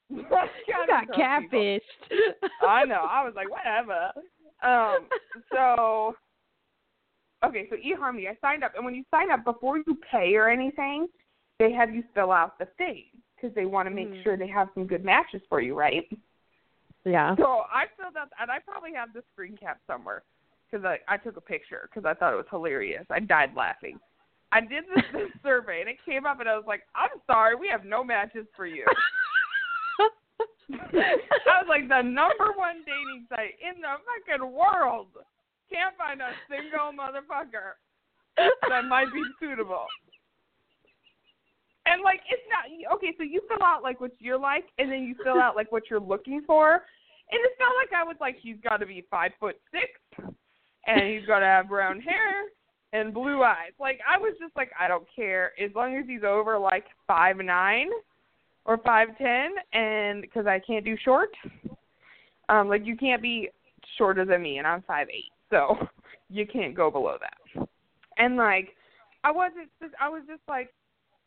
You 0.09 0.26
got 0.30 1.07
catfished. 1.07 1.80
I 2.68 2.84
know. 2.84 3.05
I 3.09 3.24
was 3.24 3.32
like, 3.34 3.49
whatever. 3.49 4.12
Um. 4.62 5.07
So. 5.53 6.18
Okay, 7.44 7.68
so 7.70 7.76
eHarmony, 7.76 8.30
I 8.30 8.38
signed 8.39 8.64
up, 8.64 8.74
and 8.76 8.86
when 8.86 8.94
you 8.94 9.04
sign 9.10 9.32
up, 9.32 9.44
before 9.44 9.78
you 9.78 9.98
pay 10.10 10.36
or 10.36 10.48
anything, 10.48 11.08
they 11.60 11.72
have 11.72 11.94
you 11.94 12.04
fill 12.14 12.32
out 12.32 12.60
the 12.60 12.66
thing 12.78 13.06
because 13.36 13.54
they 13.56 13.66
want 13.66 13.88
to 13.88 13.94
make 13.94 14.10
Mm. 14.10 14.24
sure 14.24 14.38
they 14.38 14.48
have 14.48 14.70
some 14.74 14.86
good 14.86 15.04
matches 15.04 15.42
for 15.50 15.60
you, 15.60 15.74
right? 15.76 16.08
Yeah. 17.04 17.36
So 17.38 17.66
I 17.72 17.88
filled 17.98 18.16
out, 18.16 18.30
and 18.39 18.52
I 18.52 18.60
probably 18.60 18.94
have 18.94 19.12
the 19.14 19.24
screen 19.34 19.58
cap 19.58 19.80
somewhere 19.88 20.24
because 20.70 20.86
I, 20.86 21.00
I 21.08 21.18
took 21.18 21.38
a 21.38 21.42
picture 21.42 21.89
because 21.89 22.06
I 22.06 22.14
thought 22.14 22.34
it 22.34 22.38
was 22.38 22.46
hilarious. 22.50 23.06
I 23.10 23.20
died 23.20 23.56
laughing. 23.56 24.00
I 24.52 24.62
did 24.62 24.84
this, 24.94 25.04
this 25.14 25.32
survey, 25.42 25.82
and 25.82 25.89
it 25.89 25.98
came 26.06 26.28
up, 26.28 26.39
and 26.39 26.48
I 26.48 26.56
was 26.56 26.66
like, 26.68 26.84
I'm 26.94 27.20
sorry, 27.26 27.56
we 27.56 27.68
have 27.70 27.86
no 27.86 28.04
matches 28.04 28.46
for 28.56 28.68
you. 28.68 28.86
I 30.72 31.62
was 31.62 31.68
like, 31.68 31.88
the 31.89 32.02
number 32.02 32.54
one 32.56 32.84
dating 32.86 33.26
site 33.30 33.56
in 33.62 33.82
the 33.82 33.98
fucking 34.06 34.52
world. 34.52 35.08
Can't 35.72 35.95
find 35.97 36.22
a 36.22 36.32
single 36.49 36.91
motherfucker 36.99 37.80
that 38.38 38.86
might 38.86 39.11
be 39.13 39.24
suitable. 39.39 39.86
And 41.86 42.03
like 42.03 42.22
it's 42.30 42.43
not 42.49 42.95
okay, 42.95 43.13
so 43.17 43.24
you 43.24 43.41
fill 43.47 43.65
out 43.65 43.82
like 43.82 43.99
what 43.99 44.11
you're 44.19 44.38
like 44.38 44.65
and 44.78 44.91
then 44.91 45.03
you 45.03 45.15
fill 45.24 45.41
out 45.41 45.55
like 45.55 45.72
what 45.72 45.89
you're 45.89 45.99
looking 45.99 46.43
for. 46.45 46.74
And 47.32 47.39
it's 47.43 47.59
not 47.59 47.74
like 47.80 47.91
I 47.97 48.03
was 48.03 48.17
like 48.19 48.38
he's 48.41 48.57
gotta 48.63 48.86
be 48.86 49.05
five 49.09 49.32
foot 49.39 49.55
six 49.72 50.30
and 50.86 51.09
he's 51.09 51.26
gotta 51.26 51.45
have 51.45 51.69
brown 51.69 51.99
hair 51.99 52.49
and 52.93 53.13
blue 53.13 53.43
eyes. 53.43 53.72
Like 53.80 53.99
I 54.07 54.17
was 54.17 54.36
just 54.39 54.55
like 54.55 54.72
I 54.80 54.88
don't 54.88 55.07
care 55.15 55.53
as 55.61 55.72
long 55.76 55.95
as 55.97 56.05
he's 56.07 56.24
over 56.24 56.57
like 56.57 56.86
five 57.07 57.38
nine 57.38 57.89
or 58.65 58.78
five 58.78 59.09
ten 59.17 59.51
and 59.74 60.22
because 60.22 60.45
I 60.45 60.59
can't 60.59 60.86
do 60.86 60.95
short. 61.03 61.30
Um, 62.49 62.67
like 62.67 62.86
you 62.86 62.97
can't 62.97 63.22
be 63.22 63.49
shorter 63.97 64.26
than 64.26 64.41
me 64.41 64.57
and 64.57 64.67
I'm 64.67 64.84
five 64.84 65.07
eight, 65.09 65.32
so 65.52 65.78
you 66.30 66.47
can't 66.47 66.74
go 66.74 66.89
below 66.89 67.18
that. 67.20 67.68
And 68.18 68.38
like 68.38 68.70
I 69.24 69.32
wasn't 69.32 69.70
just 69.80 69.93
I 70.02 70.10
was 70.10 70.24
just 70.28 70.41
like 70.47 70.74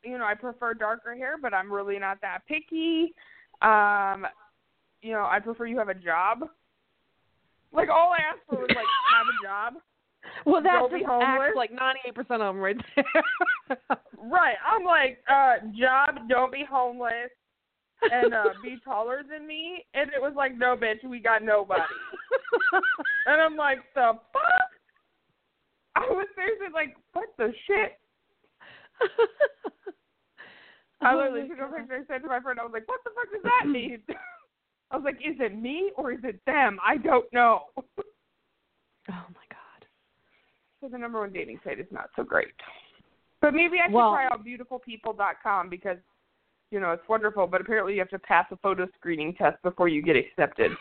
you 0.02 0.18
know, 0.18 0.24
I 0.24 0.34
prefer 0.34 0.74
darker 0.74 1.14
hair, 1.14 1.36
but 1.40 1.54
I'm 1.54 1.72
really 1.72 1.98
not 1.98 2.20
that 2.20 2.40
picky. 2.46 3.14
Um, 3.62 4.26
you 5.00 5.12
know, 5.12 5.26
I 5.30 5.38
prefer 5.42 5.66
you 5.66 5.78
have 5.78 5.88
a 5.88 5.94
job. 5.94 6.40
Like 7.72 7.88
all 7.88 8.12
I 8.12 8.18
asked 8.18 8.46
for 8.48 8.56
was 8.56 8.68
like 8.68 8.84
have 9.14 9.26
a 9.26 9.46
job. 9.46 9.82
Well, 10.46 10.62
that 10.62 10.80
Don't 10.80 10.90
just 10.90 11.04
acts 11.06 11.56
like 11.56 11.70
98% 11.72 12.18
of 12.18 12.38
them 12.38 12.58
right 12.58 12.76
there. 12.96 13.78
Right. 14.18 14.56
I'm 14.64 14.84
like, 14.84 15.18
uh, 15.28 15.56
job, 15.78 16.28
don't 16.28 16.50
be 16.50 16.64
homeless 16.68 17.30
and 18.12 18.34
uh 18.34 18.44
be 18.62 18.76
taller 18.84 19.22
than 19.28 19.46
me 19.46 19.84
and 19.94 20.10
it 20.14 20.20
was 20.20 20.32
like, 20.36 20.56
No 20.56 20.76
bitch, 20.76 21.02
we 21.08 21.20
got 21.20 21.42
nobody. 21.42 21.82
and 23.26 23.40
I'm 23.40 23.56
like, 23.56 23.78
The 23.94 24.12
fuck? 24.32 24.70
I 25.96 26.00
was 26.10 26.26
seriously 26.34 26.68
like, 26.72 26.96
What 27.12 27.28
the 27.38 27.52
shit? 27.66 27.98
I 31.00 31.12
Oh 31.12 31.18
literally 31.18 31.48
took 31.48 31.58
a 31.58 31.66
picture 31.76 31.94
and 31.96 32.06
sent 32.06 32.22
to 32.22 32.28
my 32.28 32.40
friend. 32.40 32.58
I 32.58 32.62
was 32.62 32.72
like, 32.72 32.88
"What 32.88 33.00
the 33.04 33.10
fuck 33.14 33.30
does 33.30 33.42
that 33.42 33.68
mean?" 33.68 34.00
I 34.90 34.96
was 34.96 35.04
like, 35.04 35.16
"Is 35.16 35.36
it 35.38 35.54
me 35.54 35.90
or 35.96 36.12
is 36.12 36.20
it 36.22 36.40
them? 36.46 36.78
I 36.84 36.96
don't 36.96 37.30
know." 37.32 37.64
Oh 39.10 39.26
my 39.34 39.44
god. 39.50 39.86
So 40.80 40.88
the 40.88 40.96
number 40.96 41.20
one 41.20 41.30
dating 41.30 41.60
site 41.62 41.78
is 41.78 41.86
not 41.90 42.08
so 42.16 42.22
great. 42.22 42.54
But 43.42 43.52
maybe 43.52 43.76
I 43.78 43.88
should 43.88 43.92
Well- 43.92 44.12
try 44.12 44.24
out 44.24 44.42
beautifulpeople.com 44.46 45.68
because 45.68 45.98
you 46.74 46.80
know 46.80 46.90
it's 46.90 47.08
wonderful. 47.08 47.46
But 47.46 47.60
apparently 47.60 47.94
you 47.94 48.00
have 48.00 48.08
to 48.10 48.18
pass 48.18 48.46
a 48.50 48.56
photo 48.56 48.88
screening 48.98 49.32
test 49.34 49.62
before 49.62 49.86
you 49.86 50.02
get 50.02 50.16
accepted. 50.16 50.72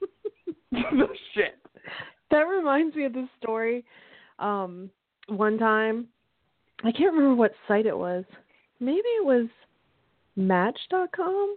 Shit. 1.34 1.58
That 2.30 2.42
reminds 2.42 2.94
me 2.94 3.04
of 3.04 3.12
this 3.12 3.28
story. 3.42 3.84
Um, 4.38 4.90
one 5.26 5.58
time, 5.58 6.06
I 6.84 6.92
can't 6.92 7.12
remember 7.12 7.34
what 7.34 7.52
site 7.66 7.86
it 7.86 7.96
was. 7.96 8.24
Maybe 8.78 8.98
it 8.98 9.24
was 9.24 9.48
Match.com. 10.36 11.56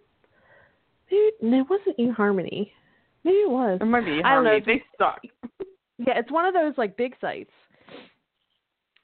Maybe 1.12 1.32
no, 1.44 1.60
it 1.60 1.68
wasn't 1.70 1.98
eHarmony. 2.00 2.72
Maybe 3.24 3.38
it 3.38 3.50
was. 3.50 3.78
It 3.80 3.86
might 3.86 4.06
be 4.06 4.22
I 4.26 4.34
don't 4.34 4.44
know. 4.44 4.60
They 4.66 4.82
suck. 4.98 5.22
Yeah, 6.00 6.18
it's 6.18 6.32
one 6.32 6.46
of 6.46 6.56
those 6.56 6.74
like 6.78 6.98
big 6.98 7.14
sites. 7.22 7.52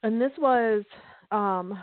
And 0.02 0.20
this 0.20 0.32
was 0.36 0.82
um 1.30 1.78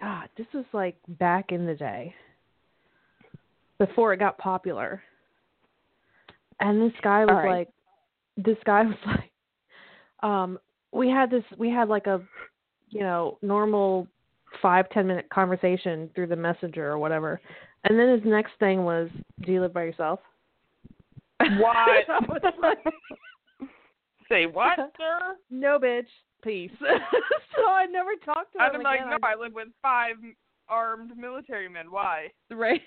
God, 0.00 0.28
this 0.36 0.46
was 0.54 0.64
like 0.72 0.96
back 1.08 1.52
in 1.52 1.66
the 1.66 1.74
day. 1.74 2.14
Before 3.78 4.12
it 4.12 4.18
got 4.18 4.38
popular. 4.38 5.02
And 6.60 6.80
this 6.82 6.98
guy 7.02 7.24
was 7.24 7.32
right. 7.32 7.58
like 7.58 7.68
this 8.36 8.58
guy 8.64 8.82
was 8.86 8.96
like 9.06 9.30
um 10.22 10.58
we 10.92 11.08
had 11.08 11.30
this 11.30 11.44
we 11.58 11.70
had 11.70 11.88
like 11.88 12.06
a 12.06 12.20
you 12.90 13.00
know, 13.00 13.38
normal 13.40 14.06
five, 14.60 14.88
ten 14.90 15.06
minute 15.06 15.28
conversation 15.30 16.10
through 16.14 16.26
the 16.26 16.36
messenger 16.36 16.90
or 16.90 16.98
whatever. 16.98 17.40
And 17.84 17.98
then 17.98 18.10
his 18.10 18.20
next 18.24 18.52
thing 18.58 18.84
was, 18.84 19.08
Do 19.44 19.52
you 19.52 19.60
live 19.60 19.72
by 19.72 19.84
yourself? 19.84 20.20
What? 21.58 22.06
Like, 22.60 22.78
Say 24.28 24.46
what, 24.46 24.76
sir? 24.98 25.36
no, 25.50 25.78
bitch, 25.78 26.04
peace. 26.42 26.70
so 26.80 27.66
I 27.66 27.86
never 27.86 28.10
talked 28.24 28.52
to 28.54 28.62
I'd 28.62 28.74
him 28.74 28.80
be 28.80 28.84
like, 28.84 29.00
again. 29.00 29.10
no, 29.10 29.28
I 29.28 29.34
live 29.34 29.52
with 29.54 29.68
five 29.82 30.16
armed 30.68 31.16
military 31.16 31.68
men. 31.68 31.90
Why? 31.90 32.28
right, 32.50 32.80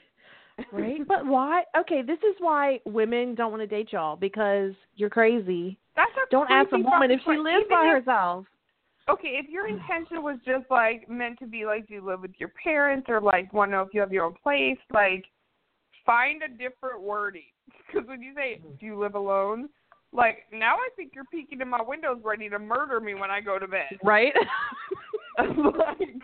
right. 0.72 1.08
But 1.08 1.26
why? 1.26 1.64
Okay, 1.80 2.02
this 2.02 2.20
is 2.20 2.36
why 2.40 2.80
women 2.86 3.36
don't 3.36 3.52
want 3.52 3.62
to 3.62 3.68
date 3.68 3.92
y'all 3.92 4.16
because 4.16 4.74
you're 4.96 5.10
crazy. 5.10 5.78
That's 5.96 6.12
a 6.16 6.30
Don't 6.32 6.50
ask 6.50 6.72
a 6.72 6.80
woman 6.80 7.12
if 7.12 7.20
she 7.26 7.38
lives 7.38 7.66
by 7.70 7.86
if- 7.86 8.04
herself. 8.04 8.46
Okay, 9.10 9.38
if 9.38 9.50
your 9.50 9.68
intention 9.68 10.24
was 10.24 10.38
just 10.46 10.64
like 10.72 11.10
meant 11.10 11.38
to 11.40 11.46
be 11.46 11.66
like, 11.66 11.88
do 11.90 11.96
you 11.96 12.06
live 12.06 12.22
with 12.22 12.32
your 12.38 12.54
parents 12.64 13.08
or 13.10 13.20
like 13.20 13.52
want 13.52 13.70
to 13.70 13.76
know 13.76 13.82
if 13.82 13.90
you 13.94 14.00
have 14.00 14.14
your 14.14 14.24
own 14.24 14.36
place, 14.42 14.78
like 14.94 15.26
find 16.06 16.42
a 16.42 16.48
different 16.48 17.02
wording. 17.02 17.44
Because 17.88 18.08
when 18.08 18.22
you 18.22 18.34
say, 18.34 18.60
mm-hmm. 18.60 18.76
do 18.80 18.86
you 18.86 19.00
live 19.00 19.16
alone? 19.16 19.70
Like 20.14 20.44
now 20.52 20.76
I 20.76 20.90
think 20.96 21.14
you're 21.16 21.26
peeking 21.26 21.60
in 21.62 21.68
my 21.68 21.82
windows 21.82 22.20
ready 22.24 22.48
to 22.50 22.60
murder 22.60 23.00
me 23.00 23.16
when 23.16 23.32
I 23.32 23.42
go 23.42 23.58
to 23.58 23.68
bed. 23.68 23.98
Right? 24.04 24.34
like, 25.40 25.48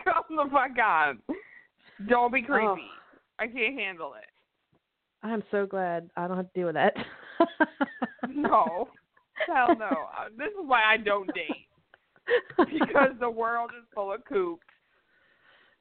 come 0.04 0.36
the 0.36 0.44
fuck 0.52 0.78
on. 0.82 1.18
Don't 2.08 2.32
be 2.32 2.42
creepy. 2.42 2.66
Oh. 2.66 2.76
I 3.40 3.46
can't 3.46 3.78
handle 3.78 4.14
it. 4.14 4.28
I'm 5.26 5.42
so 5.50 5.66
glad 5.66 6.08
I 6.16 6.28
don't 6.28 6.36
have 6.36 6.52
to 6.52 6.58
deal 6.58 6.66
with 6.66 6.76
that. 6.76 6.94
no, 8.28 8.88
hell 9.46 9.74
no. 9.76 9.86
Uh, 9.86 10.28
This 10.38 10.48
is 10.48 10.66
why 10.66 10.82
I 10.84 10.96
don't 10.96 11.28
date 11.34 11.66
because 12.58 13.10
the 13.18 13.28
world 13.28 13.70
is 13.76 13.84
full 13.94 14.12
of 14.12 14.20
kooks. 14.24 14.58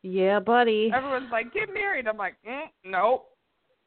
yeah, 0.01 0.39
buddy. 0.39 0.91
Everyone's 0.93 1.31
like, 1.31 1.53
get 1.53 1.73
married. 1.73 2.07
I'm 2.07 2.17
like, 2.17 2.35
mm, 2.47 2.63
nope. 2.83 3.27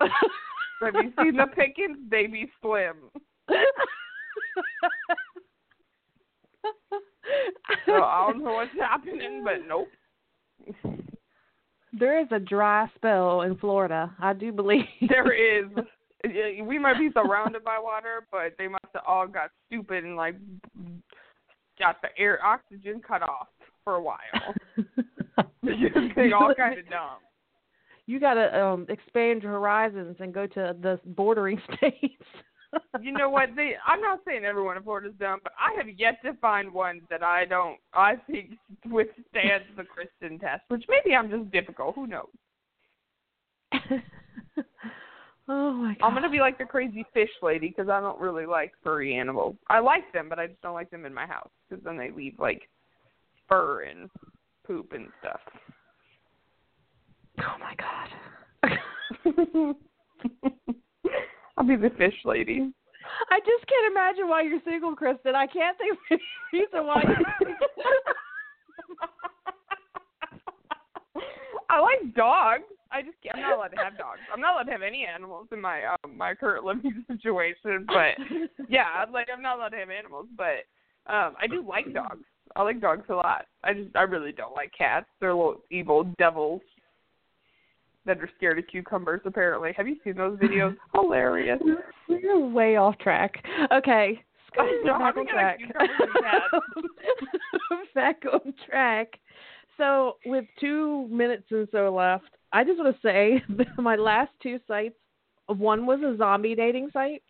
Have 0.00 0.94
you 0.94 1.12
seen 1.20 1.36
the 1.36 1.46
pickings? 1.54 1.98
They 2.10 2.26
be 2.26 2.50
slim. 2.60 2.96
So 7.86 7.92
I 7.92 8.30
don't 8.30 8.42
know 8.42 8.52
what's 8.52 8.70
happening, 8.78 9.44
but 9.44 9.66
nope. 9.66 9.88
There 11.92 12.20
is 12.20 12.28
a 12.30 12.38
dry 12.38 12.88
spell 12.94 13.42
in 13.42 13.56
Florida. 13.56 14.14
I 14.20 14.32
do 14.32 14.52
believe. 14.52 14.84
There 15.08 15.32
is. 15.32 15.66
We 16.64 16.78
might 16.78 16.98
be 16.98 17.10
surrounded 17.12 17.64
by 17.64 17.78
water, 17.82 18.26
but 18.30 18.54
they 18.56 18.68
must 18.68 18.84
have 18.94 19.02
all 19.06 19.26
got 19.26 19.50
stupid 19.66 20.04
and 20.04 20.16
like 20.16 20.36
got 21.78 22.00
the 22.00 22.08
air 22.16 22.38
oxygen 22.44 23.00
cut 23.06 23.22
off 23.22 23.48
for 23.82 23.96
a 23.96 24.02
while. 24.02 24.18
they 25.62 26.32
all 26.32 26.54
kind 26.54 26.78
of 26.78 26.88
dumb. 26.88 27.18
You 28.06 28.20
got 28.20 28.34
to 28.34 28.60
um 28.60 28.86
expand 28.88 29.42
your 29.42 29.52
horizons 29.52 30.16
and 30.20 30.32
go 30.32 30.46
to 30.46 30.76
the 30.80 31.00
bordering 31.04 31.60
states. 31.76 32.24
You 33.00 33.12
know 33.12 33.28
what? 33.28 33.50
They 33.56 33.72
I'm 33.86 34.00
not 34.00 34.20
saying 34.26 34.44
everyone 34.44 34.76
in 34.76 34.82
is 35.06 35.12
dumb, 35.18 35.40
but 35.42 35.52
I 35.58 35.76
have 35.76 35.88
yet 35.88 36.22
to 36.24 36.34
find 36.34 36.72
one 36.72 37.02
that 37.10 37.22
I 37.22 37.44
don't 37.44 37.78
I 37.92 38.16
think 38.30 38.52
withstands 38.86 39.66
the 39.76 39.82
Kristin 39.82 40.40
test. 40.40 40.62
Which 40.68 40.84
maybe 40.88 41.14
I'm 41.14 41.30
just 41.30 41.50
difficult. 41.50 41.94
Who 41.94 42.06
knows? 42.06 42.28
oh 45.48 45.72
my 45.72 45.94
god. 45.94 46.06
I'm 46.06 46.14
gonna 46.14 46.30
be 46.30 46.40
like 46.40 46.58
the 46.58 46.64
crazy 46.64 47.04
fish 47.12 47.30
lady 47.42 47.68
because 47.68 47.88
I 47.88 48.00
don't 48.00 48.20
really 48.20 48.46
like 48.46 48.72
furry 48.82 49.14
animals. 49.16 49.56
I 49.68 49.80
like 49.80 50.10
them, 50.12 50.28
but 50.28 50.38
I 50.38 50.46
just 50.46 50.60
don't 50.62 50.74
like 50.74 50.90
them 50.90 51.04
in 51.06 51.14
my 51.14 51.26
house 51.26 51.50
because 51.68 51.84
then 51.84 51.96
they 51.96 52.10
leave 52.10 52.38
like 52.38 52.68
fur 53.48 53.82
and 53.82 54.08
poop 54.66 54.92
and 54.92 55.08
stuff. 55.20 55.40
Oh 57.40 57.56
my 57.58 57.74
god. 57.76 58.08
I'll 61.56 61.66
be 61.66 61.76
the 61.76 61.90
fish 61.90 62.14
lady. 62.24 62.72
I 63.30 63.38
just 63.40 63.66
can't 63.66 63.92
imagine 63.92 64.28
why 64.28 64.42
you're 64.42 64.60
single, 64.64 64.96
Kristin. 64.96 65.34
I 65.34 65.46
can't 65.46 65.76
think 65.78 65.92
of 65.92 65.98
any 66.10 66.22
reason 66.52 66.86
why 66.86 67.02
you're 67.02 67.16
single. 67.38 67.56
I 71.68 71.80
like 71.80 72.14
dogs. 72.14 72.64
I 72.90 73.00
just 73.00 73.16
can't, 73.22 73.36
I'm 73.36 73.42
not 73.42 73.56
allowed 73.56 73.68
to 73.68 73.82
have 73.82 73.96
dogs. 73.96 74.20
I'm 74.32 74.40
not 74.40 74.54
allowed 74.54 74.64
to 74.64 74.72
have 74.72 74.82
any 74.82 75.06
animals 75.06 75.48
in 75.52 75.60
my 75.60 75.86
um, 75.86 76.16
my 76.16 76.34
current 76.34 76.64
living 76.64 77.04
situation. 77.10 77.86
But 77.86 78.18
yeah, 78.68 79.04
like 79.10 79.28
I'm 79.34 79.42
not 79.42 79.56
allowed 79.56 79.70
to 79.70 79.78
have 79.78 79.88
animals. 79.90 80.26
But 80.36 80.66
um 81.10 81.34
I 81.40 81.46
do 81.48 81.64
like 81.66 81.92
dogs. 81.94 82.24
I 82.54 82.62
like 82.62 82.80
dogs 82.82 83.06
a 83.08 83.14
lot. 83.14 83.46
I 83.64 83.72
just 83.72 83.96
I 83.96 84.02
really 84.02 84.32
don't 84.32 84.54
like 84.54 84.72
cats. 84.76 85.06
They're 85.20 85.34
little 85.34 85.62
evil 85.70 86.04
devils 86.18 86.60
that 88.06 88.18
are 88.20 88.30
scared 88.36 88.58
of 88.58 88.66
cucumbers. 88.66 89.20
Apparently, 89.24 89.72
have 89.76 89.88
you 89.88 89.96
seen 90.04 90.16
those 90.16 90.38
videos? 90.38 90.76
Hilarious. 90.94 91.60
We're 92.08 92.46
way 92.46 92.76
off 92.76 92.98
track. 92.98 93.42
Okay. 93.72 94.22
Know, 94.84 94.98
back 94.98 95.16
on 95.16 95.26
track. 95.26 95.58
back 97.94 98.22
on 98.30 98.52
track. 98.68 99.08
So 99.78 100.16
with 100.26 100.44
two 100.60 101.08
minutes 101.08 101.44
and 101.50 101.66
so 101.72 101.92
left, 101.94 102.24
I 102.52 102.62
just 102.62 102.78
want 102.78 102.94
to 102.94 103.00
say 103.02 103.42
that 103.56 103.66
my 103.78 103.96
last 103.96 104.30
two 104.42 104.58
sites, 104.68 104.94
one 105.46 105.86
was 105.86 106.00
a 106.00 106.16
zombie 106.18 106.54
dating 106.54 106.90
site. 106.92 107.22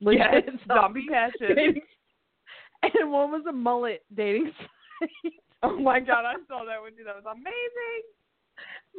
Yes, 0.00 0.34
legit 0.34 0.60
zombie 0.68 1.06
passion. 1.10 1.56
dating- 1.56 1.80
and 2.82 3.10
one 3.10 3.30
was 3.32 3.44
a 3.48 3.52
mullet 3.52 4.02
dating 4.14 4.52
site. 4.58 5.32
Oh 5.62 5.78
my 5.78 5.98
god, 6.00 6.26
I 6.26 6.34
saw 6.46 6.62
that 6.66 6.78
one 6.82 6.90
too. 6.94 7.04
That 7.04 7.14
was 7.16 7.24
amazing. 7.24 8.02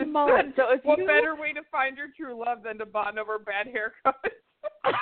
Mullet. 0.03 0.47
So 0.55 0.63
if 0.71 0.83
what 0.83 0.99
you 0.99 1.05
better 1.07 1.35
way 1.35 1.53
to 1.53 1.61
find 1.71 1.95
your 1.97 2.07
true 2.15 2.37
love 2.37 2.59
than 2.63 2.77
to 2.79 2.85
bond 2.85 3.17
over 3.19 3.39
bad 3.39 3.67
haircuts? 3.67 4.13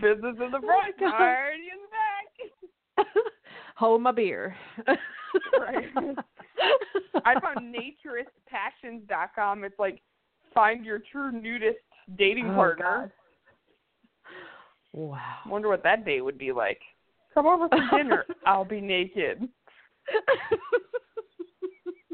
Business 0.00 0.36
in 0.40 0.50
the 0.50 0.58
Oh 0.58 0.66
front, 0.66 0.98
God. 0.98 1.10
party 1.18 1.68
in 1.72 1.78
the 1.82 3.04
back. 3.04 3.16
hold 3.76 4.00
my 4.02 4.12
beer. 4.12 4.56
Right. 5.58 5.88
I 7.24 7.38
found 7.40 7.74
naturistpassions.com. 7.74 9.64
It's 9.64 9.78
like 9.78 10.00
find 10.54 10.84
your 10.84 11.00
true 11.12 11.30
nudist 11.32 11.78
dating 12.18 12.50
Oh, 12.50 12.54
partner. 12.54 13.12
Wow. 14.92 15.18
Wonder 15.46 15.68
what 15.68 15.82
that 15.84 16.04
date 16.04 16.22
would 16.22 16.38
be 16.38 16.52
like. 16.52 16.80
Come 17.34 17.46
over 17.46 17.68
for 17.68 17.96
dinner. 17.96 18.24
I'll 18.46 18.64
be 18.64 18.80
naked. 18.80 19.48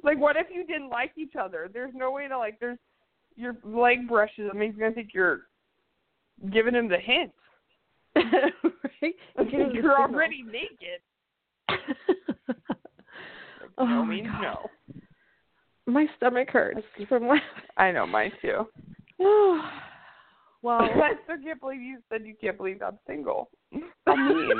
Like, 0.06 0.20
what 0.20 0.36
if 0.36 0.46
you 0.54 0.64
didn't 0.64 0.90
like 0.90 1.10
each 1.16 1.32
other? 1.38 1.68
There's 1.70 1.92
no 1.92 2.12
way 2.12 2.28
to 2.28 2.38
like. 2.38 2.60
There's 2.60 2.78
your 3.34 3.56
leg 3.64 4.08
brushes. 4.08 4.48
I 4.54 4.56
mean, 4.56 4.70
he's 4.70 4.78
gonna 4.78 4.94
think 4.94 5.10
you're 5.12 5.40
giving 6.52 6.74
him 6.74 6.88
the 6.88 6.98
hint. 6.98 7.32
right? 8.14 9.14
The 9.36 9.70
you're 9.74 10.00
already 10.00 10.42
naked. 10.44 11.00
Like, 11.68 11.78
Oh 13.78 13.84
no 13.84 14.04
my 14.04 14.14
means 14.14 14.28
God. 14.28 14.42
no. 14.42 14.70
My 15.92 16.06
stomach 16.16 16.50
hurts 16.50 16.80
from 17.08 17.26
laughing. 17.26 17.42
I 17.76 17.90
know, 17.90 18.06
mine 18.06 18.32
too. 18.40 18.66
well, 19.18 20.80
I 20.82 21.14
still 21.24 21.42
can't 21.42 21.60
believe 21.60 21.80
you 21.82 21.98
said 22.08 22.22
you 22.24 22.36
can't 22.40 22.56
believe 22.56 22.80
I'm 22.80 22.98
single. 23.08 23.50
I 24.06 24.16
mean, 24.16 24.52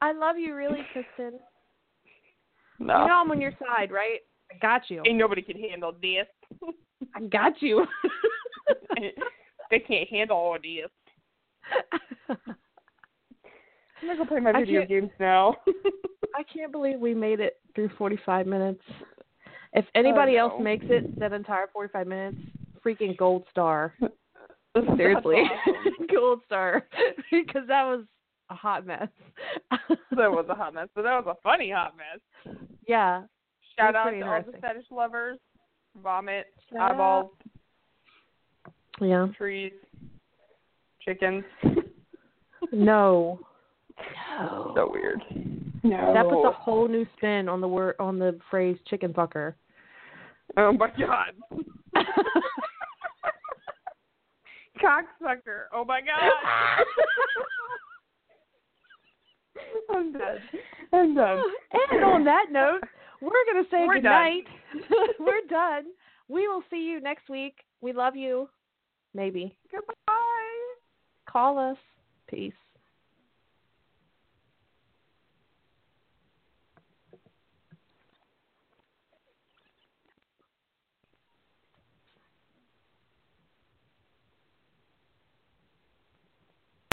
I 0.00 0.12
love 0.12 0.36
you 0.38 0.54
really, 0.54 0.80
Kristin. 0.94 1.30
no. 2.78 3.02
You 3.02 3.08
know 3.08 3.14
I'm 3.14 3.30
on 3.30 3.40
your 3.40 3.52
side, 3.52 3.90
right? 3.90 4.20
I 4.52 4.58
got 4.58 4.82
you. 4.88 5.02
Ain't 5.06 5.18
nobody 5.18 5.42
can 5.42 5.58
handle 5.58 5.92
this. 6.00 6.26
I 7.14 7.20
got 7.22 7.60
you. 7.60 7.84
they 9.70 9.78
can't 9.80 10.08
handle 10.08 10.36
all 10.36 10.56
this. 10.62 10.90
I'm 14.00 14.08
gonna 14.08 14.18
go 14.18 14.24
play 14.24 14.40
my 14.40 14.52
video 14.52 14.84
games 14.86 15.10
now. 15.18 15.56
I 16.34 16.42
can't 16.42 16.70
believe 16.70 17.00
we 17.00 17.14
made 17.14 17.40
it 17.40 17.54
through 17.74 17.90
45 17.96 18.46
minutes. 18.46 18.82
If 19.72 19.84
anybody 19.94 20.36
else 20.36 20.52
Oh, 20.54 20.58
no. 20.58 20.64
makes 20.64 20.84
it 20.88 21.18
that 21.18 21.32
entire 21.32 21.66
45 21.72 22.06
minutes, 22.06 22.38
freaking 22.84 23.16
gold 23.16 23.44
star. 23.50 23.94
Seriously, 24.96 25.36
awesome. 25.36 26.06
gold 26.12 26.40
star, 26.44 26.86
because 27.30 27.66
that 27.68 27.84
was 27.84 28.04
a 28.50 28.54
hot 28.54 28.86
mess. 28.86 29.08
that 29.70 30.30
was 30.30 30.46
a 30.48 30.54
hot 30.54 30.74
mess, 30.74 30.88
but 30.94 31.02
that 31.02 31.24
was 31.24 31.36
a 31.36 31.40
funny 31.42 31.70
hot 31.70 31.94
mess. 31.96 32.56
yeah. 32.86 33.22
Shout 33.78 33.94
out 33.94 34.10
to 34.10 34.20
all 34.22 34.42
the 34.50 34.58
fetish 34.58 34.86
lovers. 34.90 35.38
Vomit, 36.02 36.46
Shout 36.72 36.92
eyeballs, 36.92 37.30
Yeah. 39.00 39.26
trees, 39.36 39.72
chickens. 41.02 41.44
No. 42.72 43.38
No. 44.40 44.72
so 44.74 44.90
weird. 44.92 45.22
No. 45.84 46.12
That 46.14 46.24
puts 46.28 46.44
a 46.46 46.50
whole 46.50 46.88
new 46.88 47.06
spin 47.16 47.48
on 47.48 47.60
the 47.60 47.68
word 47.68 47.94
on 48.00 48.18
the 48.18 48.38
phrase 48.50 48.76
chicken 48.88 49.12
fucker. 49.12 49.54
Oh 50.56 50.72
my 50.72 50.88
god. 50.98 51.32
Cocksucker. 54.82 55.66
Oh 55.72 55.84
my 55.84 56.00
god. 56.00 56.32
I'm 59.90 60.12
done. 60.12 60.38
I'm 60.92 61.14
done. 61.14 61.42
and 61.92 62.04
on 62.04 62.24
that 62.24 62.46
note, 62.50 62.80
we're 63.20 63.30
gonna 63.52 63.66
say 63.70 63.86
We're 63.86 63.94
good 63.94 64.02
done. 64.04 64.12
night. 64.12 64.44
we're 65.20 65.46
done. 65.48 65.84
We 66.28 66.48
will 66.48 66.62
see 66.70 66.82
you 66.82 67.00
next 67.00 67.28
week. 67.28 67.58
We 67.80 67.92
love 67.92 68.16
you. 68.16 68.48
Maybe. 69.14 69.56
Goodbye. 69.70 69.92
Call 71.28 71.58
us. 71.58 71.78
Peace. 72.28 72.52